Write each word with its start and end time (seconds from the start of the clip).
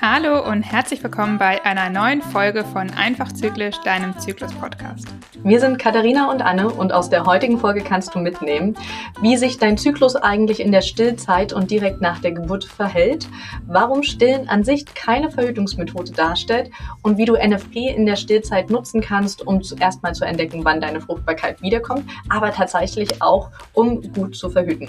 Hallo 0.00 0.50
und 0.50 0.62
herzlich 0.62 1.02
willkommen 1.02 1.38
bei 1.38 1.62
einer 1.64 1.90
neuen 1.90 2.22
Folge 2.22 2.64
von 2.64 2.90
Einfach 2.90 3.32
Zyklisch, 3.32 3.76
deinem 3.84 4.18
Zyklus-Podcast. 4.18 5.08
Wir 5.44 5.60
sind 5.60 5.78
Katharina 5.78 6.30
und 6.30 6.40
Anne 6.40 6.70
und 6.70 6.94
aus 6.94 7.10
der 7.10 7.26
heutigen 7.26 7.58
Folge 7.58 7.82
kannst 7.82 8.14
du 8.14 8.18
mitnehmen, 8.18 8.78
wie 9.20 9.36
sich 9.36 9.58
dein 9.58 9.76
Zyklus 9.76 10.16
eigentlich 10.16 10.58
in 10.58 10.72
der 10.72 10.80
Stillzeit 10.80 11.52
und 11.52 11.70
direkt 11.70 12.00
nach 12.00 12.18
der 12.18 12.32
Geburt 12.32 12.64
verhält, 12.64 13.28
warum 13.66 14.02
Stillen 14.02 14.48
an 14.48 14.64
sich 14.64 14.86
keine 14.86 15.30
Verhütungsmethode 15.30 16.12
darstellt 16.12 16.70
und 17.02 17.18
wie 17.18 17.26
du 17.26 17.34
NFP 17.34 17.94
in 17.94 18.06
der 18.06 18.16
Stillzeit 18.16 18.70
nutzen 18.70 19.02
kannst, 19.02 19.46
um 19.46 19.62
zuerst 19.62 20.02
mal 20.02 20.14
zu 20.14 20.24
entdecken, 20.24 20.64
wann 20.64 20.80
deine 20.80 21.02
Fruchtbarkeit 21.02 21.60
wiederkommt, 21.60 22.10
aber 22.30 22.50
tatsächlich 22.50 23.20
auch, 23.20 23.50
um 23.74 24.00
gut 24.14 24.34
zu 24.36 24.48
verhüten. 24.48 24.88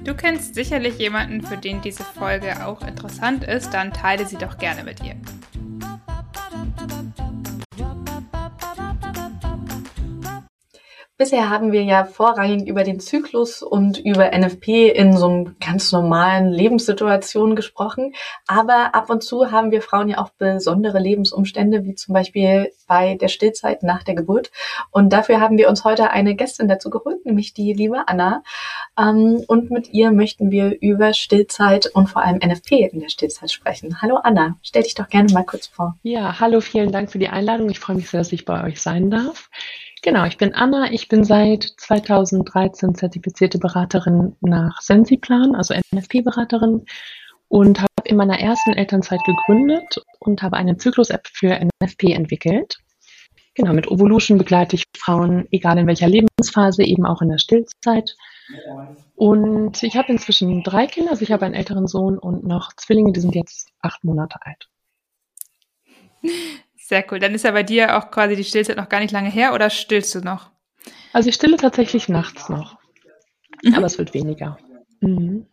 Du 0.00 0.14
kennst 0.14 0.56
sicherlich 0.56 0.98
jemanden, 0.98 1.40
für 1.42 1.56
den 1.56 1.80
diese 1.82 2.02
Folge 2.02 2.66
auch 2.66 2.82
interessant 2.82 3.44
ist, 3.44 3.70
dann 3.70 3.92
teile 3.92 4.26
sie 4.26 4.38
doch 4.38 4.58
gerne 4.58 4.82
mit 4.82 5.04
ihr. 5.04 5.14
Bisher 11.18 11.48
haben 11.48 11.72
wir 11.72 11.82
ja 11.82 12.04
vorrangig 12.04 12.68
über 12.68 12.84
den 12.84 13.00
Zyklus 13.00 13.62
und 13.62 13.96
über 13.96 14.36
NFP 14.36 14.90
in 14.90 15.16
so 15.16 15.26
einem 15.26 15.56
ganz 15.64 15.90
normalen 15.90 16.52
Lebenssituationen 16.52 17.56
gesprochen. 17.56 18.14
Aber 18.46 18.94
ab 18.94 19.08
und 19.08 19.24
zu 19.24 19.50
haben 19.50 19.70
wir 19.70 19.80
Frauen 19.80 20.10
ja 20.10 20.18
auch 20.18 20.28
besondere 20.36 20.98
Lebensumstände, 20.98 21.86
wie 21.86 21.94
zum 21.94 22.12
Beispiel 22.12 22.70
bei 22.86 23.14
der 23.14 23.28
Stillzeit 23.28 23.82
nach 23.82 24.02
der 24.02 24.14
Geburt. 24.14 24.50
Und 24.90 25.10
dafür 25.10 25.40
haben 25.40 25.56
wir 25.56 25.70
uns 25.70 25.84
heute 25.84 26.10
eine 26.10 26.34
Gästin 26.34 26.68
dazu 26.68 26.90
geholt, 26.90 27.24
nämlich 27.24 27.54
die 27.54 27.72
liebe 27.72 28.06
Anna. 28.08 28.42
Ähm, 28.98 29.42
und 29.46 29.70
mit 29.70 29.94
ihr 29.94 30.12
möchten 30.12 30.50
wir 30.50 30.76
über 30.82 31.14
Stillzeit 31.14 31.86
und 31.86 32.08
vor 32.10 32.24
allem 32.24 32.40
NFP 32.46 32.90
in 32.92 33.00
der 33.00 33.08
Stillzeit 33.08 33.50
sprechen. 33.50 34.02
Hallo 34.02 34.16
Anna, 34.16 34.56
stell 34.60 34.82
dich 34.82 34.94
doch 34.94 35.08
gerne 35.08 35.32
mal 35.32 35.44
kurz 35.44 35.66
vor. 35.66 35.96
Ja, 36.02 36.40
hallo, 36.40 36.60
vielen 36.60 36.92
Dank 36.92 37.10
für 37.10 37.18
die 37.18 37.30
Einladung. 37.30 37.70
Ich 37.70 37.80
freue 37.80 37.96
mich 37.96 38.10
sehr, 38.10 38.20
dass 38.20 38.32
ich 38.32 38.44
bei 38.44 38.62
euch 38.64 38.82
sein 38.82 39.10
darf. 39.10 39.48
Genau, 40.06 40.24
ich 40.24 40.38
bin 40.38 40.54
Anna. 40.54 40.92
Ich 40.92 41.08
bin 41.08 41.24
seit 41.24 41.64
2013 41.64 42.94
zertifizierte 42.94 43.58
Beraterin 43.58 44.36
nach 44.40 44.80
Sensiplan, 44.80 45.56
also 45.56 45.74
NFP-Beraterin 45.92 46.86
und 47.48 47.80
habe 47.80 47.90
in 48.04 48.14
meiner 48.14 48.38
ersten 48.38 48.74
Elternzeit 48.74 49.18
gegründet 49.26 50.00
und 50.20 50.42
habe 50.42 50.58
eine 50.58 50.76
Zyklus-App 50.76 51.26
für 51.26 51.58
NFP 51.58 52.12
entwickelt. 52.12 52.78
Genau, 53.56 53.72
mit 53.72 53.88
Evolution 53.88 54.38
begleite 54.38 54.76
ich 54.76 54.84
Frauen, 54.96 55.48
egal 55.50 55.76
in 55.76 55.88
welcher 55.88 56.06
Lebensphase, 56.06 56.84
eben 56.84 57.04
auch 57.04 57.20
in 57.20 57.30
der 57.30 57.38
Stillzeit. 57.38 58.16
Und 59.16 59.82
ich 59.82 59.96
habe 59.96 60.12
inzwischen 60.12 60.62
drei 60.62 60.86
Kinder, 60.86 61.10
also 61.10 61.22
ich 61.22 61.32
habe 61.32 61.46
einen 61.46 61.54
älteren 61.56 61.88
Sohn 61.88 62.16
und 62.16 62.44
noch 62.44 62.72
Zwillinge, 62.76 63.10
die 63.10 63.20
sind 63.20 63.34
jetzt 63.34 63.72
acht 63.80 64.04
Monate 64.04 64.38
alt. 64.42 64.68
Sehr 66.86 67.04
cool. 67.10 67.18
Dann 67.18 67.34
ist 67.34 67.42
ja 67.42 67.50
bei 67.50 67.64
dir 67.64 67.98
auch 67.98 68.12
quasi 68.12 68.36
die 68.36 68.44
Stillzeit 68.44 68.76
noch 68.76 68.88
gar 68.88 69.00
nicht 69.00 69.10
lange 69.10 69.28
her 69.28 69.54
oder 69.54 69.70
stillst 69.70 70.14
du 70.14 70.20
noch? 70.20 70.52
Also 71.12 71.28
ich 71.28 71.34
stille 71.34 71.56
tatsächlich 71.56 72.08
nachts 72.08 72.48
noch. 72.48 72.78
Mhm. 73.64 73.74
Aber 73.74 73.86
es 73.86 73.98
wird 73.98 74.14
weniger. 74.14 74.56
Mhm. 75.00 75.48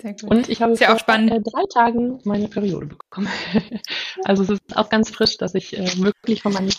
Sehr 0.00 0.14
gut. 0.14 0.24
Und 0.24 0.48
ich 0.48 0.60
habe 0.60 0.74
ja 0.74 0.96
vor 0.96 1.14
äh, 1.14 1.40
drei 1.40 1.62
Tagen 1.72 2.18
meine 2.24 2.48
Periode 2.48 2.86
bekommen. 2.86 3.28
also 4.24 4.42
es 4.42 4.50
ist 4.50 4.76
auch 4.76 4.88
ganz 4.88 5.10
frisch, 5.10 5.36
dass 5.36 5.54
ich 5.54 5.78
äh, 5.78 5.86
wirklich 5.98 6.42
von 6.42 6.54
meinen 6.54 6.74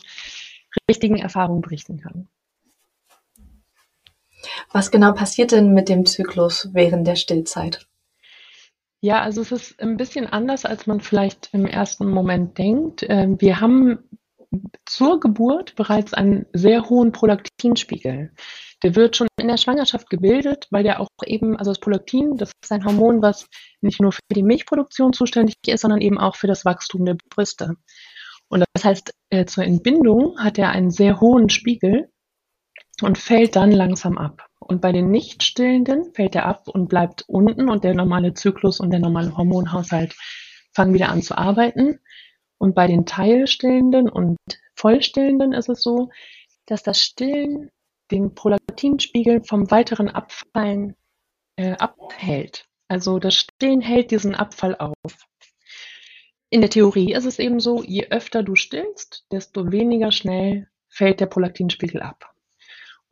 richtigen 0.90 1.20
Erfahrungen 1.20 1.62
berichten 1.62 2.02
kann. 2.02 2.28
Was 4.74 4.92
genau 4.92 5.14
passiert 5.14 5.54
denn 5.54 5.74
mit 5.74 5.88
dem 5.88 6.06
Zyklus 6.06 6.68
während 6.74 7.08
der 7.08 7.16
Stillzeit? 7.16 7.88
Ja, 9.04 9.22
also 9.22 9.42
es 9.42 9.52
ist 9.52 9.82
ein 9.82 9.98
bisschen 9.98 10.28
anders, 10.28 10.64
als 10.64 10.88
man 10.88 11.02
vielleicht 11.02 11.50
im 11.52 11.66
ersten 11.66 12.10
Moment 12.10 12.58
denkt. 12.58 13.06
Ähm, 13.10 13.36
wir 13.42 13.60
haben 13.60 14.00
zur 14.86 15.20
Geburt 15.20 15.76
bereits 15.76 16.14
einen 16.14 16.46
sehr 16.54 16.88
hohen 16.88 17.12
Prolaktinspiegel. 17.12 18.32
Der 18.82 18.96
wird 18.96 19.18
schon 19.18 19.28
in 19.38 19.50
der 19.50 19.58
Schwangerschaft 19.58 20.10
gebildet, 20.10 20.68
weil 20.72 20.84
der 20.84 21.02
auch 21.02 21.10
eben, 21.26 21.58
also 21.58 21.72
das 21.72 21.82
Prolaktin, 21.82 22.38
das 22.38 22.54
ist 22.64 22.72
ein 22.72 22.86
Hormon, 22.86 23.22
was 23.22 23.50
nicht 23.82 24.00
nur 24.00 24.14
für 24.14 24.22
die 24.34 24.42
Milchproduktion 24.42 25.12
zuständig 25.12 25.56
ist, 25.68 25.82
sondern 25.82 26.00
eben 26.00 26.18
auch 26.18 26.38
für 26.38 26.48
das 26.48 26.64
Wachstum 26.64 27.04
der 27.04 27.18
Brüste. 27.30 27.76
Und 28.48 28.64
das 28.74 28.86
heißt, 28.86 29.12
äh, 29.32 29.44
zur 29.44 29.66
Entbindung 29.66 30.40
hat 30.40 30.58
er 30.58 30.70
einen 30.70 30.92
sehr 30.92 31.20
hohen 31.20 31.50
Spiegel 31.50 32.10
und 33.02 33.18
fällt 33.18 33.58
dann 33.58 33.74
langsam 33.74 34.18
ab. 34.18 34.48
Und 34.64 34.82
bei 34.82 34.92
den 34.92 35.12
Nicht-Stillenden 35.12 36.14
fällt 36.14 36.36
er 36.36 36.46
ab 36.46 36.68
und 36.68 36.88
bleibt 36.88 37.24
unten 37.28 37.70
und 37.70 37.84
der 37.84 37.94
normale 37.94 38.34
Zyklus 38.34 38.80
und 38.80 38.92
der 38.92 39.00
normale 39.00 39.36
Hormonhaushalt 39.36 40.16
fangen 40.74 40.94
wieder 40.94 41.10
an 41.10 41.22
zu 41.22 41.38
arbeiten. 41.38 42.00
Und 42.58 42.76
bei 42.76 42.88
den 42.88 43.06
Teilstillenden 43.06 44.10
und 44.10 44.38
Vollstillenden 44.76 45.54
ist 45.54 45.70
es 45.70 45.82
so, 45.82 46.10
dass 46.66 46.84
das 46.84 47.02
Stillen 47.02 47.70
den 48.12 48.34
Prolaktinspiegel 48.36 49.44
vom 49.44 49.70
weiteren 49.72 50.10
Abfallen 50.10 50.96
äh, 51.58 51.74
abhält. 51.74 52.66
Also 52.88 53.20
das 53.20 53.36
Stillen 53.36 53.82
hält 53.82 54.12
diesen 54.12 54.36
Abfall 54.36 54.76
auf. 54.76 54.94
In 56.50 56.62
der 56.62 56.70
Theorie 56.70 57.14
ist 57.14 57.26
es 57.26 57.40
eben 57.40 57.60
so, 57.60 57.82
je 57.84 58.08
öfter 58.10 58.44
du 58.44 58.56
stillst, 58.56 59.26
desto 59.32 59.72
weniger 59.72 60.12
schnell 60.12 60.68
fällt 60.88 61.20
der 61.20 61.26
Prolaktinspiegel 61.26 62.02
ab. 62.02 62.33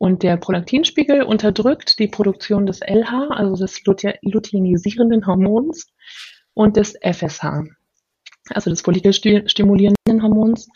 Und 0.02 0.24
der 0.24 0.36
Prolaktinspiegel 0.36 1.22
unterdrückt 1.22 2.00
die 2.00 2.08
Produktion 2.08 2.66
des 2.66 2.80
LH, 2.80 3.28
also 3.30 3.54
des 3.54 3.84
luteinisierenden 3.84 5.24
Hormons, 5.28 5.86
und 6.54 6.76
des 6.76 6.98
FSH, 7.00 7.44
also 8.50 8.68
des 8.68 8.80
follikelstimulierenden 8.80 10.20
Hormons, 10.20 10.68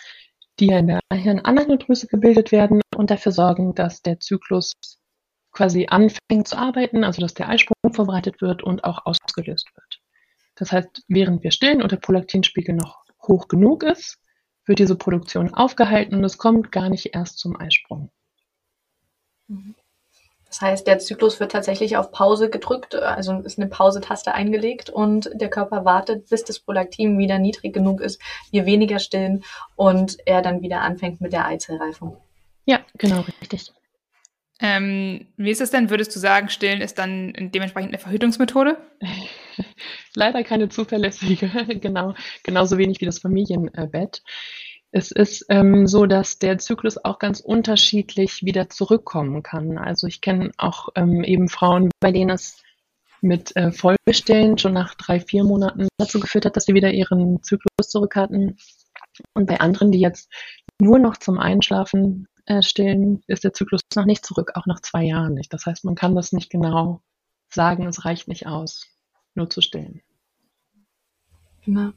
die 0.60 0.68
in 0.68 0.86
der 0.86 1.00
Hirnanagnodrüse 1.12 2.06
gebildet 2.06 2.52
werden 2.52 2.80
und 2.94 3.10
dafür 3.10 3.32
sorgen, 3.32 3.74
dass 3.74 4.00
der 4.00 4.20
Zyklus 4.20 4.74
quasi 5.50 5.88
anfängt 5.90 6.46
zu 6.46 6.56
arbeiten, 6.56 7.02
also 7.02 7.20
dass 7.20 7.34
der 7.34 7.48
Eisprung 7.48 7.92
verbreitet 7.92 8.40
wird 8.40 8.62
und 8.62 8.84
auch 8.84 9.06
ausgelöst 9.06 9.68
wird. 9.74 10.02
Das 10.54 10.70
heißt, 10.70 11.02
während 11.08 11.42
wir 11.42 11.50
stillen 11.50 11.82
und 11.82 11.90
der 11.90 11.96
Prolaktinspiegel 11.96 12.76
noch 12.76 13.02
hoch 13.26 13.48
genug 13.48 13.82
ist, 13.82 14.20
wird 14.66 14.78
diese 14.78 14.94
Produktion 14.94 15.52
aufgehalten 15.52 16.14
und 16.14 16.24
es 16.24 16.38
kommt 16.38 16.70
gar 16.70 16.88
nicht 16.90 17.12
erst 17.12 17.40
zum 17.40 17.58
Eisprung. 17.58 18.12
Das 20.48 20.60
heißt, 20.60 20.86
der 20.86 20.98
Zyklus 20.98 21.40
wird 21.40 21.52
tatsächlich 21.52 21.96
auf 21.96 22.12
Pause 22.12 22.48
gedrückt, 22.48 22.94
also 22.94 23.40
ist 23.40 23.58
eine 23.58 23.68
Pause-Taste 23.68 24.32
eingelegt 24.32 24.88
und 24.88 25.28
der 25.34 25.50
Körper 25.50 25.84
wartet, 25.84 26.28
bis 26.30 26.44
das 26.44 26.60
Prolaktin 26.60 27.18
wieder 27.18 27.38
niedrig 27.38 27.74
genug 27.74 28.00
ist, 28.00 28.20
wir 28.52 28.64
weniger 28.64 28.98
stillen 28.98 29.44
und 29.74 30.18
er 30.24 30.42
dann 30.42 30.62
wieder 30.62 30.80
anfängt 30.80 31.20
mit 31.20 31.32
der 31.32 31.46
Eizellreifung. 31.46 32.16
Ja, 32.64 32.80
genau, 32.96 33.24
richtig. 33.40 33.72
Ähm, 34.58 35.26
wie 35.36 35.50
ist 35.50 35.60
es 35.60 35.70
denn? 35.70 35.90
Würdest 35.90 36.16
du 36.16 36.18
sagen, 36.18 36.48
Stillen 36.48 36.80
ist 36.80 36.98
dann 36.98 37.34
dementsprechend 37.52 37.90
eine 37.90 37.98
Verhütungsmethode? 37.98 38.78
Leider 40.14 40.42
keine 40.44 40.70
zuverlässige, 40.70 41.48
genau, 41.80 42.14
genauso 42.42 42.78
wenig 42.78 43.00
wie 43.00 43.04
das 43.04 43.18
Familienbett. 43.18 44.22
Es 44.92 45.10
ist 45.10 45.44
ähm, 45.48 45.86
so, 45.86 46.06
dass 46.06 46.38
der 46.38 46.58
Zyklus 46.58 46.96
auch 47.04 47.18
ganz 47.18 47.40
unterschiedlich 47.40 48.44
wieder 48.44 48.70
zurückkommen 48.70 49.42
kann. 49.42 49.78
Also 49.78 50.06
ich 50.06 50.20
kenne 50.20 50.52
auch 50.56 50.88
ähm, 50.94 51.24
eben 51.24 51.48
Frauen, 51.48 51.90
bei 52.00 52.12
denen 52.12 52.30
es 52.30 52.62
mit 53.20 53.54
äh, 53.56 53.72
Vollstillen 53.72 54.58
schon 54.58 54.72
nach 54.72 54.94
drei, 54.94 55.20
vier 55.20 55.44
Monaten 55.44 55.88
dazu 55.98 56.20
geführt 56.20 56.46
hat, 56.46 56.56
dass 56.56 56.64
sie 56.64 56.74
wieder 56.74 56.92
ihren 56.92 57.42
Zyklus 57.42 57.88
zurück 57.88 58.16
hatten. 58.16 58.56
Und 59.34 59.46
bei 59.46 59.60
anderen, 59.60 59.90
die 59.90 60.00
jetzt 60.00 60.30
nur 60.80 60.98
noch 60.98 61.16
zum 61.16 61.38
Einschlafen 61.38 62.28
äh, 62.46 62.62
stillen, 62.62 63.22
ist 63.26 63.44
der 63.44 63.52
Zyklus 63.52 63.80
noch 63.94 64.04
nicht 64.04 64.24
zurück, 64.24 64.52
auch 64.54 64.66
nach 64.66 64.80
zwei 64.80 65.04
Jahren 65.04 65.34
nicht. 65.34 65.52
Das 65.52 65.66
heißt, 65.66 65.84
man 65.84 65.94
kann 65.94 66.14
das 66.14 66.32
nicht 66.32 66.50
genau 66.50 67.02
sagen, 67.48 67.86
es 67.86 68.04
reicht 68.04 68.28
nicht 68.28 68.46
aus, 68.46 68.86
nur 69.34 69.50
zu 69.50 69.60
stillen. 69.60 70.02
Genau. 71.64 71.92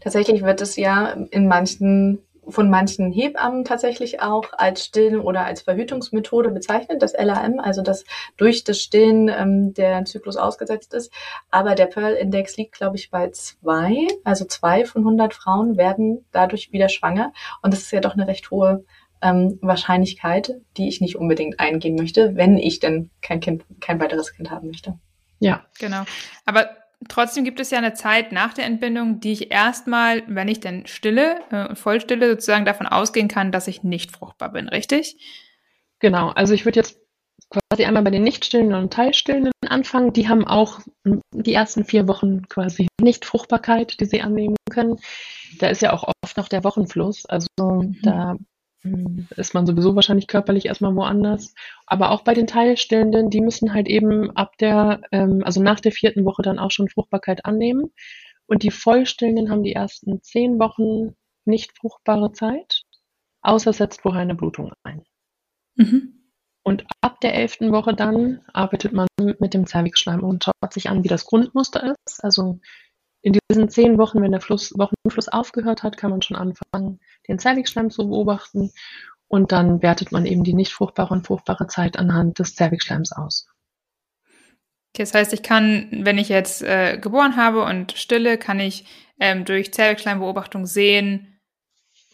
Tatsächlich 0.00 0.42
wird 0.42 0.60
es 0.60 0.76
ja 0.76 1.10
in 1.30 1.46
manchen 1.46 2.22
von 2.50 2.70
manchen 2.70 3.12
Hebammen 3.12 3.64
tatsächlich 3.64 4.20
auch 4.20 4.44
als 4.52 4.84
Stillen 4.84 5.20
oder 5.20 5.44
als 5.44 5.62
Verhütungsmethode 5.62 6.50
bezeichnet, 6.50 7.02
das 7.02 7.12
LAM, 7.12 7.58
also 7.60 7.82
dass 7.82 8.04
durch 8.36 8.64
das 8.64 8.80
Stillen 8.80 9.28
ähm, 9.28 9.74
der 9.74 10.04
Zyklus 10.04 10.36
ausgesetzt 10.36 10.94
ist. 10.94 11.12
Aber 11.50 11.74
der 11.74 11.86
Pearl-Index 11.86 12.56
liegt, 12.56 12.72
glaube 12.72 12.96
ich, 12.96 13.10
bei 13.10 13.30
zwei. 13.30 14.08
Also 14.24 14.44
zwei 14.44 14.84
von 14.84 15.02
100 15.02 15.34
Frauen 15.34 15.76
werden 15.76 16.24
dadurch 16.32 16.72
wieder 16.72 16.88
schwanger. 16.88 17.32
Und 17.62 17.72
das 17.72 17.80
ist 17.80 17.92
ja 17.92 18.00
doch 18.00 18.14
eine 18.14 18.26
recht 18.26 18.50
hohe 18.50 18.84
ähm, 19.22 19.58
Wahrscheinlichkeit, 19.60 20.54
die 20.76 20.88
ich 20.88 21.00
nicht 21.00 21.16
unbedingt 21.16 21.60
eingehen 21.60 21.96
möchte, 21.96 22.36
wenn 22.36 22.56
ich 22.56 22.80
denn 22.80 23.10
kein 23.20 23.40
Kind, 23.40 23.64
kein 23.80 24.00
weiteres 24.00 24.32
Kind 24.34 24.50
haben 24.50 24.68
möchte. 24.68 24.98
Ja, 25.38 25.64
genau. 25.78 26.04
Aber 26.44 26.68
Trotzdem 27.08 27.44
gibt 27.44 27.60
es 27.60 27.70
ja 27.70 27.78
eine 27.78 27.94
Zeit 27.94 28.30
nach 28.30 28.52
der 28.52 28.66
Entbindung, 28.66 29.20
die 29.20 29.32
ich 29.32 29.50
erstmal, 29.50 30.22
wenn 30.26 30.48
ich 30.48 30.60
denn 30.60 30.86
stille 30.86 31.40
äh, 31.50 31.68
und 31.68 31.78
voll 31.78 32.00
stille, 32.00 32.30
sozusagen 32.30 32.66
davon 32.66 32.86
ausgehen 32.86 33.28
kann, 33.28 33.52
dass 33.52 33.68
ich 33.68 33.82
nicht 33.82 34.12
fruchtbar 34.12 34.52
bin, 34.52 34.68
richtig? 34.68 35.16
Genau, 35.98 36.28
also 36.30 36.52
ich 36.52 36.64
würde 36.64 36.80
jetzt 36.80 36.98
quasi 37.50 37.84
einmal 37.84 38.02
bei 38.02 38.10
den 38.10 38.22
Nichtstillenden 38.22 38.78
und 38.78 38.92
Teilstillenden 38.92 39.52
anfangen. 39.66 40.12
Die 40.12 40.28
haben 40.28 40.46
auch 40.46 40.80
die 41.32 41.54
ersten 41.54 41.84
vier 41.84 42.06
Wochen 42.06 42.48
quasi 42.48 42.88
Nichtfruchtbarkeit, 43.00 43.98
die 44.00 44.04
sie 44.04 44.20
annehmen 44.20 44.56
können. 44.70 44.98
Da 45.58 45.68
ist 45.68 45.82
ja 45.82 45.92
auch 45.92 46.12
oft 46.22 46.36
noch 46.36 46.48
der 46.48 46.64
Wochenfluss. 46.64 47.26
Also 47.26 47.48
mhm. 47.58 47.96
da 48.02 48.32
hm, 48.32 48.46
ist 48.82 49.54
man 49.54 49.66
sowieso 49.66 49.94
wahrscheinlich 49.94 50.26
körperlich 50.26 50.66
erstmal 50.66 50.94
woanders. 50.94 51.54
Aber 51.86 52.10
auch 52.10 52.22
bei 52.22 52.34
den 52.34 52.46
Teilstillenden, 52.46 53.30
die 53.30 53.40
müssen 53.40 53.74
halt 53.74 53.88
eben 53.88 54.30
ab 54.36 54.56
der, 54.58 55.02
ähm, 55.12 55.42
also 55.44 55.62
nach 55.62 55.80
der 55.80 55.92
vierten 55.92 56.24
Woche 56.24 56.42
dann 56.42 56.58
auch 56.58 56.70
schon 56.70 56.88
Fruchtbarkeit 56.88 57.44
annehmen. 57.44 57.92
Und 58.46 58.62
die 58.62 58.70
Vollstillenden 58.70 59.50
haben 59.50 59.62
die 59.62 59.74
ersten 59.74 60.22
zehn 60.22 60.58
Wochen 60.58 61.14
nicht 61.44 61.76
fruchtbare 61.76 62.32
Zeit, 62.32 62.82
außer 63.42 63.72
setzt 63.72 64.02
vorher 64.02 64.22
eine 64.22 64.34
Blutung 64.34 64.72
ein. 64.82 65.04
Mhm. 65.76 66.20
Und 66.62 66.84
ab 67.00 67.20
der 67.20 67.34
elften 67.34 67.72
Woche 67.72 67.94
dann 67.94 68.40
arbeitet 68.52 68.92
man 68.92 69.08
mit 69.18 69.54
dem 69.54 69.66
Zervixschleim 69.66 70.22
und 70.22 70.44
schaut 70.44 70.72
sich 70.72 70.90
an, 70.90 71.04
wie 71.04 71.08
das 71.08 71.24
Grundmuster 71.24 71.94
ist. 72.06 72.22
Also 72.22 72.60
in 73.22 73.38
diesen 73.50 73.68
zehn 73.68 73.98
Wochen, 73.98 74.22
wenn 74.22 74.32
der 74.32 74.40
Fluss, 74.40 74.72
Wochenfluss 74.76 75.28
aufgehört 75.28 75.82
hat, 75.82 75.96
kann 75.96 76.10
man 76.10 76.22
schon 76.22 76.36
anfangen, 76.36 77.00
den 77.28 77.38
Zervixschleim 77.38 77.90
zu 77.90 78.08
beobachten. 78.08 78.72
Und 79.28 79.52
dann 79.52 79.82
wertet 79.82 80.10
man 80.10 80.26
eben 80.26 80.42
die 80.42 80.54
nicht 80.54 80.72
fruchtbare 80.72 81.14
und 81.14 81.26
fruchtbare 81.26 81.66
Zeit 81.66 81.98
anhand 81.98 82.38
des 82.38 82.54
Zervixschleims 82.54 83.12
aus. 83.12 83.46
Okay, 84.92 85.02
das 85.02 85.14
heißt, 85.14 85.32
ich 85.32 85.42
kann, 85.42 85.88
wenn 86.02 86.18
ich 86.18 86.28
jetzt 86.28 86.62
äh, 86.62 86.98
geboren 86.98 87.36
habe 87.36 87.62
und 87.64 87.92
stille, 87.92 88.38
kann 88.38 88.58
ich 88.58 88.86
ähm, 89.20 89.44
durch 89.44 89.72
Zervixschleimbeobachtung 89.72 90.66
sehen, 90.66 91.40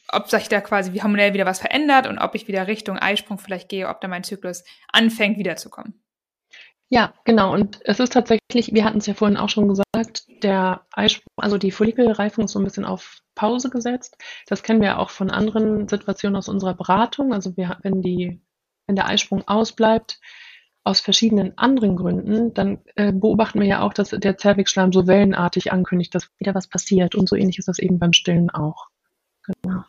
ob 0.09 0.29
sich 0.29 0.49
da 0.49 0.61
quasi 0.61 0.93
wie 0.93 1.03
hormonell 1.03 1.33
wieder 1.33 1.47
was 1.47 1.61
verändert 1.61 2.07
und 2.07 2.19
ob 2.19 2.35
ich 2.35 2.49
wieder 2.49 2.67
Richtung 2.67 2.99
Eisprung 2.99 3.39
vielleicht 3.39 3.69
gehe, 3.69 3.89
ob 3.89 4.01
da 4.01 4.09
mein 4.09 4.25
Zyklus 4.25 4.63
anfängt 4.93 5.39
wiederzukommen. 5.39 6.06
Ja, 6.89 7.15
genau. 7.25 7.53
Und 7.53 7.81
es 7.85 7.99
ist 7.99 8.13
tatsächlich, 8.13 8.73
wir 8.73 8.85
hatten 8.85 8.99
es 8.99 9.07
ja 9.07 9.15
vorhin 9.15 9.37
auch 9.37 9.49
schon 9.49 9.69
gesagt, 9.69 10.27
der 10.43 10.87
Eisprung, 10.93 11.33
also 11.37 11.59
die 11.59 11.73
Follikelreifung 11.73 12.45
ist 12.45 12.53
so 12.53 12.61
ein 12.61 12.65
bisschen 12.65 12.85
auf 12.85 13.19
Pause 13.35 13.71
gesetzt. 13.71 14.17
Das 14.47 14.63
kennen 14.63 14.81
wir 14.81 14.99
auch 14.99 15.11
von 15.11 15.31
anderen 15.31 15.89
Situationen 15.89 16.37
aus 16.37 16.49
unserer 16.49 16.75
Beratung. 16.75 17.33
Also 17.33 17.57
wir, 17.57 17.79
wenn 17.83 18.03
die, 18.03 18.41
wenn 18.87 18.97
der 18.97 19.09
Eisprung 19.09 19.47
ausbleibt, 19.49 20.21
aus 20.85 21.01
verschiedenen 21.01 21.59
anderen 21.59 21.97
Gründen, 21.97 22.55
dann 22.55 22.79
äh, 22.95 23.13
beobachten 23.13 23.59
wir 23.59 23.67
ja 23.67 23.83
auch, 23.83 23.93
dass 23.93 24.11
der 24.11 24.39
Zervixschleim 24.39 24.93
so 24.93 25.09
wellenartig 25.09 25.73
ankündigt, 25.73 26.15
dass 26.15 26.31
wieder 26.39 26.55
was 26.55 26.69
passiert. 26.69 27.17
Und 27.17 27.29
so 27.29 27.35
ähnlich 27.35 27.59
ist 27.59 27.67
das 27.67 27.81
eben 27.81 27.99
beim 27.99 28.13
Stillen 28.13 28.51
auch. 28.51 28.87
Genau. 29.43 29.83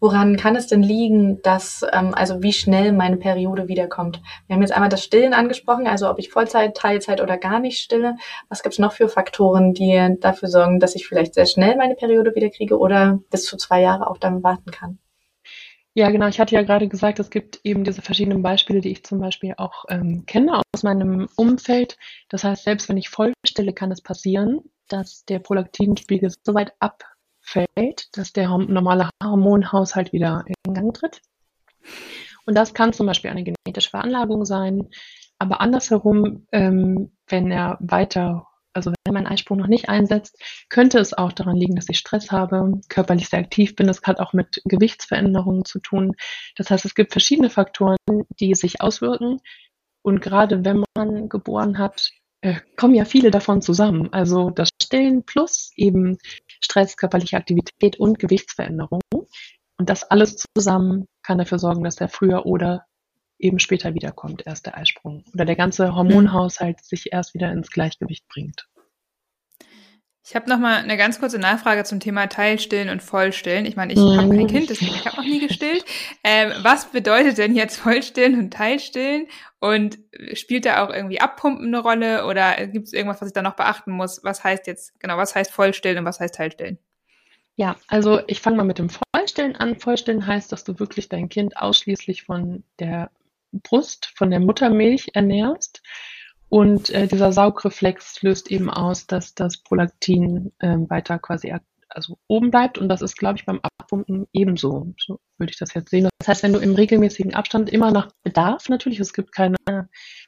Woran 0.00 0.36
kann 0.36 0.56
es 0.56 0.66
denn 0.66 0.82
liegen, 0.82 1.40
dass, 1.42 1.84
ähm, 1.92 2.14
also 2.14 2.42
wie 2.42 2.52
schnell 2.52 2.92
meine 2.92 3.16
Periode 3.16 3.68
wiederkommt? 3.68 4.20
Wir 4.46 4.54
haben 4.54 4.62
jetzt 4.62 4.72
einmal 4.72 4.88
das 4.88 5.04
Stillen 5.04 5.34
angesprochen, 5.34 5.86
also 5.86 6.10
ob 6.10 6.18
ich 6.18 6.30
Vollzeit, 6.30 6.76
Teilzeit 6.76 7.20
oder 7.20 7.38
gar 7.38 7.60
nicht 7.60 7.80
stille. 7.80 8.16
Was 8.48 8.62
gibt 8.62 8.74
es 8.74 8.78
noch 8.78 8.92
für 8.92 9.08
Faktoren, 9.08 9.74
die 9.74 10.16
dafür 10.20 10.48
sorgen, 10.48 10.80
dass 10.80 10.94
ich 10.94 11.06
vielleicht 11.06 11.34
sehr 11.34 11.46
schnell 11.46 11.76
meine 11.76 11.94
Periode 11.94 12.34
wiederkriege 12.34 12.78
oder 12.78 13.20
bis 13.30 13.44
zu 13.44 13.56
zwei 13.56 13.80
Jahre 13.80 14.08
auch 14.08 14.18
dann 14.18 14.42
warten 14.42 14.70
kann? 14.70 14.98
Ja, 15.94 16.10
genau. 16.10 16.26
Ich 16.28 16.40
hatte 16.40 16.54
ja 16.54 16.62
gerade 16.62 16.88
gesagt, 16.88 17.18
es 17.18 17.28
gibt 17.28 17.60
eben 17.64 17.84
diese 17.84 18.00
verschiedenen 18.00 18.42
Beispiele, 18.42 18.80
die 18.80 18.90
ich 18.92 19.04
zum 19.04 19.20
Beispiel 19.20 19.54
auch 19.58 19.84
ähm, 19.90 20.24
kenne 20.26 20.62
aus 20.72 20.82
meinem 20.82 21.28
Umfeld. 21.36 21.98
Das 22.30 22.44
heißt, 22.44 22.64
selbst 22.64 22.88
wenn 22.88 22.96
ich 22.96 23.10
voll 23.10 23.34
stille, 23.46 23.74
kann 23.74 23.92
es 23.92 24.00
passieren, 24.00 24.60
dass 24.88 25.26
der 25.26 25.38
Prolaktinspiegel 25.38 26.32
so 26.42 26.54
weit 26.54 26.72
ab 26.78 27.04
fällt, 27.52 28.16
dass 28.16 28.32
der 28.32 28.48
normale 28.48 29.10
Hormonhaushalt 29.22 30.12
wieder 30.12 30.44
in 30.46 30.74
Gang 30.74 30.94
tritt. 30.94 31.20
Und 32.46 32.56
das 32.56 32.74
kann 32.74 32.92
zum 32.92 33.06
Beispiel 33.06 33.30
eine 33.30 33.44
genetische 33.44 33.90
Veranlagung 33.90 34.44
sein, 34.44 34.88
aber 35.38 35.60
andersherum, 35.60 36.46
ähm, 36.52 37.10
wenn 37.26 37.50
er 37.50 37.76
weiter, 37.80 38.46
also 38.72 38.92
wenn 39.04 39.14
mein 39.14 39.26
Eisprung 39.26 39.58
noch 39.58 39.66
nicht 39.66 39.88
einsetzt, 39.88 40.40
könnte 40.68 41.00
es 41.00 41.14
auch 41.14 41.32
daran 41.32 41.56
liegen, 41.56 41.74
dass 41.74 41.88
ich 41.88 41.98
Stress 41.98 42.30
habe, 42.30 42.80
körperlich 42.88 43.28
sehr 43.28 43.40
aktiv 43.40 43.74
bin. 43.74 43.88
Das 43.88 44.02
hat 44.02 44.20
auch 44.20 44.32
mit 44.32 44.62
Gewichtsveränderungen 44.64 45.64
zu 45.64 45.80
tun. 45.80 46.14
Das 46.56 46.70
heißt, 46.70 46.84
es 46.84 46.94
gibt 46.94 47.10
verschiedene 47.10 47.50
Faktoren, 47.50 47.96
die 48.38 48.54
sich 48.54 48.80
auswirken. 48.80 49.40
Und 50.02 50.20
gerade 50.20 50.64
wenn 50.64 50.84
man 50.96 51.28
geboren 51.28 51.78
hat, 51.78 52.10
äh, 52.40 52.60
kommen 52.76 52.94
ja 52.94 53.04
viele 53.04 53.32
davon 53.32 53.62
zusammen. 53.62 54.12
Also 54.12 54.50
das 54.50 54.68
Stillen 54.80 55.24
plus 55.24 55.72
eben 55.76 56.18
Stress, 56.64 56.96
körperliche 56.96 57.36
Aktivität 57.36 57.98
und 57.98 58.18
Gewichtsveränderung. 58.18 59.00
Und 59.12 59.90
das 59.90 60.04
alles 60.04 60.44
zusammen 60.56 61.06
kann 61.22 61.38
dafür 61.38 61.58
sorgen, 61.58 61.84
dass 61.84 62.00
er 62.00 62.08
früher 62.08 62.46
oder 62.46 62.86
eben 63.38 63.58
später 63.58 63.94
wiederkommt, 63.94 64.46
erst 64.46 64.66
der 64.66 64.76
Eisprung. 64.78 65.24
Oder 65.34 65.44
der 65.44 65.56
ganze 65.56 65.94
Hormonhaushalt 65.94 66.84
sich 66.84 67.12
erst 67.12 67.34
wieder 67.34 67.50
ins 67.50 67.70
Gleichgewicht 67.70 68.26
bringt. 68.28 68.68
Ich 70.24 70.36
habe 70.36 70.48
noch 70.48 70.58
mal 70.58 70.76
eine 70.76 70.96
ganz 70.96 71.18
kurze 71.18 71.38
Nachfrage 71.38 71.82
zum 71.82 71.98
Thema 71.98 72.28
Teilstillen 72.28 72.90
und 72.90 73.02
Vollstillen. 73.02 73.66
Ich 73.66 73.74
meine, 73.74 73.92
ich 73.92 73.98
mhm. 73.98 74.16
habe 74.16 74.36
kein 74.36 74.46
Kind, 74.46 74.70
deswegen 74.70 74.94
ich 74.94 75.04
habe 75.04 75.16
noch 75.16 75.24
nie 75.24 75.40
gestillt. 75.46 75.84
Ähm, 76.22 76.52
was 76.62 76.92
bedeutet 76.92 77.38
denn 77.38 77.56
jetzt 77.56 77.78
Vollstillen 77.78 78.38
und 78.38 78.52
Teilstillen? 78.52 79.26
Und 79.58 79.98
spielt 80.34 80.64
da 80.64 80.84
auch 80.84 80.90
irgendwie 80.90 81.20
Abpumpen 81.20 81.66
eine 81.66 81.80
Rolle 81.80 82.26
oder 82.26 82.66
gibt 82.68 82.86
es 82.86 82.92
irgendwas, 82.92 83.20
was 83.20 83.28
ich 83.28 83.34
da 83.34 83.42
noch 83.42 83.56
beachten 83.56 83.90
muss? 83.90 84.22
Was 84.22 84.44
heißt 84.44 84.68
jetzt 84.68 84.98
genau, 85.00 85.16
was 85.16 85.34
heißt 85.34 85.50
Vollstillen 85.50 85.98
und 85.98 86.04
was 86.04 86.20
heißt 86.20 86.36
Teilstillen? 86.36 86.78
Ja, 87.56 87.76
also 87.88 88.20
ich 88.28 88.40
fange 88.40 88.56
mal 88.56 88.64
mit 88.64 88.78
dem 88.78 88.90
Vollstillen 88.90 89.56
an. 89.56 89.78
Vollstillen 89.78 90.26
heißt, 90.26 90.52
dass 90.52 90.62
du 90.62 90.78
wirklich 90.78 91.08
dein 91.08 91.28
Kind 91.28 91.56
ausschließlich 91.56 92.24
von 92.24 92.62
der 92.78 93.10
Brust, 93.50 94.12
von 94.14 94.30
der 94.30 94.40
Muttermilch 94.40 95.10
ernährst 95.14 95.82
und 96.52 96.90
äh, 96.90 97.06
dieser 97.06 97.32
Saugreflex 97.32 98.20
löst 98.20 98.50
eben 98.50 98.68
aus, 98.68 99.06
dass 99.06 99.34
das 99.34 99.62
Prolaktin 99.62 100.52
äh, 100.58 100.76
weiter 100.90 101.18
quasi 101.18 101.54
also 101.88 102.18
oben 102.28 102.50
bleibt. 102.50 102.76
Und 102.76 102.90
das 102.90 103.00
ist, 103.00 103.16
glaube 103.16 103.38
ich, 103.38 103.46
beim 103.46 103.58
Abpumpen 103.62 104.26
ebenso. 104.34 104.92
So 104.98 105.18
würde 105.38 105.50
ich 105.50 105.58
das 105.58 105.72
jetzt 105.72 105.88
sehen. 105.88 106.10
Das 106.18 106.28
heißt, 106.28 106.42
wenn 106.42 106.52
du 106.52 106.58
im 106.58 106.74
regelmäßigen 106.74 107.32
Abstand 107.32 107.70
immer 107.70 107.90
nach 107.90 108.12
Bedarf 108.22 108.68
natürlich, 108.68 109.00
es 109.00 109.14
gibt 109.14 109.32
keine, 109.32 109.56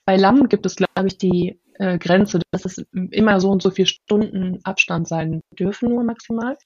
bei 0.06 0.16
Lamm 0.16 0.48
gibt 0.48 0.64
es, 0.64 0.76
glaube 0.76 1.08
ich, 1.08 1.18
die 1.18 1.60
äh, 1.74 1.98
Grenze, 1.98 2.40
dass 2.52 2.64
es 2.64 2.78
immer 3.10 3.38
so 3.38 3.50
und 3.50 3.60
so 3.60 3.70
viele 3.70 3.88
Stunden 3.88 4.60
Abstand 4.64 5.06
sein 5.06 5.42
dürfen, 5.50 5.90
nur 5.90 6.04
maximal. 6.04 6.56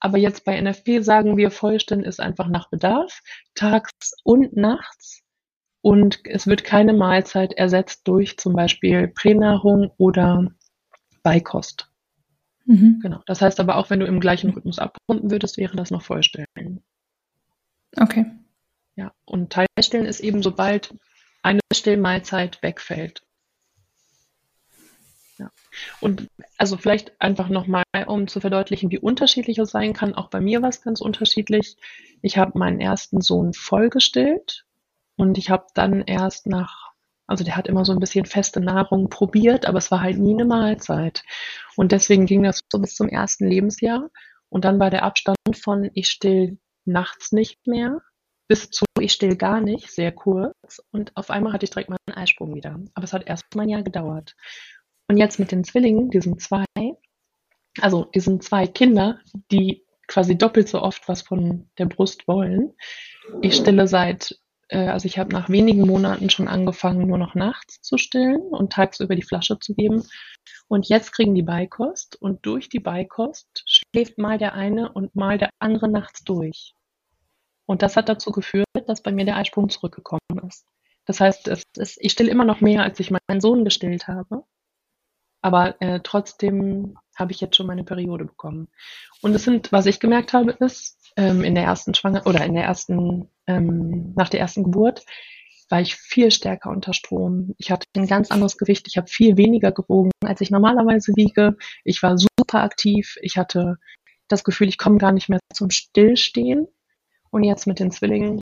Aber 0.00 0.16
jetzt 0.16 0.46
bei 0.46 0.58
NFP 0.58 1.02
sagen 1.02 1.36
wir, 1.36 1.50
Vollstände 1.50 2.08
ist 2.08 2.20
einfach 2.20 2.48
nach 2.48 2.70
Bedarf, 2.70 3.20
tags 3.54 4.14
und 4.24 4.56
nachts 4.56 5.27
und 5.80 6.20
es 6.24 6.46
wird 6.46 6.64
keine 6.64 6.92
Mahlzeit 6.92 7.52
ersetzt 7.52 8.06
durch 8.08 8.38
zum 8.38 8.54
Beispiel 8.54 9.08
Pränahrung 9.08 9.92
oder 9.96 10.50
Beikost. 11.22 11.90
Mhm. 12.64 13.00
Genau. 13.00 13.22
Das 13.26 13.40
heißt 13.40 13.60
aber 13.60 13.76
auch, 13.76 13.90
wenn 13.90 14.00
du 14.00 14.06
im 14.06 14.20
gleichen 14.20 14.50
Rhythmus 14.50 14.78
abrunden 14.78 15.30
würdest, 15.30 15.56
wäre 15.56 15.76
das 15.76 15.90
noch 15.90 16.02
Vollstellen. 16.02 16.82
Okay. 17.96 18.26
Ja, 18.96 19.12
und 19.24 19.52
Teilstellen 19.52 20.06
ist 20.06 20.20
eben, 20.20 20.42
sobald 20.42 20.94
eine 21.42 21.60
Stillmahlzeit 21.72 22.62
wegfällt. 22.62 23.22
Ja. 25.38 25.50
Und 26.00 26.28
also 26.58 26.76
vielleicht 26.76 27.18
einfach 27.20 27.48
nochmal, 27.48 27.84
um 28.06 28.26
zu 28.26 28.40
verdeutlichen, 28.40 28.90
wie 28.90 28.98
unterschiedlich 28.98 29.58
es 29.58 29.70
sein 29.70 29.92
kann. 29.92 30.14
Auch 30.14 30.28
bei 30.28 30.40
mir 30.40 30.62
war 30.62 30.68
es 30.68 30.82
ganz 30.82 31.00
unterschiedlich. 31.00 31.76
Ich 32.22 32.36
habe 32.36 32.58
meinen 32.58 32.80
ersten 32.80 33.20
Sohn 33.20 33.54
vollgestillt 33.54 34.66
und 35.18 35.36
ich 35.36 35.50
habe 35.50 35.66
dann 35.74 36.02
erst 36.02 36.46
nach, 36.46 36.92
also 37.26 37.44
der 37.44 37.56
hat 37.56 37.66
immer 37.66 37.84
so 37.84 37.92
ein 37.92 38.00
bisschen 38.00 38.24
feste 38.24 38.60
Nahrung 38.60 39.10
probiert, 39.10 39.66
aber 39.66 39.78
es 39.78 39.90
war 39.90 40.00
halt 40.00 40.18
nie 40.18 40.32
eine 40.32 40.46
Mahlzeit. 40.46 41.22
Und 41.76 41.92
deswegen 41.92 42.24
ging 42.24 42.42
das 42.42 42.60
so 42.72 42.78
bis 42.78 42.94
zum 42.94 43.08
ersten 43.08 43.46
Lebensjahr. 43.46 44.08
Und 44.48 44.64
dann 44.64 44.80
war 44.80 44.88
der 44.88 45.02
Abstand 45.02 45.36
von 45.62 45.90
ich 45.92 46.08
still 46.08 46.58
nachts 46.86 47.32
nicht 47.32 47.66
mehr 47.66 48.00
bis 48.48 48.70
zu 48.70 48.86
ich 48.98 49.12
still 49.12 49.36
gar 49.36 49.60
nicht, 49.60 49.90
sehr 49.90 50.10
kurz. 50.10 50.82
Und 50.90 51.16
auf 51.16 51.30
einmal 51.30 51.52
hatte 51.52 51.64
ich 51.64 51.70
direkt 51.70 51.90
meinen 51.90 52.16
Eisprung 52.18 52.54
wieder. 52.54 52.80
Aber 52.94 53.04
es 53.04 53.12
hat 53.12 53.28
erst 53.28 53.54
mal 53.54 53.62
ein 53.62 53.68
Jahr 53.68 53.82
gedauert. 53.82 54.34
Und 55.06 55.18
jetzt 55.18 55.38
mit 55.38 55.52
den 55.52 55.64
Zwillingen, 55.64 56.10
diesen 56.10 56.38
zwei, 56.38 56.64
also 57.80 58.04
diesen 58.06 58.40
zwei 58.40 58.66
Kinder, 58.66 59.20
die 59.52 59.84
quasi 60.08 60.36
doppelt 60.36 60.68
so 60.68 60.82
oft 60.82 61.06
was 61.08 61.22
von 61.22 61.70
der 61.78 61.86
Brust 61.86 62.26
wollen. 62.26 62.72
Ich 63.42 63.56
stille 63.56 63.86
seit 63.86 64.38
also 64.76 65.06
ich 65.06 65.18
habe 65.18 65.32
nach 65.32 65.48
wenigen 65.48 65.86
Monaten 65.86 66.30
schon 66.30 66.48
angefangen, 66.48 67.06
nur 67.06 67.18
noch 67.18 67.34
nachts 67.34 67.80
zu 67.80 67.96
stillen 67.96 68.40
und 68.40 68.72
tagsüber 68.72 69.14
die 69.14 69.22
Flasche 69.22 69.58
zu 69.58 69.74
geben. 69.74 70.04
Und 70.68 70.88
jetzt 70.88 71.12
kriegen 71.12 71.34
die 71.34 71.42
Beikost 71.42 72.16
und 72.20 72.44
durch 72.44 72.68
die 72.68 72.80
Beikost 72.80 73.64
schläft 73.66 74.18
mal 74.18 74.38
der 74.38 74.54
eine 74.54 74.92
und 74.92 75.16
mal 75.16 75.38
der 75.38 75.50
andere 75.58 75.88
nachts 75.88 76.24
durch. 76.24 76.74
Und 77.66 77.82
das 77.82 77.96
hat 77.96 78.08
dazu 78.08 78.30
geführt, 78.30 78.66
dass 78.86 79.02
bei 79.02 79.12
mir 79.12 79.24
der 79.24 79.36
Eisprung 79.36 79.68
zurückgekommen 79.68 80.20
ist. 80.46 80.66
Das 81.04 81.20
heißt, 81.20 81.48
ist, 81.48 81.98
ich 82.00 82.12
stille 82.12 82.30
immer 82.30 82.44
noch 82.44 82.60
mehr, 82.60 82.82
als 82.82 83.00
ich 83.00 83.10
meinen 83.10 83.40
Sohn 83.40 83.64
gestillt 83.64 84.08
habe. 84.08 84.44
Aber 85.40 85.80
äh, 85.80 86.00
trotzdem 86.02 86.98
habe 87.18 87.32
ich 87.32 87.40
jetzt 87.40 87.56
schon 87.56 87.66
meine 87.66 87.84
Periode 87.84 88.24
bekommen. 88.24 88.68
Und 89.22 89.34
es 89.34 89.44
sind, 89.44 89.72
was 89.72 89.86
ich 89.86 90.00
gemerkt 90.00 90.32
habe, 90.32 90.52
ist, 90.52 91.12
ähm, 91.16 91.42
in 91.42 91.54
der 91.54 91.64
ersten 91.64 91.94
Schwanger 91.94 92.26
oder 92.26 92.44
in 92.44 92.54
der 92.54 92.64
ersten, 92.64 93.28
ähm, 93.46 94.14
nach 94.16 94.28
der 94.28 94.40
ersten 94.40 94.64
Geburt, 94.64 95.04
war 95.68 95.80
ich 95.80 95.96
viel 95.96 96.30
stärker 96.30 96.70
unter 96.70 96.92
Strom. 96.94 97.54
Ich 97.58 97.70
hatte 97.70 97.86
ein 97.96 98.06
ganz 98.06 98.30
anderes 98.30 98.56
Gewicht. 98.56 98.86
Ich 98.88 98.96
habe 98.96 99.06
viel 99.06 99.36
weniger 99.36 99.72
gewogen, 99.72 100.10
als 100.24 100.40
ich 100.40 100.50
normalerweise 100.50 101.12
wiege. 101.14 101.56
Ich 101.84 102.02
war 102.02 102.16
super 102.16 102.62
aktiv. 102.62 103.16
Ich 103.20 103.36
hatte 103.36 103.76
das 104.28 104.44
Gefühl, 104.44 104.68
ich 104.68 104.78
komme 104.78 104.98
gar 104.98 105.12
nicht 105.12 105.28
mehr 105.28 105.40
zum 105.52 105.70
Stillstehen. 105.70 106.68
Und 107.30 107.44
jetzt 107.44 107.66
mit 107.66 107.80
den 107.80 107.90
Zwillingen, 107.90 108.40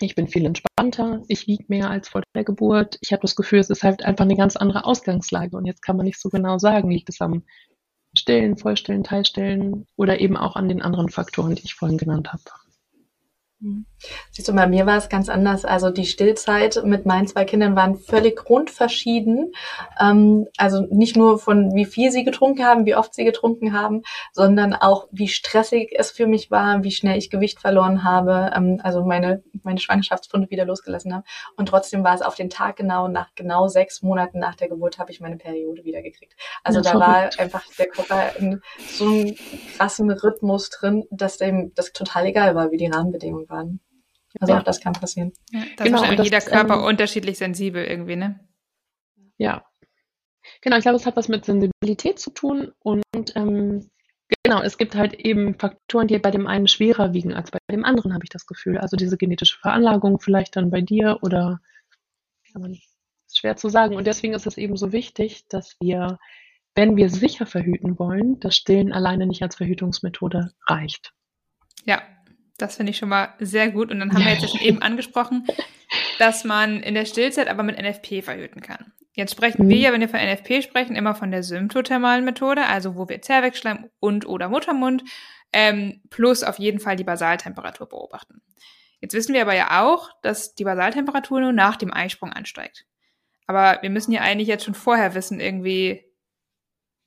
ich 0.00 0.14
bin 0.14 0.26
viel 0.26 0.46
entspannter. 0.46 1.22
Ich 1.28 1.46
wiege 1.46 1.64
mehr 1.68 1.90
als 1.90 2.08
vor 2.08 2.22
der 2.34 2.44
Geburt. 2.44 2.98
Ich 3.00 3.12
habe 3.12 3.22
das 3.22 3.36
Gefühl, 3.36 3.60
es 3.60 3.70
ist 3.70 3.84
halt 3.84 4.02
einfach 4.02 4.24
eine 4.24 4.36
ganz 4.36 4.56
andere 4.56 4.84
Ausgangslage. 4.84 5.56
Und 5.56 5.66
jetzt 5.66 5.82
kann 5.82 5.96
man 5.96 6.06
nicht 6.06 6.20
so 6.20 6.30
genau 6.30 6.58
sagen, 6.58 6.90
liegt 6.90 7.10
es 7.10 7.20
am 7.20 7.44
Stillen, 8.20 8.56
Vollstillen, 8.58 9.02
Teilstillen 9.02 9.86
oder 9.96 10.20
eben 10.20 10.36
auch 10.36 10.54
an 10.54 10.68
den 10.68 10.82
anderen 10.82 11.08
Faktoren, 11.08 11.54
die 11.54 11.64
ich 11.64 11.74
vorhin 11.74 11.98
genannt 11.98 12.32
habe. 12.32 12.42
Mhm. 13.60 13.84
Siehst 14.30 14.48
du, 14.48 14.54
bei 14.54 14.66
mir 14.66 14.86
war 14.86 14.96
es 14.96 15.10
ganz 15.10 15.28
anders. 15.28 15.66
Also 15.66 15.90
die 15.90 16.06
Stillzeit 16.06 16.82
mit 16.84 17.04
meinen 17.04 17.26
zwei 17.26 17.44
Kindern 17.44 17.76
waren 17.76 17.96
völlig 17.96 18.36
grundverschieden. 18.36 19.52
Ähm, 20.00 20.46
also 20.56 20.86
nicht 20.90 21.14
nur 21.16 21.38
von 21.38 21.74
wie 21.74 21.84
viel 21.84 22.10
sie 22.10 22.24
getrunken 22.24 22.64
haben, 22.64 22.86
wie 22.86 22.94
oft 22.94 23.14
sie 23.14 23.24
getrunken 23.24 23.74
haben, 23.74 24.02
sondern 24.32 24.72
auch 24.72 25.08
wie 25.10 25.28
stressig 25.28 25.90
es 25.94 26.10
für 26.10 26.26
mich 26.26 26.50
war, 26.50 26.82
wie 26.84 26.90
schnell 26.90 27.18
ich 27.18 27.28
Gewicht 27.28 27.60
verloren 27.60 28.02
habe, 28.02 28.50
ähm, 28.56 28.80
also 28.82 29.04
meine, 29.04 29.42
meine 29.62 29.78
Schwangerschaftsfunde 29.78 30.48
wieder 30.48 30.64
losgelassen 30.64 31.14
habe. 31.14 31.24
Und 31.56 31.66
trotzdem 31.66 32.02
war 32.02 32.14
es 32.14 32.22
auf 32.22 32.36
den 32.36 32.48
Tag 32.48 32.76
genau, 32.76 33.08
nach 33.08 33.28
genau 33.34 33.68
sechs 33.68 34.00
Monaten 34.00 34.38
nach 34.38 34.54
der 34.54 34.70
Geburt 34.70 34.98
habe 34.98 35.10
ich 35.12 35.20
meine 35.20 35.36
Periode 35.36 35.84
wieder 35.84 36.00
gekriegt. 36.00 36.34
Also 36.64 36.80
ja, 36.80 36.92
da 36.92 36.98
war 36.98 37.30
einfach 37.38 37.64
der 37.78 37.88
Körper 37.88 38.36
in 38.38 38.62
so 38.88 39.04
einem 39.04 39.34
krassen 39.76 40.10
Rhythmus 40.10 40.70
drin, 40.70 41.04
dass 41.10 41.36
dem 41.36 41.74
das 41.74 41.92
total 41.92 42.24
egal 42.26 42.54
war, 42.54 42.70
wie 42.70 42.78
die 42.78 42.86
Rahmenbedingungen 42.86 43.49
waren. 43.50 43.80
Also 44.38 44.52
ja. 44.52 44.60
auch 44.60 44.64
das 44.64 44.80
kann 44.80 44.92
passieren. 44.92 45.32
Ja, 45.50 45.62
da 45.76 45.84
genau, 45.84 46.02
ist 46.04 46.24
jeder 46.24 46.40
Körper 46.40 46.74
ähm, 46.74 46.84
unterschiedlich 46.84 47.38
sensibel 47.38 47.84
irgendwie, 47.84 48.16
ne? 48.16 48.40
Ja. 49.38 49.64
Genau, 50.60 50.76
ich 50.76 50.82
glaube, 50.82 50.96
es 50.96 51.06
hat 51.06 51.16
was 51.16 51.28
mit 51.28 51.44
Sensibilität 51.44 52.18
zu 52.18 52.30
tun 52.30 52.72
und 52.78 53.04
ähm, 53.34 53.90
genau, 54.42 54.62
es 54.62 54.78
gibt 54.78 54.94
halt 54.94 55.14
eben 55.14 55.58
Faktoren, 55.58 56.06
die 56.06 56.18
bei 56.18 56.30
dem 56.30 56.46
einen 56.46 56.68
schwerer 56.68 57.12
wiegen 57.12 57.34
als 57.34 57.50
bei 57.50 57.58
dem 57.70 57.84
anderen, 57.84 58.14
habe 58.14 58.24
ich 58.24 58.30
das 58.30 58.46
Gefühl. 58.46 58.78
Also 58.78 58.96
diese 58.96 59.16
genetische 59.16 59.58
Veranlagung 59.58 60.20
vielleicht 60.20 60.56
dann 60.56 60.70
bei 60.70 60.80
dir 60.80 61.18
oder 61.22 61.60
kann 62.52 62.62
man 62.62 62.72
ist 63.30 63.38
schwer 63.38 63.56
zu 63.56 63.68
sagen. 63.68 63.96
Und 63.96 64.06
deswegen 64.06 64.34
ist 64.34 64.46
es 64.46 64.58
eben 64.58 64.76
so 64.76 64.92
wichtig, 64.92 65.46
dass 65.48 65.76
wir, 65.80 66.18
wenn 66.74 66.96
wir 66.96 67.08
sicher 67.08 67.46
verhüten 67.46 67.98
wollen, 67.98 68.40
das 68.40 68.56
Stillen 68.56 68.92
alleine 68.92 69.26
nicht 69.26 69.42
als 69.42 69.56
Verhütungsmethode 69.56 70.52
reicht. 70.66 71.12
Ja, 71.84 72.02
das 72.60 72.76
finde 72.76 72.90
ich 72.90 72.98
schon 72.98 73.08
mal 73.08 73.34
sehr 73.38 73.70
gut. 73.70 73.90
Und 73.90 74.00
dann 74.00 74.12
haben 74.12 74.24
wir 74.24 74.32
jetzt 74.32 74.48
schon 74.50 74.60
eben 74.66 74.82
angesprochen, 74.82 75.46
dass 76.18 76.44
man 76.44 76.82
in 76.82 76.94
der 76.94 77.04
Stillzeit 77.04 77.48
aber 77.48 77.62
mit 77.62 77.80
NFP 77.80 78.22
verhüten 78.22 78.60
kann. 78.62 78.92
Jetzt 79.14 79.32
sprechen 79.32 79.66
mhm. 79.66 79.70
wir 79.70 79.78
ja, 79.78 79.92
wenn 79.92 80.00
wir 80.00 80.08
von 80.08 80.20
NFP 80.20 80.62
sprechen, 80.62 80.96
immer 80.96 81.14
von 81.14 81.30
der 81.30 81.42
symptothermalen 81.42 82.24
Methode, 82.24 82.66
also 82.66 82.96
wo 82.96 83.08
wir 83.08 83.22
Zervixschleim 83.22 83.90
und 83.98 84.26
oder 84.26 84.48
Muttermund 84.48 85.04
ähm, 85.52 86.00
plus 86.10 86.42
auf 86.42 86.58
jeden 86.58 86.80
Fall 86.80 86.96
die 86.96 87.04
Basaltemperatur 87.04 87.88
beobachten. 87.88 88.40
Jetzt 89.00 89.14
wissen 89.14 89.34
wir 89.34 89.42
aber 89.42 89.54
ja 89.54 89.82
auch, 89.82 90.10
dass 90.22 90.54
die 90.54 90.64
Basaltemperatur 90.64 91.40
nur 91.40 91.52
nach 91.52 91.76
dem 91.76 91.92
Eisprung 91.92 92.32
ansteigt. 92.32 92.86
Aber 93.46 93.82
wir 93.82 93.90
müssen 93.90 94.12
ja 94.12 94.20
eigentlich 94.20 94.48
jetzt 94.48 94.64
schon 94.64 94.74
vorher 94.74 95.14
wissen, 95.14 95.40
irgendwie, 95.40 96.04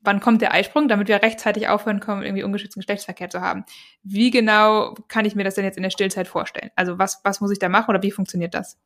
wann 0.04 0.20
kommt 0.20 0.42
der 0.42 0.54
Eisprung, 0.54 0.88
damit 0.88 1.08
wir 1.08 1.22
rechtzeitig 1.22 1.68
aufhören 1.68 2.00
können, 2.00 2.24
irgendwie 2.24 2.44
ungeschützten 2.44 2.82
Geschlechtsverkehr 2.82 3.30
zu 3.30 3.42
haben. 3.42 3.66
Wie 4.04 4.32
genau 4.32 4.94
kann 5.08 5.26
ich 5.26 5.36
mir 5.36 5.44
das 5.44 5.56
denn 5.56 5.66
jetzt 5.66 5.78
in 5.78 5.84
der 5.84 5.90
Stillzeit 5.90 6.28
vorstellen? 6.28 6.72
Also 6.76 7.00
was, 7.00 7.22
was 7.24 7.42
muss 7.42 7.52
ich 7.52 7.60
da 7.60 7.70
machen 7.70 7.90
oder 7.90 8.04
wie 8.04 8.12
funktioniert 8.12 8.54
das? 8.54 8.78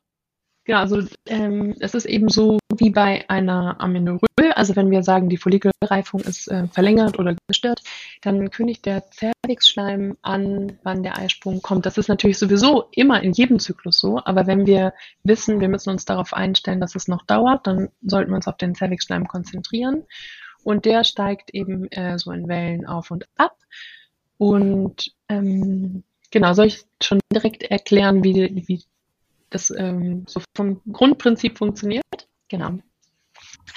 Genau, 0.68 0.80
also 0.80 1.00
ähm, 1.24 1.74
es 1.80 1.94
ist 1.94 2.04
eben 2.04 2.28
so 2.28 2.58
wie 2.76 2.90
bei 2.90 3.24
einer 3.30 3.80
Amenorrhoe. 3.80 4.26
Also 4.54 4.76
wenn 4.76 4.90
wir 4.90 5.02
sagen, 5.02 5.30
die 5.30 5.38
Follikelreifung 5.38 6.20
ist 6.20 6.46
äh, 6.48 6.66
verlängert 6.68 7.18
oder 7.18 7.34
gestört, 7.48 7.80
dann 8.20 8.50
kündigt 8.50 8.84
der 8.84 9.02
Cervixschleim 9.10 10.18
an, 10.20 10.78
wann 10.82 11.02
der 11.02 11.16
Eisprung 11.16 11.62
kommt. 11.62 11.86
Das 11.86 11.96
ist 11.96 12.08
natürlich 12.08 12.36
sowieso 12.36 12.88
immer 12.92 13.22
in 13.22 13.32
jedem 13.32 13.58
Zyklus 13.58 13.98
so, 13.98 14.20
aber 14.22 14.46
wenn 14.46 14.66
wir 14.66 14.92
wissen, 15.24 15.60
wir 15.60 15.70
müssen 15.70 15.88
uns 15.88 16.04
darauf 16.04 16.34
einstellen, 16.34 16.80
dass 16.80 16.94
es 16.94 17.08
noch 17.08 17.24
dauert, 17.24 17.66
dann 17.66 17.88
sollten 18.02 18.30
wir 18.30 18.36
uns 18.36 18.46
auf 18.46 18.58
den 18.58 18.74
Cervixschleim 18.74 19.26
konzentrieren. 19.26 20.04
Und 20.68 20.84
der 20.84 21.02
steigt 21.02 21.54
eben 21.54 21.90
äh, 21.92 22.18
so 22.18 22.30
in 22.30 22.46
Wellen 22.46 22.84
auf 22.84 23.10
und 23.10 23.24
ab. 23.38 23.56
Und 24.36 25.14
ähm, 25.30 26.04
genau, 26.30 26.52
soll 26.52 26.66
ich 26.66 26.84
schon 27.02 27.20
direkt 27.32 27.62
erklären, 27.62 28.22
wie, 28.22 28.66
wie 28.68 28.84
das 29.48 29.70
ähm, 29.70 30.26
so 30.28 30.42
vom 30.54 30.82
Grundprinzip 30.92 31.56
funktioniert? 31.56 32.04
Genau. 32.48 32.80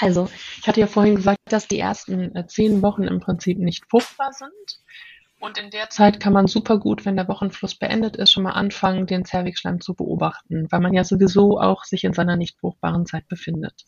Also, 0.01 0.29
ich 0.59 0.67
hatte 0.67 0.81
ja 0.81 0.87
vorhin 0.87 1.15
gesagt, 1.15 1.39
dass 1.45 1.69
die 1.69 1.79
ersten 1.79 2.35
äh, 2.35 2.45
zehn 2.47 2.81
Wochen 2.81 3.03
im 3.03 3.21
Prinzip 3.21 3.57
nicht 3.57 3.85
fruchtbar 3.89 4.33
sind. 4.33 4.81
Und 5.39 5.57
in 5.57 5.69
der 5.69 5.89
Zeit 5.89 6.19
kann 6.19 6.33
man 6.33 6.47
super 6.47 6.77
gut, 6.77 7.05
wenn 7.05 7.15
der 7.15 7.29
Wochenfluss 7.29 7.75
beendet 7.75 8.17
ist, 8.17 8.33
schon 8.33 8.43
mal 8.43 8.51
anfangen, 8.51 9.07
den 9.07 9.23
Zervixschleim 9.23 9.79
zu 9.79 9.93
beobachten, 9.93 10.67
weil 10.69 10.81
man 10.81 10.93
ja 10.93 11.05
sowieso 11.05 11.57
auch 11.57 11.85
sich 11.85 12.03
in 12.03 12.11
seiner 12.11 12.35
nicht 12.35 12.59
fruchtbaren 12.59 13.05
Zeit 13.05 13.29
befindet. 13.29 13.85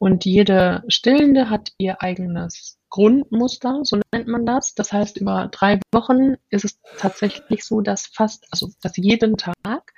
Und 0.00 0.24
jede 0.24 0.82
Stillende 0.88 1.50
hat 1.50 1.74
ihr 1.76 2.00
eigenes 2.00 2.78
Grundmuster, 2.88 3.80
so 3.82 4.00
nennt 4.14 4.28
man 4.28 4.46
das. 4.46 4.74
Das 4.74 4.94
heißt, 4.94 5.18
über 5.18 5.48
drei 5.52 5.78
Wochen 5.92 6.36
ist 6.48 6.64
es 6.64 6.80
tatsächlich 6.96 7.64
so, 7.64 7.82
dass 7.82 8.06
fast, 8.06 8.46
also 8.50 8.70
dass 8.80 8.96
jeden 8.96 9.36
Tag 9.36 9.92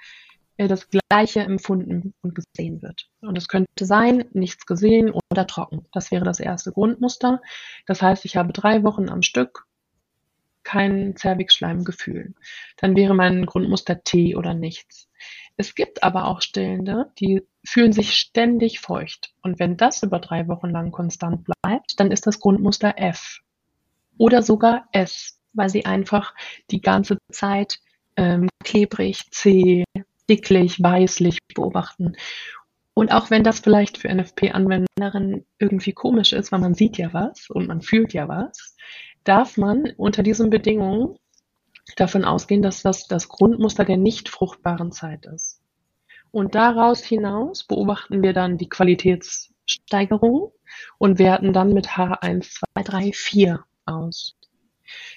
äh, 0.57 0.67
das 0.67 0.89
Gleiche 0.91 1.43
empfunden 1.43 2.15
und 2.21 2.35
gesehen 2.35 2.83
wird. 2.83 3.09
Und 3.21 3.39
es 3.39 3.47
könnte 3.47 3.85
sein, 3.85 4.25
nichts 4.33 4.67
gesehen 4.67 5.13
oder 5.31 5.47
trocken. 5.47 5.87
Das 5.93 6.11
wäre 6.11 6.25
das 6.25 6.41
erste 6.41 6.73
Grundmuster. 6.73 7.41
Das 7.87 8.03
heißt, 8.03 8.25
ich 8.25 8.37
habe 8.37 8.53
drei 8.53 8.83
Wochen 8.83 9.09
am 9.09 9.23
Stück 9.23 9.69
kein 10.65 11.15
Zervixschleimgefühl. 11.15 12.35
Dann 12.77 12.97
wäre 12.97 13.15
mein 13.15 13.47
Grundmuster 13.47 14.03
T 14.03 14.35
oder 14.35 14.53
nichts. 14.53 15.09
Es 15.57 15.77
gibt 15.77 16.03
aber 16.03 16.27
auch 16.27 16.43
Stillende, 16.43 17.13
die 17.21 17.47
fühlen 17.65 17.93
sich 17.93 18.15
ständig 18.15 18.81
feucht. 18.81 19.33
Und 19.43 19.59
wenn 19.59 19.77
das 19.77 20.03
über 20.03 20.19
drei 20.19 20.49
Wochen 20.49 20.71
lang 20.71 20.91
konstant 20.91 21.45
bleibt, 21.45 21.99
dann 21.99 22.11
ist 22.11 22.27
das 22.27 22.41
Grundmuster 22.41 22.95
F 22.97 23.41
oder 24.19 24.43
sogar 24.43 24.89
S, 24.93 25.39
weil 25.53 25.69
sie 25.69 25.85
einfach 25.85 26.35
die 26.71 26.81
ganze 26.81 27.19
Zeit 27.31 27.79
ähm, 28.17 28.49
klebrig, 28.65 29.31
zäh, 29.31 29.85
dicklich, 30.29 30.83
weißlich 30.83 31.39
beobachten. 31.55 32.17
Und 32.95 33.11
auch 33.11 33.31
wenn 33.31 33.43
das 33.43 33.61
vielleicht 33.61 33.97
für 33.97 34.13
NFP-Anwenderinnen 34.13 35.47
irgendwie 35.59 35.93
komisch 35.93 36.33
ist, 36.33 36.53
weil 36.53 36.61
man 36.61 36.75
sieht 36.75 36.99
ja 36.99 37.13
was 37.15 37.49
und 37.49 37.67
man 37.67 37.81
fühlt 37.81 38.13
ja 38.13 38.29
was, 38.29 38.77
darf 39.25 39.57
man 39.57 39.93
unter 39.97 40.23
diesen 40.23 40.51
Bedingungen 40.51 41.17
davon 41.97 42.25
ausgehen, 42.25 42.63
dass 42.63 42.83
das 42.83 43.09
das 43.09 43.29
Grundmuster 43.29 43.85
der 43.85 43.97
nicht 43.97 44.29
fruchtbaren 44.29 44.93
Zeit 44.93 45.27
ist. 45.27 45.62
Und 46.33 46.55
daraus 46.55 47.05
hinaus 47.05 47.63
beobachten 47.65 48.23
wir 48.23 48.33
dann 48.33 48.59
die 48.59 48.69
Qualitätssteigerung 48.69 50.51
und 50.99 51.19
werten 51.19 51.53
dann 51.53 51.75
mit 51.75 51.91
H1, 51.91 52.59
2, 52.75 52.83
3, 52.83 53.13
4 53.13 53.65
aus. 53.85 54.37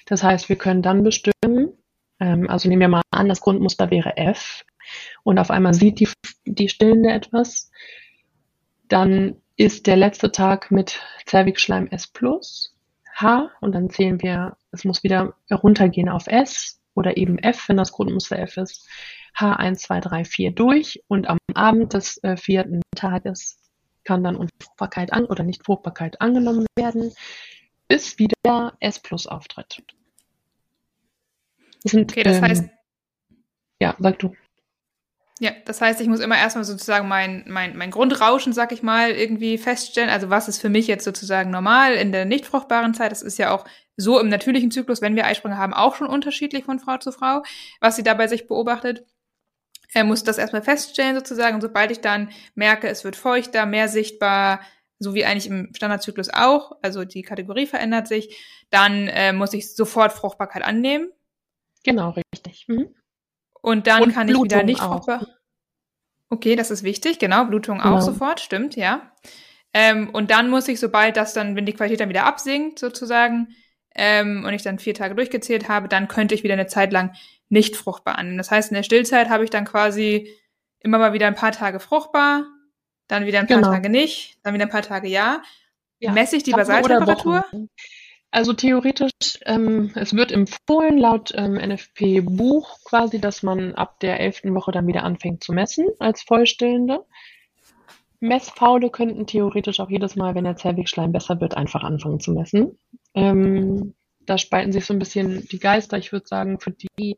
Das 0.04 0.22
heißt, 0.22 0.48
wir 0.48 0.56
können 0.56 0.82
dann 0.82 1.02
bestimmen, 1.02 1.72
ähm, 2.20 2.48
also 2.48 2.68
nehmen 2.68 2.80
wir 2.80 2.88
mal 2.88 3.02
an, 3.10 3.28
das 3.28 3.40
Grundmuster 3.40 3.90
wäre 3.90 4.16
F 4.16 4.64
und 5.22 5.38
auf 5.38 5.50
einmal 5.50 5.74
sieht 5.74 6.00
die, 6.00 6.08
die 6.44 6.68
Stillende 6.68 7.10
etwas, 7.10 7.70
dann 8.88 9.36
ist 9.56 9.86
der 9.86 9.96
letzte 9.96 10.30
Tag 10.32 10.70
mit 10.70 11.00
Zervixschleim 11.24 11.88
S 11.88 12.06
plus 12.06 12.76
H 13.14 13.50
und 13.60 13.72
dann 13.72 13.88
zählen 13.88 14.20
wir, 14.20 14.56
es 14.70 14.84
muss 14.84 15.02
wieder 15.02 15.34
runtergehen 15.50 16.10
auf 16.10 16.26
S 16.26 16.80
oder 16.94 17.16
eben 17.16 17.38
F, 17.38 17.68
wenn 17.68 17.78
das 17.78 17.92
Grundmuster 17.92 18.38
F 18.38 18.58
ist, 18.58 18.86
H1, 19.36 19.76
2, 19.76 20.00
3, 20.00 20.24
4 20.24 20.50
durch 20.52 21.02
und 21.08 21.28
am 21.28 21.38
Abend 21.54 21.92
des 21.94 22.22
äh, 22.22 22.36
vierten 22.36 22.80
Tages 22.94 23.58
kann 24.04 24.24
dann 24.24 24.36
Unfruchtbarkeit 24.36 25.12
an 25.12 25.24
oder 25.26 25.42
Nichtfruchtbarkeit 25.42 26.20
angenommen 26.20 26.66
werden, 26.76 27.12
bis 27.88 28.18
wieder 28.18 28.76
S 28.80 29.00
plus 29.00 29.26
auftritt. 29.26 29.82
Das 31.82 31.92
sind, 31.92 32.10
okay, 32.10 32.22
das 32.22 32.36
ähm, 32.38 32.42
heißt. 32.42 32.64
Ja, 33.80 33.94
sag 33.98 34.18
du. 34.18 34.34
Ja, 35.38 35.50
das 35.66 35.82
heißt, 35.82 36.00
ich 36.00 36.08
muss 36.08 36.20
immer 36.20 36.38
erstmal 36.38 36.64
sozusagen 36.64 37.08
mein, 37.08 37.44
mein, 37.46 37.76
mein 37.76 37.90
Grundrauschen, 37.90 38.54
sag 38.54 38.72
ich 38.72 38.82
mal, 38.82 39.10
irgendwie 39.10 39.58
feststellen. 39.58 40.08
Also 40.08 40.30
was 40.30 40.48
ist 40.48 40.62
für 40.62 40.70
mich 40.70 40.86
jetzt 40.86 41.04
sozusagen 41.04 41.50
normal 41.50 41.92
in 41.92 42.10
der 42.10 42.24
nicht 42.24 42.46
fruchtbaren 42.46 42.94
Zeit? 42.94 43.12
Das 43.12 43.20
ist 43.20 43.36
ja 43.36 43.50
auch 43.50 43.66
so 43.98 44.18
im 44.18 44.30
natürlichen 44.30 44.70
Zyklus, 44.70 45.02
wenn 45.02 45.14
wir 45.14 45.26
Eisprünge 45.26 45.58
haben, 45.58 45.74
auch 45.74 45.94
schon 45.94 46.06
unterschiedlich 46.06 46.64
von 46.64 46.78
Frau 46.78 46.96
zu 46.96 47.12
Frau, 47.12 47.42
was 47.80 47.96
sie 47.96 48.02
dabei 48.02 48.28
sich 48.28 48.46
beobachtet. 48.46 49.04
Er 49.96 50.04
muss 50.04 50.22
das 50.22 50.36
erstmal 50.36 50.60
feststellen 50.60 51.16
sozusagen. 51.16 51.54
Und 51.54 51.62
sobald 51.62 51.90
ich 51.90 52.02
dann 52.02 52.28
merke, 52.54 52.86
es 52.86 53.02
wird 53.02 53.16
feuchter, 53.16 53.64
mehr 53.64 53.88
sichtbar, 53.88 54.60
so 54.98 55.14
wie 55.14 55.24
eigentlich 55.24 55.46
im 55.46 55.72
Standardzyklus 55.74 56.28
auch, 56.28 56.72
also 56.82 57.06
die 57.06 57.22
Kategorie 57.22 57.64
verändert 57.64 58.06
sich, 58.06 58.36
dann 58.68 59.08
äh, 59.08 59.32
muss 59.32 59.54
ich 59.54 59.74
sofort 59.74 60.12
Fruchtbarkeit 60.12 60.62
annehmen. 60.62 61.10
Genau, 61.82 62.10
richtig. 62.10 62.66
Mhm. 62.68 62.94
Und 63.62 63.86
dann 63.86 64.02
Und 64.02 64.12
kann 64.12 64.26
Blutung 64.26 64.44
ich 64.44 64.52
wieder 64.52 64.62
nicht 64.64 64.80
fruchtbar. 64.82 65.26
Okay, 66.28 66.56
das 66.56 66.70
ist 66.70 66.82
wichtig, 66.82 67.18
genau, 67.18 67.46
Blutung 67.46 67.78
genau. 67.78 67.96
auch 67.96 68.02
sofort, 68.02 68.40
stimmt, 68.40 68.76
ja. 68.76 69.14
Ähm, 69.72 70.10
und 70.10 70.30
dann 70.30 70.50
muss 70.50 70.68
ich, 70.68 70.78
sobald 70.78 71.16
das 71.16 71.32
dann, 71.32 71.56
wenn 71.56 71.64
die 71.64 71.72
Qualität 71.72 72.00
dann 72.00 72.10
wieder 72.10 72.26
absinkt, 72.26 72.78
sozusagen, 72.78 73.48
ähm, 73.94 74.44
und 74.44 74.52
ich 74.52 74.62
dann 74.62 74.78
vier 74.78 74.92
Tage 74.92 75.14
durchgezählt 75.14 75.70
habe, 75.70 75.88
dann 75.88 76.06
könnte 76.06 76.34
ich 76.34 76.44
wieder 76.44 76.52
eine 76.52 76.66
Zeit 76.66 76.92
lang 76.92 77.14
nicht 77.48 77.76
fruchtbar 77.76 78.18
annehmen. 78.18 78.38
Das 78.38 78.50
heißt, 78.50 78.70
in 78.70 78.74
der 78.74 78.82
Stillzeit 78.82 79.28
habe 79.28 79.44
ich 79.44 79.50
dann 79.50 79.64
quasi 79.64 80.32
immer 80.80 80.98
mal 80.98 81.12
wieder 81.12 81.26
ein 81.26 81.34
paar 81.34 81.52
Tage 81.52 81.80
fruchtbar, 81.80 82.46
dann 83.08 83.26
wieder 83.26 83.40
ein 83.40 83.46
paar 83.46 83.58
genau. 83.58 83.70
Tage 83.70 83.88
nicht, 83.88 84.38
dann 84.42 84.54
wieder 84.54 84.64
ein 84.64 84.70
paar 84.70 84.82
Tage 84.82 85.08
ja. 85.08 85.42
ja. 86.00 86.12
Messe 86.12 86.36
ich 86.36 86.42
die 86.42 86.52
Basaltemperatur? 86.52 87.44
Also 88.32 88.52
theoretisch, 88.52 89.12
ähm, 89.46 89.92
es 89.94 90.14
wird 90.14 90.32
empfohlen 90.32 90.98
laut 90.98 91.32
ähm, 91.34 91.54
NFP-Buch 91.54 92.78
quasi, 92.84 93.20
dass 93.20 93.42
man 93.42 93.74
ab 93.74 94.00
der 94.00 94.20
elften 94.20 94.54
Woche 94.54 94.72
dann 94.72 94.86
wieder 94.86 95.04
anfängt 95.04 95.42
zu 95.42 95.52
messen 95.52 95.86
als 96.00 96.22
Vollstillende. 96.22 97.04
Messfaule 98.20 98.90
könnten 98.90 99.26
theoretisch 99.26 99.80
auch 99.80 99.90
jedes 99.90 100.16
Mal, 100.16 100.34
wenn 100.34 100.44
der 100.44 100.56
Zellwegschleim 100.56 101.12
besser 101.12 101.40
wird, 101.40 101.56
einfach 101.56 101.82
anfangen 101.82 102.20
zu 102.20 102.32
messen. 102.32 102.78
Ähm, 103.14 103.94
da 104.26 104.38
spalten 104.38 104.72
sich 104.72 104.84
so 104.84 104.94
ein 104.94 104.98
bisschen 104.98 105.46
die 105.48 105.58
Geister. 105.58 105.98
Ich 105.98 106.12
würde 106.12 106.26
sagen, 106.26 106.60
für 106.60 106.72
die, 106.72 107.16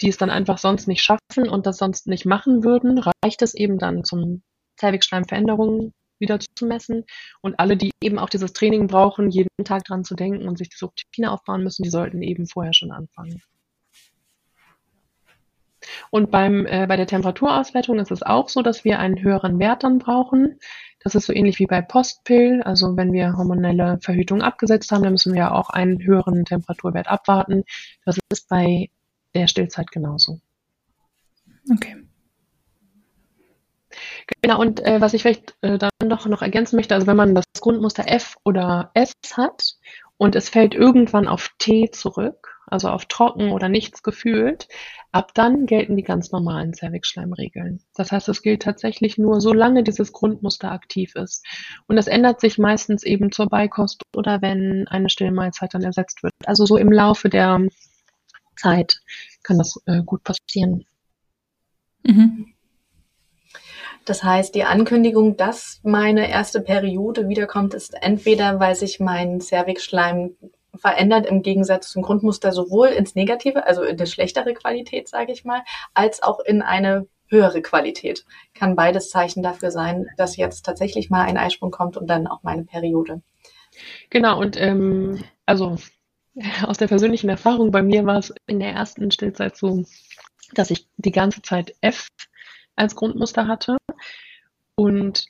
die 0.00 0.08
es 0.08 0.16
dann 0.16 0.30
einfach 0.30 0.58
sonst 0.58 0.88
nicht 0.88 1.02
schaffen 1.02 1.48
und 1.48 1.66
das 1.66 1.78
sonst 1.78 2.06
nicht 2.06 2.26
machen 2.26 2.64
würden, 2.64 2.98
reicht 2.98 3.42
es 3.42 3.54
eben 3.54 3.78
dann 3.78 4.04
zum 4.04 4.42
Zellwegschleimveränderungen 4.76 5.92
wieder 6.18 6.38
zu 6.38 6.66
messen. 6.66 7.04
Und 7.40 7.58
alle, 7.58 7.76
die 7.76 7.90
eben 8.02 8.18
auch 8.18 8.30
dieses 8.30 8.52
Training 8.52 8.86
brauchen, 8.86 9.30
jeden 9.30 9.48
Tag 9.64 9.84
dran 9.84 10.04
zu 10.04 10.14
denken 10.14 10.48
und 10.48 10.58
sich 10.58 10.68
diese 10.68 10.86
Routine 10.86 11.32
aufbauen 11.32 11.62
müssen, 11.62 11.82
die 11.82 11.90
sollten 11.90 12.22
eben 12.22 12.46
vorher 12.46 12.72
schon 12.72 12.92
anfangen. 12.92 13.42
Und 16.10 16.30
beim, 16.30 16.66
äh, 16.66 16.86
bei 16.86 16.96
der 16.96 17.06
Temperaturauswertung 17.06 17.98
ist 17.98 18.10
es 18.10 18.22
auch 18.22 18.48
so, 18.48 18.62
dass 18.62 18.84
wir 18.84 18.98
einen 18.98 19.22
höheren 19.22 19.58
Wert 19.58 19.82
dann 19.82 19.98
brauchen. 19.98 20.58
Das 21.04 21.14
ist 21.14 21.26
so 21.26 21.32
ähnlich 21.32 21.58
wie 21.58 21.66
bei 21.66 21.82
Postpill. 21.82 22.62
Also 22.62 22.96
wenn 22.96 23.12
wir 23.12 23.36
hormonelle 23.36 23.98
Verhütung 24.00 24.42
abgesetzt 24.42 24.92
haben, 24.92 25.02
dann 25.02 25.12
müssen 25.12 25.34
wir 25.34 25.52
auch 25.52 25.70
einen 25.70 26.02
höheren 26.02 26.44
Temperaturwert 26.44 27.08
abwarten. 27.08 27.64
Das 28.04 28.18
ist 28.30 28.48
bei 28.48 28.90
der 29.34 29.46
Stillzeit 29.46 29.90
genauso. 29.90 30.40
Okay. 31.70 31.96
Genau, 34.40 34.60
und 34.60 34.80
äh, 34.80 35.00
was 35.00 35.14
ich 35.14 35.22
vielleicht 35.22 35.56
äh, 35.60 35.78
dann 35.78 35.90
doch 36.08 36.26
noch 36.26 36.42
ergänzen 36.42 36.76
möchte, 36.76 36.94
also 36.94 37.06
wenn 37.06 37.16
man 37.16 37.34
das 37.34 37.44
Grundmuster 37.60 38.08
F 38.08 38.36
oder 38.44 38.90
S 38.94 39.12
hat 39.36 39.76
und 40.22 40.36
es 40.36 40.48
fällt 40.48 40.72
irgendwann 40.72 41.26
auf 41.26 41.50
T 41.58 41.90
zurück, 41.90 42.56
also 42.68 42.88
auf 42.90 43.06
trocken 43.06 43.50
oder 43.50 43.68
nichts 43.68 44.04
gefühlt, 44.04 44.68
ab 45.10 45.34
dann 45.34 45.66
gelten 45.66 45.96
die 45.96 46.04
ganz 46.04 46.30
normalen 46.30 46.74
Cervixschleimregeln. 46.74 47.82
Das 47.96 48.12
heißt, 48.12 48.28
es 48.28 48.40
gilt 48.40 48.62
tatsächlich 48.62 49.18
nur, 49.18 49.40
solange 49.40 49.82
dieses 49.82 50.12
Grundmuster 50.12 50.70
aktiv 50.70 51.16
ist. 51.16 51.44
Und 51.88 51.96
das 51.96 52.06
ändert 52.06 52.40
sich 52.40 52.56
meistens 52.56 53.02
eben 53.02 53.32
zur 53.32 53.48
Beikost 53.48 54.04
oder 54.14 54.40
wenn 54.42 54.86
eine 54.86 55.08
Stillmahlzeit 55.08 55.74
dann 55.74 55.82
ersetzt 55.82 56.22
wird. 56.22 56.34
Also 56.46 56.66
so 56.66 56.76
im 56.76 56.92
Laufe 56.92 57.28
der 57.28 57.66
Zeit 58.54 59.00
kann 59.42 59.58
das 59.58 59.82
äh, 59.86 60.04
gut 60.04 60.22
passieren. 60.22 60.84
Mhm. 62.04 62.54
Das 64.04 64.24
heißt, 64.24 64.54
die 64.54 64.64
Ankündigung, 64.64 65.36
dass 65.36 65.80
meine 65.84 66.28
erste 66.28 66.60
Periode 66.60 67.28
wiederkommt, 67.28 67.74
ist 67.74 67.94
entweder, 68.02 68.58
weil 68.58 68.74
sich 68.74 68.98
mein 68.98 69.40
Cervixschleim 69.40 70.36
verändert 70.74 71.26
im 71.26 71.42
Gegensatz 71.42 71.90
zum 71.90 72.02
Grundmuster 72.02 72.52
sowohl 72.52 72.88
ins 72.88 73.14
Negative, 73.14 73.66
also 73.66 73.82
in 73.82 73.98
eine 73.98 74.06
schlechtere 74.06 74.54
Qualität, 74.54 75.08
sage 75.08 75.32
ich 75.32 75.44
mal, 75.44 75.62
als 75.94 76.22
auch 76.22 76.40
in 76.40 76.62
eine 76.62 77.06
höhere 77.28 77.62
Qualität. 77.62 78.24
Kann 78.54 78.74
beides 78.74 79.10
Zeichen 79.10 79.42
dafür 79.42 79.70
sein, 79.70 80.06
dass 80.16 80.36
jetzt 80.36 80.64
tatsächlich 80.64 81.08
mal 81.08 81.24
ein 81.24 81.36
Eisprung 81.36 81.70
kommt 81.70 81.96
und 81.96 82.08
dann 82.08 82.26
auch 82.26 82.42
meine 82.42 82.64
Periode. 82.64 83.22
Genau, 84.10 84.40
und 84.40 84.60
ähm, 84.60 85.22
also 85.46 85.76
aus 86.66 86.78
der 86.78 86.88
persönlichen 86.88 87.28
Erfahrung 87.28 87.70
bei 87.70 87.82
mir 87.82 88.04
war 88.04 88.18
es 88.18 88.34
in 88.46 88.58
der 88.58 88.72
ersten 88.72 89.10
Stillzeit 89.10 89.56
so, 89.56 89.84
dass 90.54 90.70
ich 90.70 90.88
die 90.96 91.12
ganze 91.12 91.42
Zeit 91.42 91.74
F 91.80 92.08
als 92.74 92.96
Grundmuster 92.96 93.46
hatte 93.46 93.76
und 94.82 95.26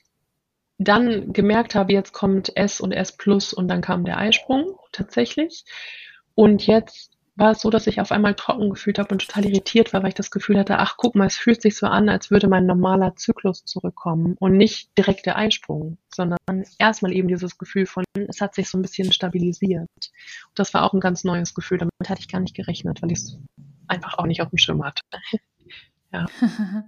dann 0.79 1.31
gemerkt 1.31 1.75
habe, 1.75 1.93
jetzt 1.93 2.11
kommt 2.11 2.57
S 2.57 2.81
und 2.81 2.91
S 2.91 3.15
plus 3.15 3.53
und 3.53 3.67
dann 3.67 3.81
kam 3.81 4.03
der 4.03 4.17
Eisprung 4.17 4.79
tatsächlich. 4.91 5.63
Und 6.33 6.65
jetzt 6.65 7.11
war 7.35 7.51
es 7.51 7.61
so, 7.61 7.69
dass 7.69 7.85
ich 7.87 8.01
auf 8.01 8.11
einmal 8.11 8.33
trocken 8.33 8.71
gefühlt 8.71 8.97
habe 8.97 9.13
und 9.13 9.19
total 9.19 9.45
irritiert 9.45 9.93
war, 9.93 10.01
weil 10.01 10.09
ich 10.09 10.15
das 10.15 10.31
Gefühl 10.31 10.57
hatte, 10.57 10.79
ach 10.79 10.95
guck 10.97 11.15
mal, 11.15 11.27
es 11.27 11.37
fühlt 11.37 11.61
sich 11.61 11.77
so 11.77 11.85
an, 11.85 12.09
als 12.09 12.31
würde 12.31 12.47
mein 12.47 12.65
normaler 12.65 13.15
Zyklus 13.15 13.63
zurückkommen 13.65 14.35
und 14.39 14.57
nicht 14.57 14.95
direkt 14.97 15.27
der 15.27 15.37
Eisprung, 15.37 15.97
sondern 16.13 16.37
erstmal 16.79 17.13
eben 17.13 17.27
dieses 17.27 17.57
Gefühl 17.57 17.85
von, 17.85 18.03
es 18.27 18.41
hat 18.41 18.55
sich 18.55 18.69
so 18.69 18.77
ein 18.77 18.83
bisschen 18.83 19.11
stabilisiert. 19.11 19.87
Und 19.91 20.11
das 20.55 20.73
war 20.73 20.83
auch 20.83 20.93
ein 20.93 20.99
ganz 20.99 21.23
neues 21.23 21.53
Gefühl, 21.53 21.77
damit 21.77 22.09
hatte 22.09 22.21
ich 22.21 22.27
gar 22.27 22.39
nicht 22.39 22.55
gerechnet, 22.55 23.01
weil 23.01 23.11
ich 23.11 23.19
es 23.19 23.37
einfach 23.87 24.17
auch 24.17 24.25
nicht 24.25 24.41
auf 24.41 24.49
dem 24.49 24.57
Schirm 24.57 24.83
hatte. 24.83 25.01
Ja. 26.13 26.27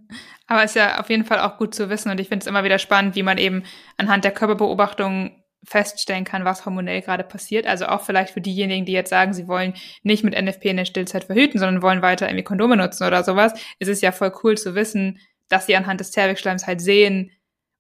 Aber 0.48 0.64
es 0.64 0.72
ist 0.72 0.76
ja 0.76 1.00
auf 1.00 1.10
jeden 1.10 1.26
Fall 1.26 1.40
auch 1.40 1.58
gut 1.58 1.74
zu 1.74 1.90
wissen 1.90 2.12
und 2.12 2.20
ich 2.20 2.30
finde 2.30 2.44
es 2.44 2.48
immer 2.48 2.64
wieder 2.64 2.78
spannend, 2.78 3.16
wie 3.16 3.24
man 3.24 3.38
eben 3.38 3.64
anhand 3.98 4.24
der 4.24 4.32
Körperbeobachtung 4.32 5.42
feststellen 5.64 6.26
kann, 6.26 6.46
was 6.46 6.66
hormonell 6.66 7.02
gerade 7.02 7.24
passiert. 7.24 7.66
Also 7.66 7.88
auch 7.88 8.04
vielleicht 8.04 8.34
für 8.34 8.42
diejenigen, 8.42 8.86
die 8.86 8.92
jetzt 8.92 9.10
sagen, 9.10 9.34
sie 9.34 9.48
wollen 9.48 9.74
nicht 10.04 10.24
mit 10.24 10.40
NFP 10.40 10.66
in 10.66 10.78
der 10.78 10.86
Stillzeit 10.86 11.24
verhüten, 11.24 11.60
sondern 11.60 11.82
wollen 11.82 12.04
weiter 12.04 12.28
irgendwie 12.28 12.44
Kondome 12.44 12.78
nutzen 12.78 13.06
oder 13.06 13.24
sowas, 13.24 13.54
ist 13.80 13.88
es 13.90 14.02
ja 14.02 14.12
voll 14.12 14.32
cool 14.44 14.58
zu 14.58 14.76
wissen, 14.76 15.20
dass 15.50 15.66
sie 15.66 15.76
anhand 15.76 16.00
des 16.00 16.12
Zervixschleims 16.12 16.68
halt 16.68 16.82
sehen 16.82 17.32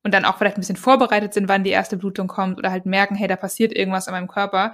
und 0.03 0.13
dann 0.13 0.25
auch 0.25 0.37
vielleicht 0.37 0.57
ein 0.57 0.61
bisschen 0.61 0.75
vorbereitet 0.75 1.33
sind, 1.33 1.47
wann 1.47 1.63
die 1.63 1.71
erste 1.71 1.97
Blutung 1.97 2.27
kommt 2.27 2.57
oder 2.57 2.71
halt 2.71 2.85
merken, 2.85 3.15
hey, 3.15 3.27
da 3.27 3.35
passiert 3.35 3.71
irgendwas 3.71 4.07
in 4.07 4.13
meinem 4.13 4.27
Körper 4.27 4.73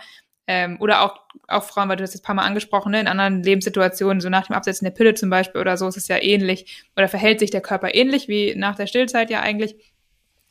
ähm, 0.53 0.75
oder 0.81 1.01
auch, 1.01 1.21
auch 1.47 1.63
Frauen, 1.63 1.87
weil 1.87 1.95
du 1.95 2.03
das 2.03 2.13
jetzt 2.13 2.23
ein 2.23 2.25
paar 2.25 2.35
Mal 2.35 2.43
angesprochen, 2.43 2.91
ne, 2.91 2.99
in 2.99 3.07
anderen 3.07 3.41
Lebenssituationen, 3.41 4.19
so 4.19 4.27
nach 4.27 4.47
dem 4.47 4.55
Absetzen 4.57 4.83
der 4.83 4.91
Pille 4.91 5.13
zum 5.13 5.29
Beispiel 5.29 5.61
oder 5.61 5.77
so, 5.77 5.87
ist 5.87 5.95
es 5.95 6.09
ja 6.09 6.21
ähnlich 6.21 6.83
oder 6.97 7.07
verhält 7.07 7.39
sich 7.39 7.51
der 7.51 7.61
Körper 7.61 7.95
ähnlich 7.95 8.27
wie 8.27 8.53
nach 8.55 8.75
der 8.75 8.85
Stillzeit 8.85 9.29
ja 9.29 9.39
eigentlich. 9.39 9.77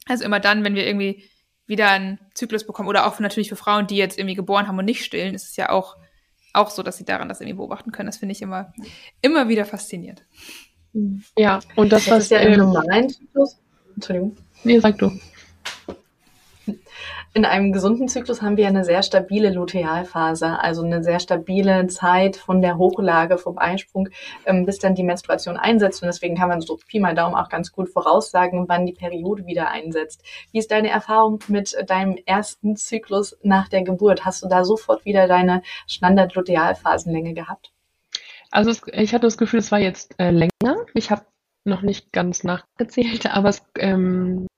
Also 0.07 0.25
immer 0.25 0.41
dann, 0.41 0.65
wenn 0.65 0.75
wir 0.75 0.87
irgendwie 0.87 1.25
wieder 1.67 1.91
einen 1.91 2.19
Zyklus 2.33 2.67
bekommen 2.67 2.89
oder 2.89 3.07
auch 3.07 3.21
natürlich 3.21 3.51
für 3.51 3.57
Frauen, 3.57 3.89
die 3.89 3.97
jetzt 3.97 4.19
irgendwie 4.19 4.37
geboren 4.37 4.69
haben 4.69 4.79
und 4.79 4.87
nicht 4.87 5.05
stillen, 5.05 5.35
ist 5.35 5.51
es 5.51 5.57
ja 5.57 5.69
auch, 5.69 5.99
auch 6.55 6.71
so, 6.71 6.83
dass 6.83 6.97
sie 6.97 7.05
daran 7.05 7.29
das 7.29 7.43
irgendwie 7.43 7.59
beobachten 7.59 7.93
können. 7.93 8.07
Das 8.07 8.17
finde 8.17 8.33
ich 8.33 8.41
immer, 8.41 8.73
immer 9.21 9.51
wieder 9.51 9.67
faszinierend. 9.67 10.25
Ja, 11.37 11.61
und 11.77 11.93
das, 11.93 12.07
das 12.07 12.25
ist 12.25 12.31
ja 12.31 12.39
im 12.39 12.59
normalen 12.59 13.11
Zyklus. 13.11 13.59
Entschuldigung. 13.95 14.39
Nee, 14.65 14.79
sag 14.79 14.97
du 14.97 15.13
in 17.33 17.45
einem 17.45 17.73
gesunden 17.73 18.09
Zyklus 18.09 18.43
haben 18.43 18.57
wir 18.57 18.67
eine 18.67 18.85
sehr 18.85 19.03
stabile 19.03 19.51
Lutealphase, 19.51 20.59
also 20.61 20.83
eine 20.83 21.05
sehr 21.05 21.21
stabile 21.21 21.87
Zeit 21.87 22.37
von 22.37 22.61
der 22.61 22.77
Hochlage 22.77 23.39
vom 23.39 23.57
Eisprung, 23.57 24.09
ähm, 24.47 24.67
bis 24.67 24.79
dann 24.79 24.97
die 24.97 25.05
Menstruation 25.05 25.57
einsetzt. 25.57 26.03
Und 26.03 26.07
deswegen 26.07 26.37
kann 26.37 26.49
man 26.49 26.61
so 26.61 26.77
Pi 26.77 26.99
mal 26.99 27.15
Daumen 27.15 27.37
auch 27.37 27.49
ganz 27.49 27.71
gut 27.71 27.89
voraussagen, 27.89 28.69
wann 28.69 28.85
die 28.85 28.93
Periode 28.93 29.47
wieder 29.47 29.71
einsetzt. 29.71 30.23
Wie 30.51 30.59
ist 30.59 30.73
deine 30.73 30.91
Erfahrung 30.91 31.39
mit 31.47 31.77
deinem 31.87 32.17
ersten 32.27 32.77
Zyklus 32.77 33.39
nach 33.43 33.69
der 33.69 33.83
Geburt? 33.83 34.25
Hast 34.25 34.43
du 34.43 34.49
da 34.49 34.65
sofort 34.65 35.05
wieder 35.05 35.29
deine 35.29 35.63
Standard-Lutealphasenlänge 35.87 37.35
gehabt? 37.35 37.71
Also 38.51 38.73
ich 38.93 39.15
hatte 39.15 39.27
das 39.27 39.39
Gefühl, 39.39 39.61
es 39.61 39.71
war 39.71 39.79
jetzt 39.79 40.19
äh, 40.19 40.31
länger. 40.31 40.85
Ich 40.95 41.13
habe 41.13 41.23
noch 41.65 41.83
nicht 41.83 42.13
ganz 42.13 42.43
nachgezählt, 42.43 43.27
aber 43.33 43.51
es 43.51 43.63
ähm, 43.79 44.49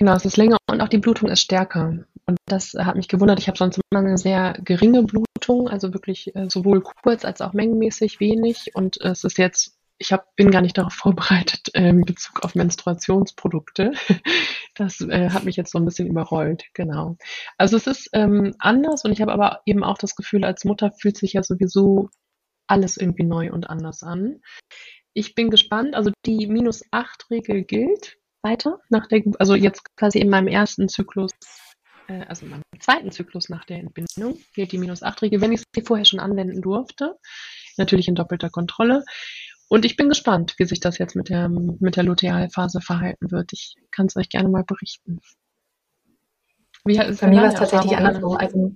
Genau, 0.00 0.14
es 0.14 0.24
ist 0.24 0.38
länger 0.38 0.56
und 0.66 0.80
auch 0.80 0.88
die 0.88 0.96
Blutung 0.96 1.28
ist 1.28 1.42
stärker. 1.42 2.06
Und 2.24 2.38
das 2.46 2.72
hat 2.72 2.96
mich 2.96 3.06
gewundert. 3.06 3.38
Ich 3.38 3.48
habe 3.48 3.58
sonst 3.58 3.78
immer 3.90 4.00
eine 4.00 4.16
sehr 4.16 4.54
geringe 4.64 5.02
Blutung, 5.02 5.68
also 5.68 5.92
wirklich 5.92 6.34
äh, 6.34 6.48
sowohl 6.48 6.80
kurz 6.80 7.26
als 7.26 7.42
auch 7.42 7.52
mengenmäßig 7.52 8.18
wenig. 8.18 8.70
Und 8.72 8.98
äh, 9.02 9.08
es 9.08 9.24
ist 9.24 9.36
jetzt, 9.36 9.76
ich 9.98 10.10
hab, 10.10 10.34
bin 10.36 10.50
gar 10.50 10.62
nicht 10.62 10.78
darauf 10.78 10.94
vorbereitet 10.94 11.68
äh, 11.74 11.90
in 11.90 12.06
Bezug 12.06 12.42
auf 12.42 12.54
Menstruationsprodukte. 12.54 13.92
Das 14.76 15.00
äh, 15.02 15.28
hat 15.30 15.44
mich 15.44 15.56
jetzt 15.56 15.72
so 15.72 15.78
ein 15.78 15.84
bisschen 15.84 16.06
überrollt, 16.06 16.64
genau. 16.72 17.16
Also 17.58 17.76
es 17.76 17.86
ist 17.86 18.08
ähm, 18.14 18.54
anders 18.60 19.04
und 19.04 19.12
ich 19.12 19.20
habe 19.20 19.32
aber 19.32 19.60
eben 19.66 19.84
auch 19.84 19.98
das 19.98 20.14
Gefühl, 20.14 20.44
als 20.44 20.64
Mutter 20.64 20.92
fühlt 20.92 21.18
sich 21.18 21.34
ja 21.34 21.42
sowieso 21.42 22.08
alles 22.66 22.96
irgendwie 22.96 23.24
neu 23.24 23.52
und 23.52 23.68
anders 23.68 24.02
an. 24.02 24.40
Ich 25.12 25.34
bin 25.34 25.50
gespannt, 25.50 25.94
also 25.96 26.12
die 26.24 26.46
minus 26.46 26.82
8 26.92 27.30
Regel 27.30 27.64
gilt 27.64 28.19
weiter 28.42 28.78
nach 28.88 29.06
der, 29.06 29.22
also 29.38 29.54
jetzt 29.54 29.84
quasi 29.96 30.18
in 30.18 30.30
meinem 30.30 30.48
ersten 30.48 30.88
Zyklus, 30.88 31.32
äh, 32.08 32.24
also 32.26 32.46
in 32.46 32.52
meinem 32.52 32.62
zweiten 32.80 33.10
Zyklus 33.10 33.48
nach 33.48 33.64
der 33.64 33.78
Entbindung, 33.78 34.38
gilt 34.54 34.72
die 34.72 34.78
minus 34.78 35.02
8 35.02 35.22
Regel, 35.22 35.40
wenn 35.40 35.52
ich 35.52 35.62
sie 35.74 35.82
vorher 35.82 36.04
schon 36.04 36.20
anwenden 36.20 36.60
durfte. 36.62 37.16
Natürlich 37.76 38.08
in 38.08 38.14
doppelter 38.14 38.50
Kontrolle. 38.50 39.04
Und 39.68 39.84
ich 39.84 39.96
bin 39.96 40.08
gespannt, 40.08 40.54
wie 40.58 40.64
sich 40.64 40.80
das 40.80 40.98
jetzt 40.98 41.14
mit 41.14 41.28
der, 41.28 41.48
mit 41.48 41.96
der 41.96 42.02
Lutealphase 42.02 42.80
verhalten 42.80 43.30
wird. 43.30 43.52
Ich 43.52 43.76
kann 43.92 44.06
es 44.06 44.16
euch 44.16 44.28
gerne 44.28 44.48
mal 44.48 44.64
berichten. 44.64 45.20
Wie, 46.84 46.96
Bei 46.96 47.28
mir 47.28 47.42
war 47.42 47.48
es 47.48 47.54
tatsächlich 47.54 47.96
andersrum. 47.96 48.36
Also 48.36 48.74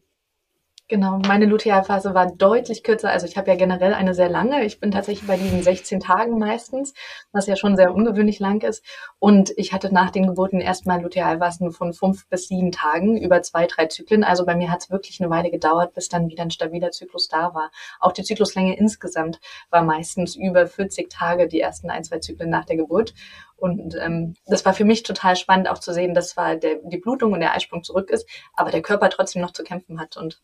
Genau, 0.86 1.18
meine 1.26 1.46
Lutealphase 1.46 2.12
war 2.12 2.30
deutlich 2.30 2.82
kürzer. 2.82 3.08
Also 3.08 3.26
ich 3.26 3.38
habe 3.38 3.50
ja 3.50 3.56
generell 3.56 3.94
eine 3.94 4.12
sehr 4.12 4.28
lange. 4.28 4.66
Ich 4.66 4.80
bin 4.80 4.90
tatsächlich 4.90 5.26
bei 5.26 5.38
diesen 5.38 5.62
16 5.62 5.98
Tagen 5.98 6.38
meistens, 6.38 6.92
was 7.32 7.46
ja 7.46 7.56
schon 7.56 7.74
sehr 7.74 7.94
ungewöhnlich 7.94 8.38
lang 8.38 8.62
ist. 8.62 8.84
Und 9.18 9.54
ich 9.56 9.72
hatte 9.72 9.94
nach 9.94 10.10
den 10.10 10.26
Geburten 10.26 10.60
erstmal 10.60 11.00
Lutealphasen 11.00 11.70
von 11.72 11.94
fünf 11.94 12.28
bis 12.28 12.48
sieben 12.48 12.70
Tagen 12.70 13.16
über 13.16 13.40
zwei, 13.40 13.66
drei 13.66 13.86
Zyklen. 13.86 14.24
Also 14.24 14.44
bei 14.44 14.56
mir 14.56 14.70
hat 14.70 14.82
es 14.82 14.90
wirklich 14.90 15.22
eine 15.22 15.30
Weile 15.30 15.50
gedauert, 15.50 15.94
bis 15.94 16.10
dann 16.10 16.28
wieder 16.28 16.42
ein 16.42 16.50
stabiler 16.50 16.90
Zyklus 16.90 17.28
da 17.28 17.54
war. 17.54 17.70
Auch 17.98 18.12
die 18.12 18.22
Zykluslänge 18.22 18.76
insgesamt 18.76 19.40
war 19.70 19.82
meistens 19.82 20.36
über 20.36 20.66
40 20.66 21.08
Tage, 21.08 21.48
die 21.48 21.60
ersten 21.60 21.88
ein, 21.88 22.04
zwei 22.04 22.18
Zyklen 22.18 22.50
nach 22.50 22.66
der 22.66 22.76
Geburt. 22.76 23.14
Und 23.56 23.96
ähm, 23.98 24.34
das 24.44 24.66
war 24.66 24.74
für 24.74 24.84
mich 24.84 25.02
total 25.02 25.36
spannend 25.36 25.66
auch 25.70 25.78
zu 25.78 25.94
sehen, 25.94 26.12
dass 26.12 26.30
zwar 26.30 26.56
der, 26.56 26.80
die 26.84 26.98
Blutung 26.98 27.32
und 27.32 27.40
der 27.40 27.54
Eisprung 27.54 27.82
zurück 27.82 28.10
ist, 28.10 28.28
aber 28.52 28.70
der 28.70 28.82
Körper 28.82 29.08
trotzdem 29.08 29.40
noch 29.40 29.52
zu 29.52 29.62
kämpfen 29.62 29.98
hat. 29.98 30.18
Und 30.18 30.42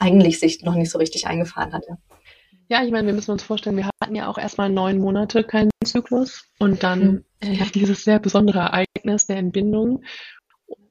eigentlich 0.00 0.40
sich 0.40 0.62
noch 0.62 0.74
nicht 0.74 0.90
so 0.90 0.98
richtig 0.98 1.26
eingefahren 1.26 1.72
hatte. 1.72 1.98
Ja, 2.68 2.84
ich 2.84 2.90
meine, 2.92 3.06
wir 3.06 3.14
müssen 3.14 3.32
uns 3.32 3.42
vorstellen, 3.42 3.76
wir 3.76 3.90
hatten 4.02 4.14
ja 4.14 4.28
auch 4.28 4.38
erstmal 4.38 4.70
neun 4.70 4.98
Monate 4.98 5.42
keinen 5.44 5.70
Zyklus 5.84 6.44
und 6.58 6.82
dann 6.82 7.24
mhm. 7.42 7.72
dieses 7.74 8.04
sehr 8.04 8.18
besondere 8.18 8.60
Ereignis 8.60 9.26
der 9.26 9.38
Entbindung 9.38 10.04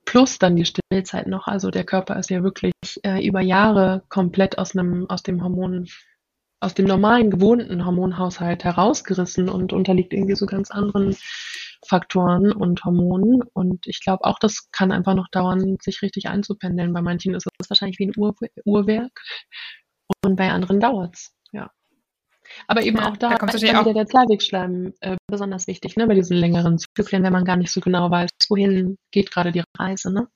plus 0.10 0.40
dann 0.40 0.56
die 0.56 0.66
Stillzeit 0.66 1.28
noch. 1.28 1.48
Also 1.48 1.70
der 1.70 1.84
Körper 1.84 2.18
ist 2.18 2.32
ja 2.32 2.44
wirklich 2.44 2.74
äh, 3.04 3.26
über 3.26 3.42
Jahre 3.42 4.04
komplett 4.10 4.58
aus 4.58 4.76
einem 4.76 5.08
aus 5.08 5.22
dem 5.22 5.44
Hormon 5.44 5.88
aus 6.60 6.74
dem 6.74 6.86
normalen 6.86 7.30
gewohnten 7.30 7.86
Hormonhaushalt 7.86 8.64
herausgerissen 8.64 9.48
und 9.48 9.72
unterliegt 9.72 10.12
irgendwie 10.12 10.36
so 10.36 10.48
ganz 10.48 10.72
anderen 10.72 11.16
Faktoren 11.88 12.52
und 12.52 12.84
Hormonen. 12.84 13.42
Und 13.54 13.88
ich 13.88 14.02
glaube 14.02 14.26
auch, 14.26 14.40
das 14.40 14.70
kann 14.72 14.92
einfach 14.92 15.16
noch 15.16 15.28
dauern, 15.30 15.78
sich 15.82 16.02
richtig 16.02 16.28
einzupendeln. 16.28 16.94
Bei 16.94 17.02
manchen 17.02 17.36
ist 17.36 17.48
es 17.60 17.70
wahrscheinlich 17.70 18.00
wie 18.00 18.08
ein 18.08 18.14
Uhr 18.18 18.36
Uhrwerk 18.66 19.22
und 20.24 20.36
bei 20.36 20.50
anderen 20.50 20.80
dauert's. 20.80 21.34
Ja. 21.52 21.72
Aber 22.68 22.82
eben 22.84 22.98
ja, 22.98 23.10
auch 23.10 23.18
da, 23.18 23.36
da 23.36 23.46
ist 23.46 23.64
dann 23.64 23.86
wieder 23.86 23.94
der 23.94 24.08
Zervixschleim 24.08 24.94
äh, 25.02 25.18
besonders 25.28 25.68
wichtig, 25.68 25.96
ne, 25.98 26.08
bei 26.08 26.16
diesen 26.16 26.38
längeren 26.38 26.78
Zyklen, 26.78 27.24
wenn 27.24 27.34
man 27.34 27.46
gar 27.46 27.58
nicht 27.58 27.72
so 27.72 27.80
genau 27.80 28.10
weiß, 28.10 28.30
wohin 28.50 28.98
geht 29.12 29.32
gerade 29.32 29.52
die 29.52 29.64
Reise, 29.78 30.12
ne? 30.12 30.28